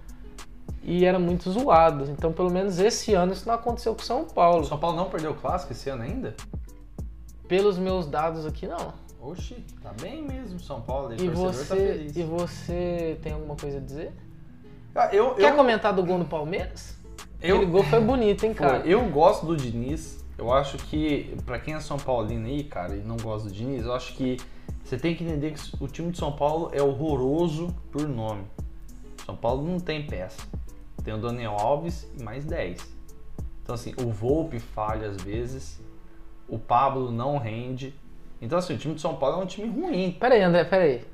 e 0.82 1.04
era 1.04 1.18
muito 1.18 1.50
zoado. 1.50 2.04
Então, 2.10 2.32
pelo 2.32 2.50
menos 2.50 2.78
esse 2.78 3.14
ano 3.14 3.32
isso 3.32 3.46
não 3.46 3.54
aconteceu 3.54 3.94
com 3.94 4.02
São 4.02 4.24
Paulo. 4.24 4.64
São 4.64 4.78
Paulo 4.78 4.96
não 4.96 5.08
perdeu 5.08 5.32
o 5.32 5.34
clássico 5.34 5.72
esse 5.72 5.90
ano 5.90 6.02
ainda? 6.02 6.34
Pelos 7.48 7.78
meus 7.78 8.06
dados 8.06 8.46
aqui, 8.46 8.66
não. 8.66 8.92
Oxi, 9.20 9.64
tá 9.82 9.90
bem 10.00 10.22
mesmo 10.22 10.60
São 10.60 10.82
Paulo. 10.82 11.14
E 11.14 11.16
tá 11.16 11.34
você, 11.34 11.76
feliz. 11.76 12.16
e 12.16 12.22
você 12.22 13.18
tem 13.22 13.32
alguma 13.32 13.56
coisa 13.56 13.78
a 13.78 13.80
dizer? 13.80 14.12
Ah, 14.94 15.08
eu, 15.12 15.34
Quer 15.34 15.52
eu, 15.52 15.56
comentar 15.56 15.92
do 15.92 16.04
gol 16.04 16.18
no 16.18 16.26
Palmeiras? 16.26 16.96
Eu, 17.44 17.56
Aquele 17.56 17.70
gol 17.70 17.82
foi 17.84 18.00
bonito, 18.00 18.44
hein, 18.44 18.54
cara? 18.54 18.78
Eu 18.86 19.04
gosto 19.08 19.44
do 19.46 19.56
Diniz. 19.56 20.24
Eu 20.36 20.52
acho 20.52 20.78
que, 20.78 21.36
pra 21.46 21.58
quem 21.60 21.74
é 21.74 21.80
São 21.80 21.96
Paulino 21.96 22.46
aí, 22.46 22.64
cara, 22.64 22.96
e 22.96 23.00
não 23.00 23.16
gosta 23.16 23.48
do 23.48 23.54
Diniz, 23.54 23.84
eu 23.84 23.94
acho 23.94 24.14
que 24.14 24.38
você 24.82 24.98
tem 24.98 25.14
que 25.14 25.22
entender 25.22 25.52
que 25.52 25.60
o 25.82 25.86
time 25.86 26.10
de 26.10 26.18
São 26.18 26.32
Paulo 26.32 26.70
é 26.72 26.82
horroroso 26.82 27.74
por 27.92 28.08
nome. 28.08 28.42
São 29.24 29.36
Paulo 29.36 29.62
não 29.62 29.78
tem 29.78 30.06
peça. 30.06 30.42
Tem 31.04 31.14
o 31.14 31.18
Daniel 31.18 31.52
Alves 31.52 32.08
e 32.18 32.22
mais 32.22 32.44
10. 32.44 32.78
Então, 33.62 33.74
assim, 33.74 33.94
o 34.02 34.10
Volpe 34.10 34.58
falha 34.58 35.08
às 35.08 35.22
vezes, 35.22 35.80
o 36.48 36.58
Pablo 36.58 37.10
não 37.10 37.38
rende. 37.38 37.94
Então, 38.42 38.58
assim, 38.58 38.74
o 38.74 38.78
time 38.78 38.94
de 38.94 39.00
São 39.00 39.16
Paulo 39.16 39.40
é 39.40 39.44
um 39.44 39.46
time 39.46 39.68
ruim. 39.68 40.16
Pera 40.18 40.34
aí, 40.34 40.42
André, 40.42 40.64
pera 40.64 40.84
aí. 40.84 41.04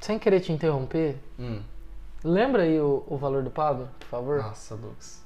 Sem 0.00 0.18
querer 0.18 0.40
te 0.40 0.52
interromper, 0.52 1.16
Hum. 1.38 1.60
Lembra 2.24 2.62
aí 2.62 2.80
o, 2.80 3.04
o 3.06 3.16
valor 3.16 3.42
do 3.42 3.50
Pablo, 3.50 3.88
por 4.00 4.06
favor? 4.06 4.42
Nossa, 4.42 4.74
Lucas. 4.74 5.24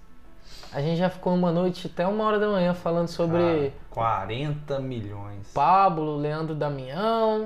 A 0.73 0.81
gente 0.81 0.97
já 0.99 1.11
ficou 1.11 1.35
uma 1.35 1.53
noite 1.53 1.87
até 1.93 2.07
uma 2.07 2.25
hora 2.25 2.39
da 2.39 2.49
manhã 2.49 2.73
falando 2.73 3.09
sobre 3.09 3.39
Cara, 3.41 3.73
40 3.91 4.81
milhões. 4.81 5.49
Pablo, 5.53 6.17
Leandro 6.17 6.55
Damião. 6.55 7.45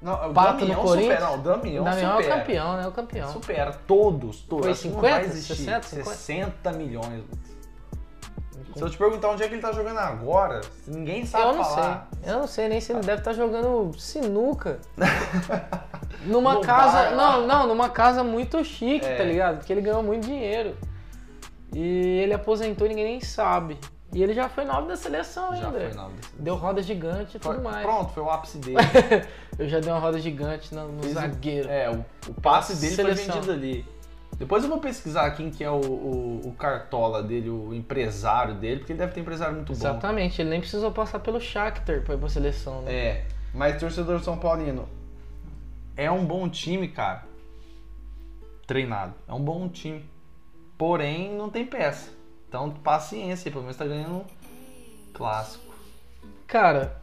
Não, 0.00 0.30
o 0.30 0.32
Pato 0.32 0.52
no 0.52 0.60
Damião 0.60 0.82
Corinthians. 0.82 1.14
supera. 1.18 1.26
Não, 1.26 1.34
o 1.34 1.42
Damião, 1.42 1.84
Damião 1.84 2.10
é 2.12 2.14
o 2.14 2.22
supera. 2.22 2.40
campeão, 2.40 2.76
né? 2.76 2.86
O 2.86 2.92
campeão. 2.92 3.32
Supera 3.32 3.72
todos, 3.86 4.40
todos. 4.42 4.64
Foi 4.64 4.72
Acho 4.72 4.82
que 4.82 4.88
não 4.88 4.94
50, 4.96 5.14
vai 5.14 5.24
existir. 5.26 5.56
60, 5.56 5.82
50? 5.82 6.10
60 6.10 6.72
milhões, 6.72 7.20
Lucas. 7.22 7.57
Se 8.76 8.82
eu 8.82 8.90
te 8.90 8.96
perguntar 8.98 9.28
onde 9.30 9.42
é 9.42 9.48
que 9.48 9.54
ele 9.54 9.62
tá 9.62 9.72
jogando 9.72 9.98
agora, 9.98 10.60
ninguém 10.86 11.24
sabe 11.26 11.44
Eu 11.44 11.52
não 11.54 11.64
falar. 11.64 12.08
sei. 12.22 12.32
Eu 12.32 12.38
não 12.38 12.46
sei 12.46 12.68
nem 12.68 12.80
se 12.80 12.92
ele 12.92 13.00
deve 13.00 13.20
estar 13.20 13.32
jogando 13.32 13.92
sinuca. 13.98 14.78
numa 16.24 16.54
No 16.54 16.60
casa. 16.60 17.10
bar 17.10 17.16
não, 17.16 17.46
não, 17.46 17.66
numa 17.66 17.88
casa 17.88 18.22
muito 18.24 18.62
chique, 18.64 19.06
É. 19.06 19.16
tá 19.16 19.24
ligado? 19.24 19.58
Porque 19.58 19.72
ele 19.72 19.80
ganhou 19.80 20.02
muito 20.02 20.24
dinheiro. 20.26 20.76
E 21.74 22.20
ele 22.22 22.32
aposentou 22.34 22.86
e 22.86 22.90
ninguém 22.90 23.04
nem 23.04 23.20
sabe. 23.20 23.78
E 24.12 24.22
ele 24.22 24.32
já 24.32 24.48
foi 24.48 24.64
nove 24.64 24.88
da 24.88 24.96
seleção 24.96 25.54
Já 25.54 25.66
ainda. 25.66 25.78
foi 25.80 25.92
nove 25.92 26.14
da 26.14 26.28
Deu 26.38 26.54
roda 26.56 26.82
gigante 26.82 27.36
e 27.36 27.40
tudo 27.40 27.54
Foi- 27.56 27.62
mais. 27.62 27.82
Pronto, 27.84 28.12
foi 28.14 28.22
o 28.22 28.30
ápice 28.30 28.56
dele. 28.58 28.76
Eu 29.58 29.68
já 29.68 29.80
dei 29.80 29.92
uma 29.92 29.98
roda 29.98 30.18
gigante 30.18 30.74
no, 30.74 30.88
no 30.88 31.08
zagueiro. 31.12 31.68
É, 31.68 31.90
o, 31.90 32.04
o 32.30 32.34
passe 32.40 32.76
dele 32.76 32.94
Seleção. 32.94 33.24
foi 33.26 33.34
vendido 33.34 33.52
ali. 33.52 33.86
Depois 34.38 34.62
eu 34.62 34.70
vou 34.70 34.78
pesquisar 34.78 35.30
quem 35.32 35.50
que 35.50 35.64
é 35.64 35.70
o, 35.70 35.80
o, 35.80 36.48
o 36.48 36.52
cartola 36.52 37.22
dele, 37.22 37.50
o 37.50 37.74
empresário 37.74 38.54
dele, 38.54 38.78
porque 38.78 38.92
ele 38.92 38.98
deve 39.00 39.12
ter 39.12 39.20
um 39.20 39.22
empresário 39.22 39.54
muito 39.56 39.72
bom. 39.72 39.78
Exatamente, 39.78 40.40
ele 40.40 40.50
nem 40.50 40.60
precisou 40.60 40.92
passar 40.92 41.18
pelo 41.18 41.40
Shakhtar 41.40 42.02
pra 42.02 42.14
ir 42.14 42.18
pra 42.18 42.28
seleção, 42.28 42.82
né? 42.82 42.92
É, 42.92 43.26
mas 43.52 43.80
torcedor 43.80 44.20
São 44.20 44.38
Paulino, 44.38 44.88
é 45.96 46.08
um 46.08 46.24
bom 46.24 46.48
time, 46.48 46.86
cara. 46.86 47.24
Treinado. 48.64 49.14
É 49.26 49.32
um 49.32 49.40
bom 49.40 49.68
time. 49.68 50.08
Porém, 50.76 51.34
não 51.34 51.50
tem 51.50 51.66
peça. 51.66 52.10
Então, 52.48 52.70
paciência, 52.70 53.50
pelo 53.50 53.64
menos 53.64 53.76
tá 53.76 53.84
ganhando 53.84 54.14
um 54.14 54.24
clássico. 55.12 55.74
Cara, 56.46 57.00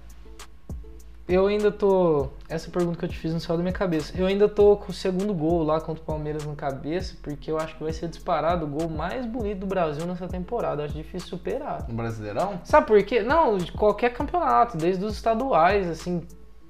eu 1.27 1.47
ainda 1.47 1.71
tô. 1.71 2.27
Essa 2.47 2.69
pergunta 2.69 2.99
que 2.99 3.05
eu 3.05 3.09
te 3.09 3.17
fiz 3.17 3.33
não 3.33 3.39
saiu 3.39 3.57
da 3.57 3.63
minha 3.63 3.73
cabeça. 3.73 4.13
Eu 4.15 4.27
ainda 4.27 4.47
tô 4.47 4.77
com 4.77 4.91
o 4.91 4.93
segundo 4.93 5.33
gol 5.33 5.63
lá 5.63 5.81
contra 5.81 6.01
o 6.01 6.05
Palmeiras 6.05 6.45
na 6.45 6.55
cabeça, 6.55 7.15
porque 7.23 7.49
eu 7.49 7.57
acho 7.57 7.75
que 7.75 7.83
vai 7.83 7.91
ser 7.91 8.07
disparado 8.07 8.65
o 8.65 8.67
gol 8.67 8.87
mais 8.87 9.25
bonito 9.25 9.61
do 9.61 9.65
Brasil 9.65 10.05
nessa 10.05 10.27
temporada. 10.27 10.81
Eu 10.81 10.85
acho 10.85 10.93
difícil 10.93 11.27
superar. 11.27 11.87
No 11.87 11.95
Brasileirão? 11.95 12.59
Sabe 12.63 12.85
por 12.85 13.01
quê? 13.03 13.23
Não, 13.23 13.57
de 13.57 13.71
qualquer 13.71 14.13
campeonato, 14.13 14.77
desde 14.77 15.03
os 15.03 15.15
estaduais, 15.15 15.89
assim, 15.89 16.21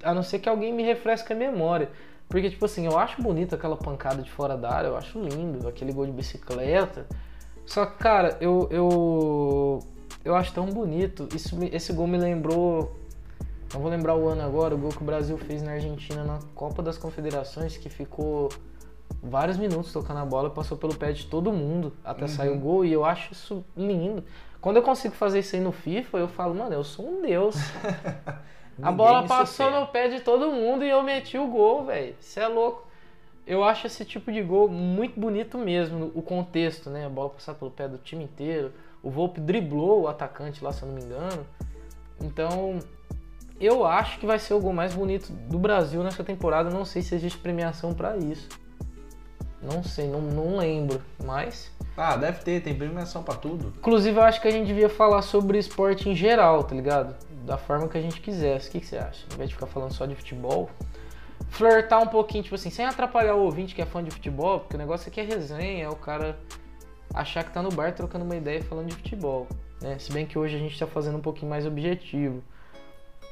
a 0.02 0.14
não 0.14 0.22
ser 0.22 0.38
que 0.38 0.48
alguém 0.48 0.72
me 0.72 0.82
refresque 0.82 1.34
a 1.34 1.36
memória. 1.36 1.90
Porque, 2.26 2.48
tipo 2.48 2.64
assim, 2.64 2.86
eu 2.86 2.98
acho 2.98 3.20
bonito 3.20 3.54
aquela 3.54 3.76
pancada 3.76 4.22
de 4.22 4.30
fora 4.30 4.56
da 4.56 4.72
área, 4.72 4.88
eu 4.88 4.96
acho 4.96 5.18
lindo, 5.20 5.68
aquele 5.68 5.92
gol 5.92 6.06
de 6.06 6.12
bicicleta. 6.12 7.06
Só 7.66 7.84
que, 7.84 7.98
cara, 7.98 8.36
eu, 8.40 8.66
eu, 8.70 9.80
eu 10.24 10.34
acho 10.34 10.52
tão 10.54 10.66
bonito. 10.66 11.28
Isso, 11.34 11.56
esse 11.70 11.92
gol 11.92 12.06
me 12.06 12.16
lembrou. 12.16 12.96
Não 13.72 13.80
vou 13.80 13.90
lembrar 13.90 14.14
o 14.14 14.28
ano 14.28 14.42
agora, 14.42 14.74
o 14.74 14.78
gol 14.78 14.90
que 14.90 15.02
o 15.02 15.04
Brasil 15.04 15.36
fez 15.38 15.62
na 15.62 15.72
Argentina 15.72 16.24
na 16.24 16.38
Copa 16.54 16.82
das 16.82 16.96
Confederações, 16.96 17.76
que 17.76 17.88
ficou 17.88 18.48
vários 19.22 19.56
minutos 19.56 19.92
tocando 19.92 20.20
a 20.20 20.24
bola, 20.24 20.50
passou 20.50 20.76
pelo 20.76 20.94
pé 20.94 21.12
de 21.12 21.26
todo 21.26 21.52
mundo 21.52 21.92
até 22.04 22.26
sair 22.26 22.50
o 22.50 22.58
gol, 22.58 22.84
e 22.84 22.92
eu 22.92 23.04
acho 23.04 23.32
isso 23.32 23.64
lindo. 23.76 24.24
Quando 24.60 24.76
eu 24.76 24.82
consigo 24.82 25.14
fazer 25.14 25.40
isso 25.40 25.54
aí 25.54 25.62
no 25.62 25.72
FIFA, 25.72 26.18
eu 26.18 26.28
falo, 26.28 26.54
mano, 26.54 26.74
eu 26.74 26.84
sou 26.84 27.08
um 27.08 27.22
deus. 27.22 27.56
A 28.82 28.92
bola 28.92 29.26
passou 29.26 29.66
supera. 29.66 29.80
no 29.80 29.86
pé 29.86 30.08
de 30.08 30.20
todo 30.20 30.52
mundo 30.52 30.84
e 30.84 30.90
eu 30.90 31.02
meti 31.02 31.38
o 31.38 31.46
gol, 31.46 31.86
velho. 31.86 32.14
Você 32.20 32.40
é 32.40 32.48
louco. 32.48 32.86
Eu 33.46 33.64
acho 33.64 33.86
esse 33.86 34.04
tipo 34.04 34.30
de 34.30 34.42
gol 34.42 34.68
muito 34.68 35.18
bonito 35.18 35.56
mesmo, 35.56 36.10
o 36.14 36.20
contexto, 36.20 36.90
né? 36.90 37.06
A 37.06 37.08
bola 37.08 37.30
passar 37.30 37.54
pelo 37.54 37.70
pé 37.70 37.88
do 37.88 37.96
time 37.96 38.24
inteiro. 38.24 38.72
O 39.02 39.10
Volpe 39.10 39.40
driblou 39.40 40.02
o 40.02 40.08
atacante 40.08 40.62
lá, 40.62 40.72
se 40.72 40.82
eu 40.82 40.88
não 40.88 40.94
me 40.96 41.02
engano. 41.02 41.46
Então, 42.20 42.80
eu 43.60 43.86
acho 43.86 44.18
que 44.18 44.26
vai 44.26 44.38
ser 44.38 44.54
o 44.54 44.60
gol 44.60 44.72
mais 44.72 44.94
bonito 44.94 45.32
do 45.32 45.58
Brasil 45.58 46.02
nessa 46.02 46.22
temporada. 46.22 46.70
Não 46.70 46.84
sei 46.84 47.02
se 47.02 47.14
existe 47.14 47.38
premiação 47.38 47.94
pra 47.94 48.16
isso. 48.16 48.48
Não 49.62 49.82
sei, 49.82 50.06
não, 50.08 50.20
não 50.20 50.56
lembro. 50.58 51.00
Mas, 51.24 51.70
Ah, 51.96 52.16
deve 52.16 52.42
ter, 52.44 52.62
tem 52.62 52.74
premiação 52.74 53.22
pra 53.22 53.34
tudo. 53.34 53.72
inclusive, 53.78 54.16
eu 54.18 54.22
acho 54.22 54.40
que 54.40 54.46
a 54.48 54.50
gente 54.50 54.66
devia 54.66 54.88
falar 54.88 55.22
sobre 55.22 55.58
esporte 55.58 56.08
em 56.08 56.14
geral, 56.14 56.62
tá 56.62 56.74
ligado? 56.74 57.14
Da 57.46 57.56
forma 57.56 57.88
que 57.88 57.96
a 57.96 58.02
gente 58.02 58.20
quisesse. 58.20 58.68
O 58.68 58.72
que, 58.72 58.80
que 58.80 58.86
você 58.86 58.98
acha? 58.98 59.24
Ao 59.30 59.34
invés 59.34 59.48
de 59.48 59.54
ficar 59.54 59.66
falando 59.66 59.92
só 59.92 60.04
de 60.04 60.14
futebol, 60.14 60.68
flertar 61.48 62.02
um 62.02 62.06
pouquinho, 62.06 62.42
tipo 62.42 62.54
assim, 62.54 62.70
sem 62.70 62.84
atrapalhar 62.84 63.34
o 63.34 63.40
ouvinte 63.44 63.74
que 63.74 63.80
é 63.80 63.86
fã 63.86 64.04
de 64.04 64.10
futebol, 64.10 64.60
porque 64.60 64.76
o 64.76 64.78
negócio 64.78 65.08
aqui 65.08 65.20
é 65.20 65.24
resenha, 65.24 65.84
é 65.84 65.88
o 65.88 65.96
cara 65.96 66.38
achar 67.14 67.42
que 67.44 67.50
tá 67.50 67.62
no 67.62 67.70
bar 67.70 67.92
trocando 67.94 68.24
uma 68.24 68.36
ideia 68.36 68.62
falando 68.62 68.88
de 68.88 68.94
futebol. 68.94 69.46
Né? 69.80 69.98
Se 69.98 70.12
bem 70.12 70.26
que 70.26 70.38
hoje 70.38 70.54
a 70.56 70.58
gente 70.58 70.78
tá 70.78 70.86
fazendo 70.86 71.16
um 71.16 71.22
pouquinho 71.22 71.48
mais 71.50 71.64
objetivo. 71.66 72.42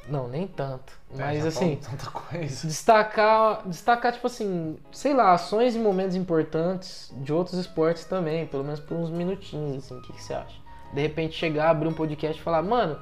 Não, 0.09 0.29
nem 0.29 0.47
tanto. 0.47 0.93
Mas 1.17 1.39
É, 1.39 1.41
já 1.43 1.49
assim, 1.49 1.77
falamos 1.77 1.87
Tanta 1.87 2.11
coisa. 2.11 2.67
destacar, 2.67 3.63
destacar, 3.67 4.13
tipo 4.13 4.27
assim, 4.27 4.77
sei 4.93 5.15
lá, 5.15 5.33
ações 5.33 5.75
e 5.75 5.79
momentos 5.79 6.15
importantes 6.15 7.11
de 7.17 7.33
outros 7.33 7.59
esportes 7.59 8.05
também, 8.05 8.47
pelo 8.47 8.65
menos 8.65 8.81
por 8.81 8.97
uns 8.97 9.11
minutinhos, 9.11 9.85
assim, 9.85 9.97
o 9.99 10.03
que, 10.03 10.13
que 10.13 10.23
você 10.23 10.35
acha? 10.35 10.57
De 10.93 11.01
repente 11.01 11.35
chegar, 11.35 11.71
abrir 11.71 11.89
um 11.89 11.95
podcast 11.95 12.39
e 12.39 12.45
falar, 12.45 12.63
mano, 12.63 12.99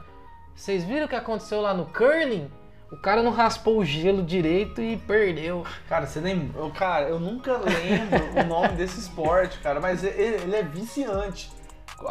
vocês 0.55 0.84
viram 0.84 1.07
o 1.07 1.09
que 1.09 1.16
aconteceu 1.16 1.61
lá 1.61 1.74
no 1.74 1.86
curling? 1.86 2.48
O 2.92 2.96
cara 2.98 3.22
não 3.22 3.30
raspou 3.32 3.78
o 3.78 3.84
gelo 3.84 4.22
direito 4.22 4.80
e 4.82 4.96
perdeu. 4.98 5.64
Cara, 5.88 6.07
você 6.07 6.20
lembra? 6.20 6.61
eu- 6.61 6.70
Cara, 6.70 7.09
eu 7.09 7.18
nunca 7.18 7.57
lembro 7.57 8.40
o 8.40 8.44
nome 8.46 8.76
desse 8.76 9.00
esporte, 9.00 9.59
cara, 9.61 9.80
mas 9.80 10.05
ele, 10.05 10.42
ele 10.42 10.55
é 10.57 10.62
viciante. 10.62 11.50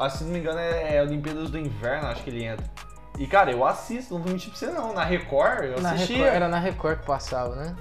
Se 0.09 0.23
não 0.23 0.31
me 0.31 0.39
engano, 0.39 0.57
é, 0.59 0.95
é 0.97 1.01
Olimpíadas 1.01 1.49
do 1.51 1.57
Inverno, 1.59 2.07
acho 2.07 2.23
que 2.23 2.29
ele 2.29 2.43
entra. 2.45 2.65
E, 3.19 3.27
cara, 3.27 3.51
eu 3.51 3.65
assisto, 3.65 4.13
não 4.15 4.21
vou 4.21 4.31
mentir 4.31 4.49
pra 4.49 4.57
você 4.59 4.67
não. 4.67 4.93
Na 4.93 5.03
Record, 5.03 5.63
eu 5.65 5.81
Na 5.81 5.91
assistia. 5.93 6.17
Record, 6.17 6.35
era 6.35 6.47
na 6.47 6.59
Record 6.59 6.99
que 6.99 7.05
passava, 7.05 7.55
né? 7.55 7.75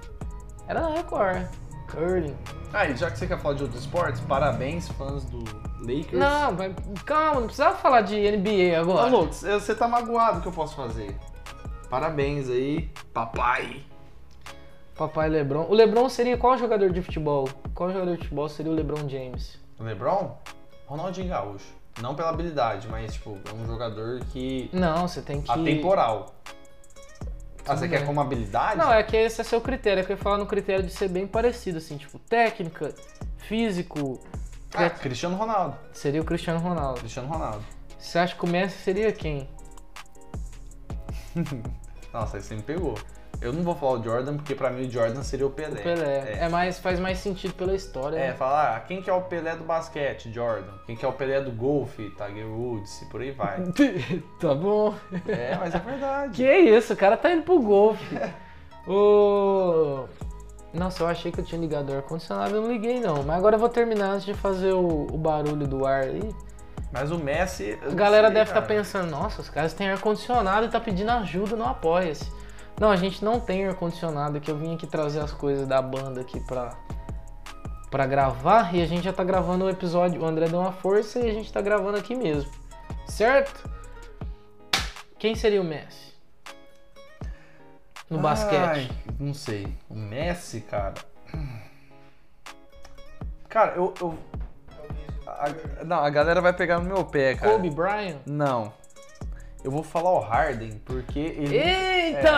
Era 0.69 0.81
na 0.83 0.89
Record. 0.91 1.47
curling. 1.91 2.37
Ah, 2.73 2.87
e 2.87 2.97
já 2.97 3.11
que 3.11 3.19
você 3.19 3.27
quer 3.27 3.39
falar 3.41 3.55
de 3.55 3.63
outros 3.65 3.81
esportes, 3.83 4.21
parabéns, 4.21 4.89
fãs 4.91 5.25
do 5.25 5.39
Lakers. 5.81 6.13
Não, 6.13 6.55
vai, 6.57 6.75
calma, 7.05 7.41
não 7.41 7.47
precisava 7.47 7.77
falar 7.77 8.03
de 8.03 8.15
NBA 8.17 8.79
agora. 8.79 9.09
Lucas, 9.09 9.43
eu- 9.43 9.59
você 9.59 9.75
tá 9.75 9.89
magoado, 9.89 10.39
o 10.39 10.43
que 10.43 10.49
eu 10.49 10.53
posso 10.53 10.77
fazer? 10.77 11.17
Parabéns 11.89 12.49
aí, 12.49 12.89
papai. 13.13 13.83
Papai 14.97 15.29
Lebron. 15.29 15.67
O 15.69 15.75
Lebron 15.75 16.09
seria 16.09 16.37
qual 16.37 16.57
jogador 16.59 16.91
de 16.93 17.03
futebol? 17.03 17.49
Qual 17.75 17.91
jogador 17.91 18.13
de 18.13 18.19
futebol 18.19 18.49
seria 18.49 18.71
o 18.71 18.75
Lebron 18.75 19.09
James? 19.09 19.59
LeBron? 19.81 20.37
Ronaldinho 20.87 21.29
Gaúcho. 21.31 21.80
Não 22.01 22.15
pela 22.15 22.31
habilidade, 22.31 22.89
mas, 22.89 23.15
tipo, 23.15 23.39
é 23.49 23.53
um 23.53 23.67
jogador 23.67 24.21
que... 24.27 24.71
Não, 24.73 25.07
você 25.07 25.21
tem 25.21 25.43
que. 25.43 25.51
Atemporal. 25.51 26.35
Ah, 27.67 27.77
você 27.77 27.89
quer 27.89 28.05
como 28.05 28.21
habilidade? 28.21 28.79
Não, 28.79 28.93
é 28.93 29.03
que 29.03 29.17
esse 29.17 29.41
é 29.41 29.45
seu 29.45 29.61
critério. 29.61 30.01
É 30.01 30.05
que 30.05 30.13
eu 30.13 30.17
ia 30.17 30.23
falar 30.23 30.39
no 30.39 30.47
critério 30.47 30.85
de 30.85 30.93
ser 30.93 31.09
bem 31.09 31.27
parecido, 31.27 31.79
assim, 31.79 31.97
tipo, 31.97 32.19
técnica, 32.19 32.95
físico. 33.37 34.21
Ah, 34.75 34.89
Cristiano 34.89 35.37
Ronaldo. 35.37 35.77
Seria 35.93 36.21
o 36.21 36.25
Cristiano 36.25 36.59
Ronaldo. 36.59 37.01
Cristiano 37.01 37.29
Ronaldo. 37.29 37.65
Você 37.99 38.19
acha 38.19 38.35
que 38.35 38.45
o 38.45 38.49
Messi 38.49 38.79
seria 38.79 39.13
quem? 39.13 39.49
Nossa, 42.13 42.39
aí 42.39 42.43
você 42.43 42.55
me 42.55 42.63
pegou. 42.63 42.95
Eu 43.41 43.55
não 43.55 43.63
vou 43.63 43.75
falar 43.75 43.99
o 44.01 44.03
Jordan, 44.03 44.37
porque 44.37 44.55
pra 44.55 44.69
mim 44.71 44.87
o 44.87 44.91
Jordan 44.91 45.23
seria 45.23 45.47
o 45.47 45.51
Pelé. 45.51 45.81
O 45.81 45.83
Pelé. 45.83 46.35
É, 46.39 46.45
É. 46.45 46.49
mais, 46.51 46.79
faz 46.79 47.01
mais 47.01 47.19
sentido 47.19 47.55
pela 47.55 47.75
história. 47.75 48.19
É, 48.19 48.29
né? 48.29 48.35
falar, 48.35 48.77
ah, 48.77 48.81
quem 48.81 49.01
que 49.01 49.09
é 49.09 49.13
o 49.13 49.23
Pelé 49.23 49.57
do 49.57 49.65
basquete? 49.65 50.31
Jordan. 50.31 50.73
Quem 50.85 50.95
que 50.95 51.05
é 51.05 51.09
o 51.09 51.13
Pelé 51.13 51.41
do 51.41 51.51
golfe? 51.51 52.11
Tiger 52.11 52.47
Woods, 52.47 53.01
e 53.01 53.07
por 53.07 53.23
aí 53.23 53.31
vai. 53.31 53.59
tá 54.39 54.55
bom. 54.55 54.95
é, 55.27 55.57
mas 55.59 55.75
é 55.75 55.79
verdade. 55.79 56.35
Que 56.35 56.55
isso, 56.55 56.93
o 56.93 56.97
cara 56.97 57.17
tá 57.17 57.33
indo 57.33 57.43
pro 57.43 57.59
golfe. 57.61 58.15
o... 58.87 60.05
Nossa, 60.75 61.03
eu 61.03 61.09
achei 61.09 61.33
que 61.33 61.41
eu 61.41 61.45
tinha 61.45 61.61
ligado 61.61 61.91
o 61.91 61.97
ar-condicionado, 61.97 62.55
eu 62.55 62.63
não 62.63 62.71
liguei 62.71 63.01
não. 63.01 63.23
Mas 63.23 63.39
agora 63.39 63.57
eu 63.57 63.61
vou 63.61 63.69
terminar 63.69 64.11
antes 64.13 64.27
de 64.27 64.35
fazer 64.35 64.73
o, 64.73 65.07
o 65.11 65.17
barulho 65.17 65.67
do 65.67 65.87
ar 65.87 66.03
aí. 66.03 66.31
Mas 66.93 67.11
o 67.11 67.19
Messi. 67.19 67.79
A 67.83 67.87
não 67.89 67.95
galera 67.97 68.29
sei, 68.29 68.35
deve 68.35 68.51
estar 68.51 68.63
cara. 68.63 68.75
pensando, 68.75 69.11
nossa, 69.11 69.41
os 69.41 69.49
caras 69.49 69.73
têm 69.73 69.89
ar-condicionado 69.89 70.67
e 70.67 70.69
tá 70.69 70.79
pedindo 70.79 71.11
ajuda 71.11 71.57
no 71.57 71.65
Apoia-se. 71.65 72.31
Não, 72.81 72.91
a 72.91 72.97
gente 72.97 73.23
não 73.23 73.39
tem 73.39 73.67
ar-condicionado, 73.67 74.41
que 74.41 74.51
eu 74.51 74.57
vim 74.57 74.75
aqui 74.75 74.87
trazer 74.87 75.21
as 75.21 75.31
coisas 75.33 75.69
da 75.69 75.81
banda 75.83 76.23
aqui 76.23 76.41
pra, 76.41 76.75
pra 77.91 78.07
gravar 78.07 78.75
e 78.75 78.83
a 78.83 78.87
gente 78.87 79.05
já 79.05 79.13
tá 79.13 79.23
gravando 79.23 79.67
o 79.67 79.71
episódio. 79.71 80.23
O 80.23 80.25
André 80.27 80.49
deu 80.49 80.59
uma 80.61 80.73
força 80.73 81.19
e 81.21 81.29
a 81.29 81.35
gente 81.35 81.53
tá 81.53 81.61
gravando 81.61 81.99
aqui 81.99 82.15
mesmo. 82.15 82.51
Certo? 83.07 83.69
Quem 85.19 85.35
seria 85.35 85.61
o 85.61 85.65
Messi? 85.65 86.11
No 88.09 88.19
basquete. 88.19 88.57
Ai, 88.65 88.91
não 89.21 89.35
sei. 89.35 89.69
O 89.89 89.95
Messi, 89.95 90.63
cara. 90.63 90.95
Cara, 93.49 93.73
eu. 93.77 93.93
eu- 94.01 94.19
a- 95.27 95.85
não, 95.85 95.99
a 95.99 96.09
galera 96.11 96.41
vai 96.41 96.53
pegar 96.55 96.79
no 96.81 96.87
meu 96.87 97.05
pé, 97.05 97.35
cara. 97.35 97.53
Kobe 97.53 97.69
Bryant? 97.71 98.17
Não. 98.27 98.73
Eu 99.63 99.71
vou 99.71 99.83
falar 99.83 100.11
o 100.13 100.21
Harden, 100.21 100.81
porque 100.85 101.19
ele. 101.19 101.57
Eita! 101.57 102.29
É. 102.29 102.33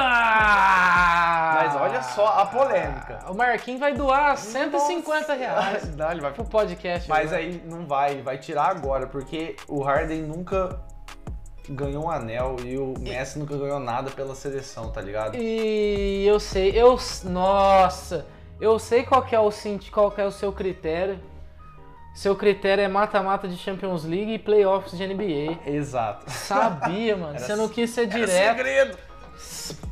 Mas 1.55 1.77
olha 1.77 2.03
só 2.03 2.27
a 2.27 2.47
polêmica. 2.47 3.21
O 3.29 3.35
Marquinhos 3.35 3.79
vai 3.79 3.95
doar 3.95 4.37
150 4.37 5.35
reais 5.35 5.97
Não, 5.97 6.11
ele 6.11 6.21
vai 6.21 6.33
pro 6.33 6.45
podcast. 6.45 7.09
Mas 7.09 7.33
agora. 7.33 7.43
aí 7.43 7.63
não 7.65 7.87
vai, 7.87 8.21
vai 8.23 8.39
tirar 8.39 8.71
agora, 8.71 9.07
porque 9.07 9.55
o 9.69 9.81
Harden 9.83 10.23
nunca 10.23 10.81
ganhou 11.69 12.07
um 12.07 12.11
anel 12.11 12.57
e 12.65 12.77
o 12.77 12.95
Messi 12.99 13.39
nunca 13.39 13.57
ganhou 13.57 13.79
nada 13.79 14.11
pela 14.11 14.35
seleção, 14.35 14.91
tá 14.91 15.01
ligado? 15.01 15.37
E 15.37 16.27
eu 16.27 16.41
sei, 16.41 16.71
eu. 16.71 16.99
Nossa! 17.25 18.27
Eu 18.61 18.79
sei 18.79 19.05
qual 19.05 19.27
é 19.31 19.39
o, 19.39 19.51
qual 19.93 20.13
é 20.17 20.25
o 20.25 20.31
seu 20.31 20.53
critério. 20.53 21.21
Seu 22.15 22.37
critério 22.37 22.83
é 22.85 22.89
mata-mata 22.89 23.49
de 23.49 23.57
Champions 23.57 24.05
League 24.05 24.35
e 24.35 24.39
playoffs 24.39 24.97
de 24.97 25.07
NBA. 25.07 25.59
Exato. 25.67 26.31
Sabia, 26.31 27.17
mano. 27.17 27.35
Era- 27.37 27.45
Você 27.47 27.57
não 27.57 27.69
quis 27.69 27.91
ser 27.91 28.07
direto. 28.07 28.57
segredo. 28.57 28.99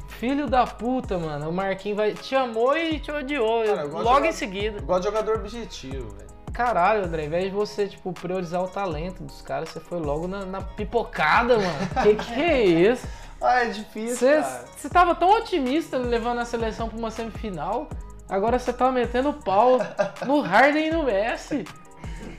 Filho 0.09 0.47
da 0.47 0.67
puta, 0.67 1.17
mano. 1.19 1.49
O 1.49 1.53
Marquinhos 1.53 1.97
vai. 1.97 2.13
Te 2.13 2.37
amou 2.37 2.77
e 2.77 3.01
te 3.01 3.11
odiou. 3.11 3.65
Cara, 3.65 3.83
eu 3.83 3.89
gosto 3.89 3.99
de 3.99 4.05
logo 4.05 4.17
jogar- 4.17 4.29
em 4.29 4.33
seguida. 4.33 4.81
Gosto 4.83 5.01
de 5.01 5.07
jogador 5.09 5.37
objetivo, 5.37 6.11
velho. 6.15 6.31
Caralho, 6.53 7.05
André, 7.05 7.23
ao 7.23 7.27
invés 7.29 7.45
de 7.45 7.51
você, 7.51 7.87
tipo, 7.89 8.13
priorizar 8.13 8.63
o 8.63 8.69
talento 8.69 9.23
dos 9.23 9.41
caras, 9.41 9.71
você 9.71 9.81
foi 9.81 9.99
logo 10.01 10.29
na, 10.29 10.45
na 10.45 10.61
pipocada, 10.61 11.57
mano. 11.57 11.89
que 12.03 12.15
que 12.17 12.41
é 12.43 12.63
isso? 12.65 13.07
Ah, 13.43 13.63
é 13.65 13.69
difícil, 13.71 14.17
Você 14.19 14.35
cara. 14.43 14.65
você 14.77 14.89
tava 14.91 15.15
tão 15.15 15.31
otimista 15.31 15.97
levando 15.97 16.41
a 16.41 16.45
seleção 16.45 16.91
pra 16.91 16.99
uma 16.99 17.11
semifinal, 17.11 17.89
agora 18.29 18.59
você 18.59 18.71
tá 18.71 18.93
metendo 18.93 19.33
pau 19.33 19.79
no 20.27 20.43
Harden 20.43 20.89
e 20.89 20.91
no 20.91 21.05
Messi. 21.05 21.65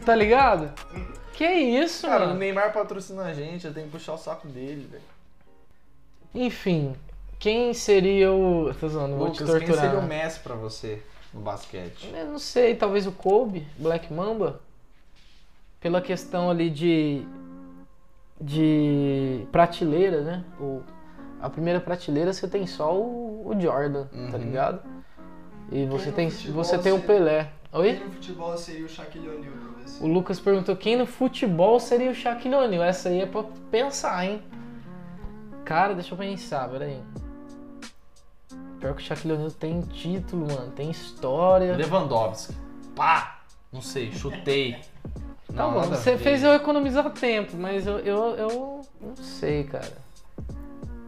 Tá 0.05 0.15
ligado? 0.15 0.71
Que 1.33 1.45
isso, 1.47 2.07
Cara, 2.07 2.25
o 2.25 2.27
mano? 2.29 2.39
Neymar 2.39 2.73
patrocina 2.73 3.23
a 3.23 3.33
gente, 3.33 3.65
eu 3.65 3.73
tenho 3.73 3.85
que 3.87 3.91
puxar 3.93 4.13
o 4.13 4.17
saco 4.17 4.47
dele, 4.47 4.87
velho. 4.91 5.03
Enfim, 6.33 6.95
quem 7.39 7.73
seria 7.73 8.31
o. 8.31 8.73
Tô 8.79 8.87
zoando, 8.87 9.15
vou 9.17 9.29
te 9.31 9.41
Lucas, 9.41 9.57
quem 9.57 9.67
torturar. 9.67 9.91
seria 9.91 9.99
o 9.99 10.07
Messi 10.07 10.39
pra 10.39 10.55
você 10.55 11.01
no 11.33 11.41
basquete? 11.41 12.09
Eu 12.13 12.25
não 12.27 12.39
sei, 12.39 12.75
talvez 12.75 13.05
o 13.07 13.11
Kobe, 13.11 13.65
Black 13.77 14.11
Mamba. 14.13 14.61
Pela 15.79 15.99
questão 16.01 16.49
ali 16.49 16.69
de. 16.69 17.25
de 18.39 19.45
prateleira, 19.51 20.21
né? 20.21 20.43
O, 20.59 20.81
a 21.41 21.49
primeira 21.49 21.79
prateleira 21.79 22.31
você 22.33 22.47
tem 22.47 22.65
só 22.67 22.95
o, 22.95 23.47
o 23.47 23.59
Jordan, 23.59 24.05
tá 24.05 24.15
Uhum. 24.17 24.37
ligado? 24.37 24.81
E 25.71 25.85
você 25.85 26.11
tem, 26.11 26.29
futebol 26.29 26.63
você 26.63 26.77
tem 26.77 26.91
o 26.91 27.01
Pelé. 27.01 27.49
Oi? 27.71 27.95
Quem 27.95 28.05
no 28.05 28.11
futebol 28.11 28.57
seria 28.57 28.85
o 28.85 28.89
Shaquille 28.89 29.29
O'Neal? 29.29 29.70
O 29.99 30.07
Lucas 30.07 30.39
perguntou 30.39 30.75
quem 30.75 30.95
no 30.95 31.05
futebol 31.05 31.79
seria 31.79 32.09
o 32.11 32.15
Shaquille 32.15 32.55
O'Neal. 32.55 32.83
Essa 32.83 33.09
aí 33.09 33.21
é 33.21 33.25
pra 33.25 33.43
pensar, 33.69 34.25
hein? 34.25 34.41
Cara, 35.63 35.93
deixa 35.93 36.13
eu 36.13 36.17
pensar, 36.17 36.67
peraí. 36.69 36.99
Pior 38.79 38.95
que 38.95 39.01
o 39.01 39.05
Shaquille 39.05 39.33
O'Neal 39.33 39.51
tem 39.51 39.81
título, 39.81 40.47
mano, 40.47 40.71
tem 40.71 40.89
história. 40.89 41.75
Lewandowski. 41.75 42.55
Pá! 42.95 43.41
Não 43.71 43.81
sei, 43.81 44.11
chutei. 44.11 44.77
Tá 45.47 45.63
Não, 45.63 45.73
bom, 45.73 45.81
você 45.81 46.17
fez 46.17 46.43
eu 46.43 46.53
economizar 46.53 47.09
tempo, 47.11 47.55
mas 47.55 47.85
eu, 47.85 47.99
eu, 47.99 48.35
eu 48.35 48.81
não 48.99 49.15
sei, 49.15 49.63
cara. 49.65 49.97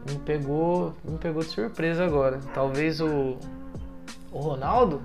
Me 0.09 0.17
pegou, 0.19 0.93
me 1.03 1.17
pegou 1.17 1.41
de 1.41 1.49
surpresa 1.49 2.05
agora. 2.05 2.39
Talvez 2.53 2.99
o 3.01 3.37
o 4.33 4.39
Ronaldo? 4.39 5.01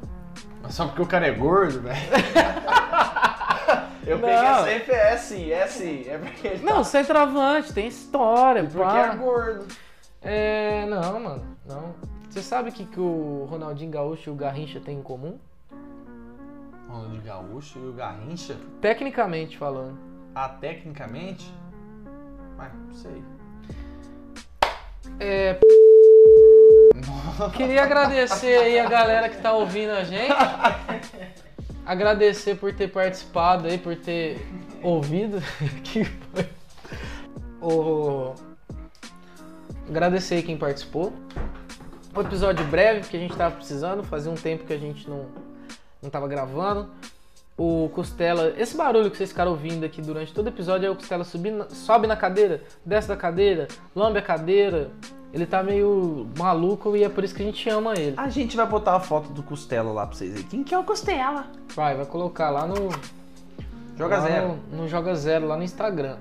Mas 0.62 0.74
Só 0.74 0.86
porque 0.86 1.02
o 1.02 1.06
cara 1.06 1.26
é 1.26 1.32
gordo, 1.32 1.82
velho. 1.82 1.98
Eu 4.08 4.18
Não. 4.18 4.28
peguei 4.28 4.78
sempre 4.78 4.94
é 4.94 5.16
sim, 5.16 5.52
é 5.52 5.66
sim. 5.66 6.04
É 6.08 6.18
porque 6.18 6.46
ele 6.48 6.64
Não, 6.64 6.82
centroavante, 6.82 7.72
tem 7.72 7.86
história, 7.88 8.62
Porque 8.64 8.78
pá. 8.78 9.12
é 9.12 9.16
gordo. 9.16 9.66
É, 10.22 10.86
não, 10.86 11.20
mano, 11.20 11.44
não. 11.66 11.94
Você 12.28 12.42
sabe 12.42 12.70
o 12.70 12.72
que, 12.72 12.84
que 12.86 12.98
o 13.00 13.46
Ronaldinho 13.50 13.90
Gaúcho 13.90 14.30
e 14.30 14.32
o 14.32 14.36
Garrincha 14.36 14.80
têm 14.80 14.98
em 14.98 15.02
comum? 15.02 15.38
Ronaldinho 16.88 17.22
Gaúcho 17.22 17.78
e 17.78 17.88
o 17.88 17.92
Garrincha. 17.92 18.56
Tecnicamente 18.80 19.56
falando. 19.58 19.98
Ah, 20.34 20.48
tecnicamente? 20.48 21.52
Mas 22.56 22.72
não 22.72 22.94
sei. 22.94 23.22
É. 25.20 25.58
Queria 27.56 27.82
agradecer 27.84 28.58
aí 28.58 28.78
a 28.78 28.88
galera 28.88 29.28
que 29.28 29.40
tá 29.40 29.52
ouvindo 29.52 29.90
a 29.92 30.02
gente. 30.04 30.32
Agradecer 31.88 32.54
por 32.56 32.70
ter 32.74 32.88
participado 32.88 33.66
aí, 33.66 33.78
por 33.78 33.96
ter 33.96 34.46
ouvido. 34.82 35.40
que 35.82 36.04
foi? 36.04 36.46
O... 37.62 38.34
Agradecer 39.88 40.42
quem 40.42 40.58
participou. 40.58 41.14
Um 42.14 42.20
episódio 42.20 42.62
breve, 42.66 43.00
porque 43.00 43.16
a 43.16 43.20
gente 43.20 43.34
tava 43.34 43.54
precisando. 43.54 44.04
Fazia 44.04 44.30
um 44.30 44.34
tempo 44.34 44.66
que 44.66 44.72
a 44.74 44.76
gente 44.76 45.08
não, 45.08 45.28
não 46.02 46.10
tava 46.10 46.28
gravando. 46.28 46.90
O 47.56 47.88
Costela, 47.94 48.52
esse 48.58 48.76
barulho 48.76 49.10
que 49.10 49.16
vocês 49.16 49.30
ficaram 49.30 49.52
ouvindo 49.52 49.86
aqui 49.86 50.02
durante 50.02 50.34
todo 50.34 50.44
o 50.44 50.50
episódio 50.50 50.86
é 50.86 50.90
o 50.90 50.94
Costela 50.94 51.24
subindo, 51.24 51.74
sobe 51.74 52.06
na 52.06 52.16
cadeira, 52.16 52.62
desce 52.84 53.08
da 53.08 53.16
cadeira, 53.16 53.66
lambe 53.96 54.18
a 54.18 54.22
cadeira. 54.22 54.90
Ele 55.32 55.44
tá 55.44 55.62
meio 55.62 56.26
maluco 56.38 56.96
e 56.96 57.04
é 57.04 57.08
por 57.08 57.22
isso 57.22 57.34
que 57.34 57.42
a 57.42 57.44
gente 57.44 57.68
ama 57.68 57.92
ele. 57.94 58.14
A 58.16 58.28
gente 58.30 58.56
vai 58.56 58.66
botar 58.66 58.96
a 58.96 59.00
foto 59.00 59.28
do 59.30 59.42
Costela 59.42 59.92
lá 59.92 60.06
pra 60.06 60.16
vocês 60.16 60.34
aí. 60.34 60.42
Quem 60.42 60.64
que 60.64 60.74
é 60.74 60.78
o 60.78 60.84
Costela? 60.84 61.46
Vai, 61.74 61.94
vai 61.94 62.06
colocar 62.06 62.50
lá 62.50 62.66
no. 62.66 62.88
Joga 63.96 64.18
lá 64.18 64.26
zero. 64.26 64.58
No, 64.70 64.76
no 64.78 64.88
Joga 64.88 65.14
Zero, 65.14 65.46
lá 65.46 65.56
no 65.56 65.62
Instagram. 65.64 66.16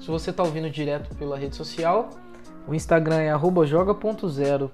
Se 0.00 0.06
você 0.06 0.32
tá 0.32 0.42
ouvindo 0.42 0.70
direto 0.70 1.14
pela 1.16 1.36
rede 1.36 1.56
social, 1.56 2.10
o 2.66 2.74
Instagram 2.74 3.16
é 3.16 3.30
arroba 3.30 3.66
joga.zero. 3.66 4.70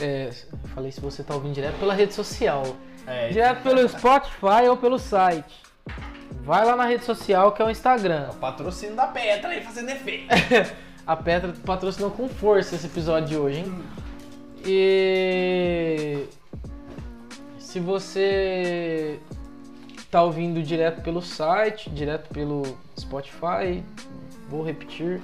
É, 0.00 0.30
eu 0.52 0.68
falei 0.74 0.92
se 0.92 1.00
você 1.00 1.22
tá 1.22 1.34
ouvindo 1.34 1.54
direto 1.54 1.78
pela 1.78 1.94
rede 1.94 2.12
social. 2.12 2.64
É, 3.06 3.28
Direto 3.28 3.62
pelo 3.62 3.88
Spotify 3.88 4.68
ou 4.68 4.76
pelo 4.76 4.98
site. 4.98 5.62
Vai 6.42 6.64
lá 6.64 6.74
na 6.74 6.84
rede 6.84 7.04
social 7.04 7.52
que 7.52 7.62
é 7.62 7.64
o 7.64 7.70
Instagram. 7.70 8.30
patrocínio 8.40 8.96
da 8.96 9.06
Petra 9.06 9.50
aí 9.50 9.62
fazendo 9.62 9.90
efeito. 9.90 10.26
A 11.06 11.14
Petra 11.14 11.54
patrocinou 11.64 12.10
com 12.10 12.28
força 12.28 12.74
esse 12.74 12.86
episódio 12.86 13.28
de 13.28 13.36
hoje, 13.36 13.60
hein? 13.60 13.84
E. 14.64 16.26
Se 17.60 17.78
você 17.78 19.20
tá 20.10 20.22
ouvindo 20.22 20.60
direto 20.62 21.02
pelo 21.02 21.22
site, 21.22 21.90
direto 21.90 22.28
pelo 22.30 22.62
Spotify, 22.98 23.84
vou 24.48 24.64
repetir, 24.64 25.20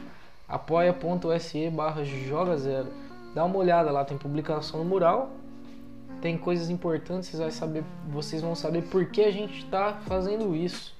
apoia.se 0.46 1.70
barra 1.70 2.04
joga 2.04 2.56
zero. 2.56 2.88
Dá 3.34 3.44
uma 3.44 3.56
olhada 3.56 3.90
lá, 3.90 4.04
tem 4.04 4.18
publicação 4.18 4.80
no 4.80 4.84
mural, 4.84 5.30
tem 6.20 6.36
coisas 6.36 6.68
importantes, 6.70 7.30
vocês, 7.30 7.40
vai 7.40 7.50
saber, 7.50 7.84
vocês 8.08 8.42
vão 8.42 8.54
saber 8.54 8.82
por 8.82 9.06
que 9.06 9.22
a 9.22 9.30
gente 9.32 9.64
está 9.64 9.94
fazendo 10.06 10.54
isso. 10.54 10.94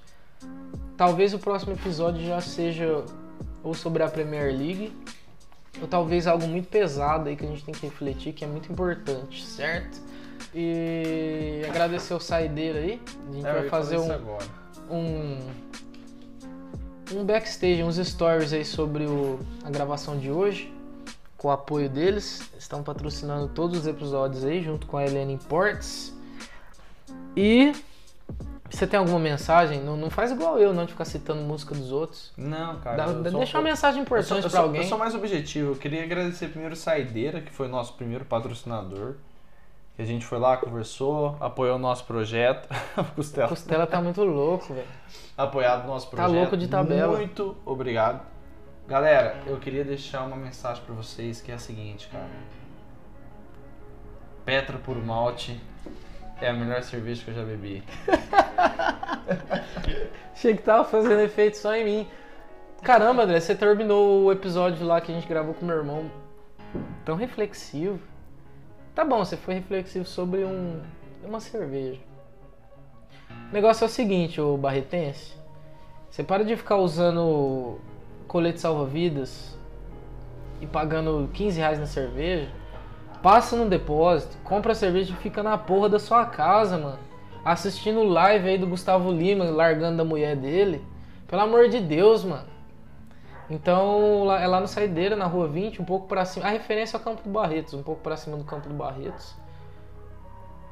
Talvez 0.97 1.35
o 1.35 1.39
próximo 1.39 1.75
episódio 1.75 2.25
já 2.27 2.41
seja 2.41 3.05
ou 3.63 3.75
sobre 3.75 4.03
a 4.03 4.09
Premier 4.09 4.47
League, 4.47 4.93
ou 5.81 5.87
talvez 5.89 6.27
algo 6.27 6.47
muito 6.47 6.69
pesado 6.69 7.29
aí 7.29 7.37
que 7.37 7.45
a 7.45 7.49
gente 7.49 7.65
tem 7.65 7.73
que 7.75 7.87
refletir, 7.87 8.33
que 8.33 8.45
é 8.45 8.49
muito 8.49 8.71
importante, 8.71 9.45
certo? 9.45 10.01
E 10.55 11.63
agradecer 11.69 12.13
o 12.15 12.21
Saideira 12.21 12.79
aí. 12.79 13.01
A 13.31 13.33
gente 13.35 13.47
É, 13.47 13.53
vai 13.53 13.69
fazer 13.69 13.99
um, 13.99 14.09
um 14.91 15.39
um 17.15 17.25
backstage, 17.25 17.83
uns 17.83 17.97
stories 17.97 18.53
aí 18.55 18.65
sobre 18.65 19.05
o- 19.05 19.39
a 19.65 19.71
gravação 19.71 20.19
de 20.19 20.31
hoje, 20.31 20.73
com 21.37 21.49
o 21.49 21.51
apoio 21.51 21.89
deles. 21.89 22.41
Estão 22.59 22.83
patrocinando 22.83 23.49
todos 23.49 23.81
os 23.81 23.87
episódios 23.87 24.45
aí, 24.45 24.63
junto 24.63 24.87
com 24.87 24.97
a 24.97 25.05
Helena 25.05 25.31
Imports. 25.31 26.15
E 27.37 27.73
você 28.77 28.87
tem 28.87 28.99
alguma 28.99 29.19
mensagem? 29.19 29.81
Não, 29.81 29.97
não 29.97 30.09
faz 30.11 30.31
igual 30.33 30.59
eu, 30.59 30.73
não, 30.73 30.85
de 30.85 30.93
ficar 30.93 31.05
citando 31.05 31.43
música 31.43 31.75
dos 31.75 31.93
outros. 31.93 32.33
Não, 32.37 32.79
cara. 32.81 32.97
Dá- 32.97 33.07
deixa 33.07 33.29
um 33.37 33.41
uma 33.41 33.47
pouco- 33.47 33.63
mensagem 33.63 34.03
importante 34.03 34.51
sou- 34.51 34.61
alguém. 34.61 34.83
Eu 34.83 34.89
sou 34.89 34.99
mais 34.99 35.15
objetivo. 35.15 35.73
Eu 35.73 35.77
queria 35.77 36.03
agradecer 36.03 36.49
primeiro 36.49 36.75
Saideira, 36.77 37.41
que 37.41 37.53
foi 37.53 37.67
o 37.67 37.71
nosso 37.71 37.95
primeiro 37.95 38.25
patrocinador. 38.25 39.15
Que 39.95 40.01
a 40.01 40.05
gente 40.07 40.25
foi 40.25 40.39
lá, 40.39 40.57
conversou, 40.57 41.37
apoiou 41.39 41.77
o 41.77 41.79
nosso 41.79 42.05
projeto. 42.07 42.67
Costela. 43.15 43.49
Costela 43.49 43.87
tá 43.87 44.01
muito 44.01 44.25
louco, 44.25 44.73
velho. 44.73 44.87
Apoiado 45.37 45.85
o 45.85 45.89
nosso 45.89 46.07
Tá 46.11 46.17
projeto. 46.17 46.35
louco 46.35 46.57
de 46.57 46.67
tabela. 46.67 47.17
Muito 47.19 47.55
obrigado. 47.67 48.23
Galera, 48.89 49.37
eu 49.47 49.59
queria 49.59 49.85
deixar 49.85 50.23
uma 50.25 50.37
mensagem 50.37 50.83
pra 50.85 50.95
vocês 50.95 51.41
que 51.43 51.53
é 51.53 51.55
a 51.55 51.59
seguinte, 51.59 52.09
cara. 52.11 52.27
Petra 54.45 54.79
por 54.79 54.97
malte 54.97 55.61
é 56.43 56.49
a 56.49 56.53
melhor 56.53 56.83
cerveja 56.83 57.25
que 57.25 57.31
eu 57.31 57.35
já 57.35 57.45
bebi. 57.45 57.83
Achei 60.35 60.57
que 60.57 60.63
tava 60.63 60.85
fazendo 60.85 61.21
efeito 61.21 61.57
só 61.57 61.75
em 61.75 61.85
mim. 61.85 62.09
Caramba, 62.83 63.23
André, 63.23 63.39
você 63.39 63.55
terminou 63.55 64.25
o 64.25 64.33
episódio 64.33 64.85
lá 64.85 65.01
que 65.01 65.13
a 65.13 65.15
gente 65.15 65.29
gravou 65.29 65.55
com 65.55 65.65
meu 65.65 65.77
irmão 65.77 66.11
tão 67.05 67.15
reflexivo. 67.15 68.01
Tá 68.93 69.05
bom, 69.05 69.25
você 69.25 69.37
foi 69.37 69.55
reflexivo 69.55 70.05
sobre 70.05 70.45
um, 70.45 70.83
uma 71.23 71.39
cerveja. 71.39 72.01
O 73.51 73.55
negócio 73.55 73.85
é 73.85 73.87
o 73.87 73.91
seguinte, 73.91 74.41
ô 74.41 74.57
barretense. 74.57 75.35
Você 76.11 76.25
para 76.25 76.45
de 76.45 76.57
ficar 76.57 76.77
usando 76.77 77.79
colete 78.27 78.61
salva-vidas 78.61 79.57
e 80.61 80.67
pagando 80.67 81.31
15 81.33 81.59
reais 81.59 81.79
na 81.79 81.87
cerveja. 81.87 82.51
Passa 83.23 83.55
no 83.55 83.69
depósito, 83.69 84.37
compra 84.43 84.73
a 84.73 84.75
cerveja 84.75 85.13
e 85.13 85.17
fica 85.17 85.43
na 85.43 85.57
porra 85.57 85.89
da 85.89 85.99
sua 86.01 86.27
casa, 86.27 86.77
mano. 86.77 86.99
Assistindo 87.45 88.03
live 88.03 88.49
aí 88.49 88.59
do 88.59 88.67
Gustavo 88.67 89.13
Lima 89.13 89.45
largando 89.45 89.99
da 89.99 90.05
mulher 90.05 90.35
dele. 90.35 90.85
Pelo 91.29 91.43
amor 91.43 91.69
de 91.69 91.81
Deus, 91.81 92.25
mano. 92.25 92.49
Então, 93.49 94.33
é 94.35 94.47
lá 94.47 94.61
no 94.61 94.67
Saideira, 94.67 95.15
na 95.15 95.27
rua 95.27 95.47
20, 95.47 95.81
um 95.81 95.85
pouco 95.85 96.09
pra 96.09 96.25
cima. 96.25 96.47
A 96.47 96.51
referência 96.51 96.97
é 96.97 97.01
o 97.01 97.03
Campo 97.03 97.23
do 97.23 97.31
Barretos, 97.31 97.75
um 97.75 97.83
pouco 97.83 98.01
pra 98.01 98.17
cima 98.17 98.37
do 98.37 98.45
Campo 98.45 98.69
do 98.69 98.75
Barretos. 98.75 99.35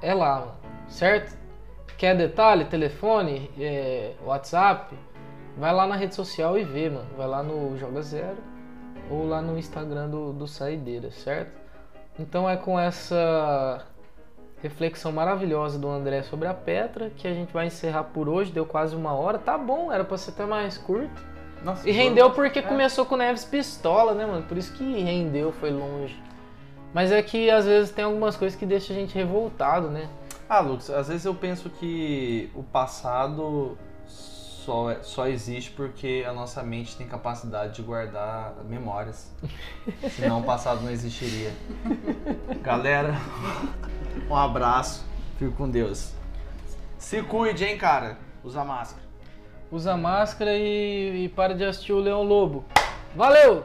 É 0.02 0.14
lá, 0.14 0.40
mano. 0.40 0.52
Certo? 0.88 1.38
Quer 1.96 2.16
detalhe? 2.16 2.64
Telefone? 2.64 3.50
é, 3.58 4.14
WhatsApp? 4.24 4.96
Vai 5.56 5.72
lá 5.72 5.86
na 5.86 5.94
rede 5.94 6.14
social 6.14 6.58
e 6.58 6.64
vê, 6.64 6.88
mano. 6.88 7.06
Vai 7.16 7.26
lá 7.26 7.42
no 7.42 7.76
Joga 7.76 8.02
Zero 8.02 8.38
ou 9.10 9.26
lá 9.26 9.42
no 9.42 9.58
Instagram 9.58 10.08
do, 10.08 10.32
do 10.32 10.46
Saideira, 10.46 11.10
certo? 11.10 11.59
Então 12.20 12.48
é 12.48 12.54
com 12.56 12.78
essa 12.78 13.82
reflexão 14.62 15.10
maravilhosa 15.10 15.78
do 15.78 15.88
André 15.88 16.22
sobre 16.22 16.46
a 16.46 16.52
Petra 16.52 17.10
que 17.16 17.26
a 17.26 17.32
gente 17.32 17.50
vai 17.52 17.66
encerrar 17.66 18.04
por 18.04 18.28
hoje. 18.28 18.52
Deu 18.52 18.66
quase 18.66 18.94
uma 18.94 19.14
hora. 19.14 19.38
Tá 19.38 19.56
bom, 19.56 19.90
era 19.90 20.04
pra 20.04 20.18
ser 20.18 20.32
até 20.32 20.44
mais 20.44 20.76
curto. 20.76 21.10
Nossa, 21.64 21.88
E 21.88 21.92
rendeu 21.92 22.30
porque 22.30 22.58
É. 22.58 22.62
começou 22.62 23.06
com 23.06 23.16
Neves 23.16 23.44
pistola, 23.44 24.12
né, 24.14 24.26
mano? 24.26 24.42
Por 24.42 24.56
isso 24.58 24.72
que 24.74 25.00
rendeu, 25.00 25.50
foi 25.52 25.70
longe. 25.70 26.22
Mas 26.92 27.10
é 27.10 27.22
que 27.22 27.50
às 27.50 27.64
vezes 27.64 27.90
tem 27.90 28.04
algumas 28.04 28.36
coisas 28.36 28.58
que 28.58 28.66
deixam 28.66 28.94
a 28.96 28.98
gente 28.98 29.14
revoltado, 29.14 29.88
né? 29.88 30.08
Ah, 30.48 30.60
Lucas, 30.60 30.90
às 30.90 31.08
vezes 31.08 31.24
eu 31.24 31.34
penso 31.34 31.70
que 31.70 32.50
o 32.54 32.62
passado 32.62 33.78
só, 34.70 34.88
é- 34.88 35.02
só 35.02 35.26
existe 35.26 35.72
porque 35.72 36.24
a 36.24 36.32
nossa 36.32 36.62
mente 36.62 36.96
tem 36.96 37.04
capacidade 37.04 37.74
de 37.74 37.82
guardar 37.82 38.54
memórias. 38.68 39.28
Senão 40.14 40.38
o 40.40 40.44
passado 40.44 40.82
não 40.82 40.92
existiria. 40.92 41.52
Galera, 42.62 43.14
um 44.30 44.36
abraço. 44.36 45.04
Fico 45.38 45.52
com 45.52 45.68
Deus. 45.68 46.12
Se 46.98 47.20
cuide, 47.22 47.64
hein, 47.64 47.76
cara. 47.76 48.16
Usa 48.44 48.64
máscara. 48.64 49.02
Usa 49.72 49.96
máscara 49.96 50.56
e, 50.56 51.24
e 51.24 51.28
para 51.28 51.52
de 51.52 51.64
assistir 51.64 51.92
o 51.92 51.98
Leão 51.98 52.22
Lobo. 52.22 52.64
Valeu! 53.16 53.64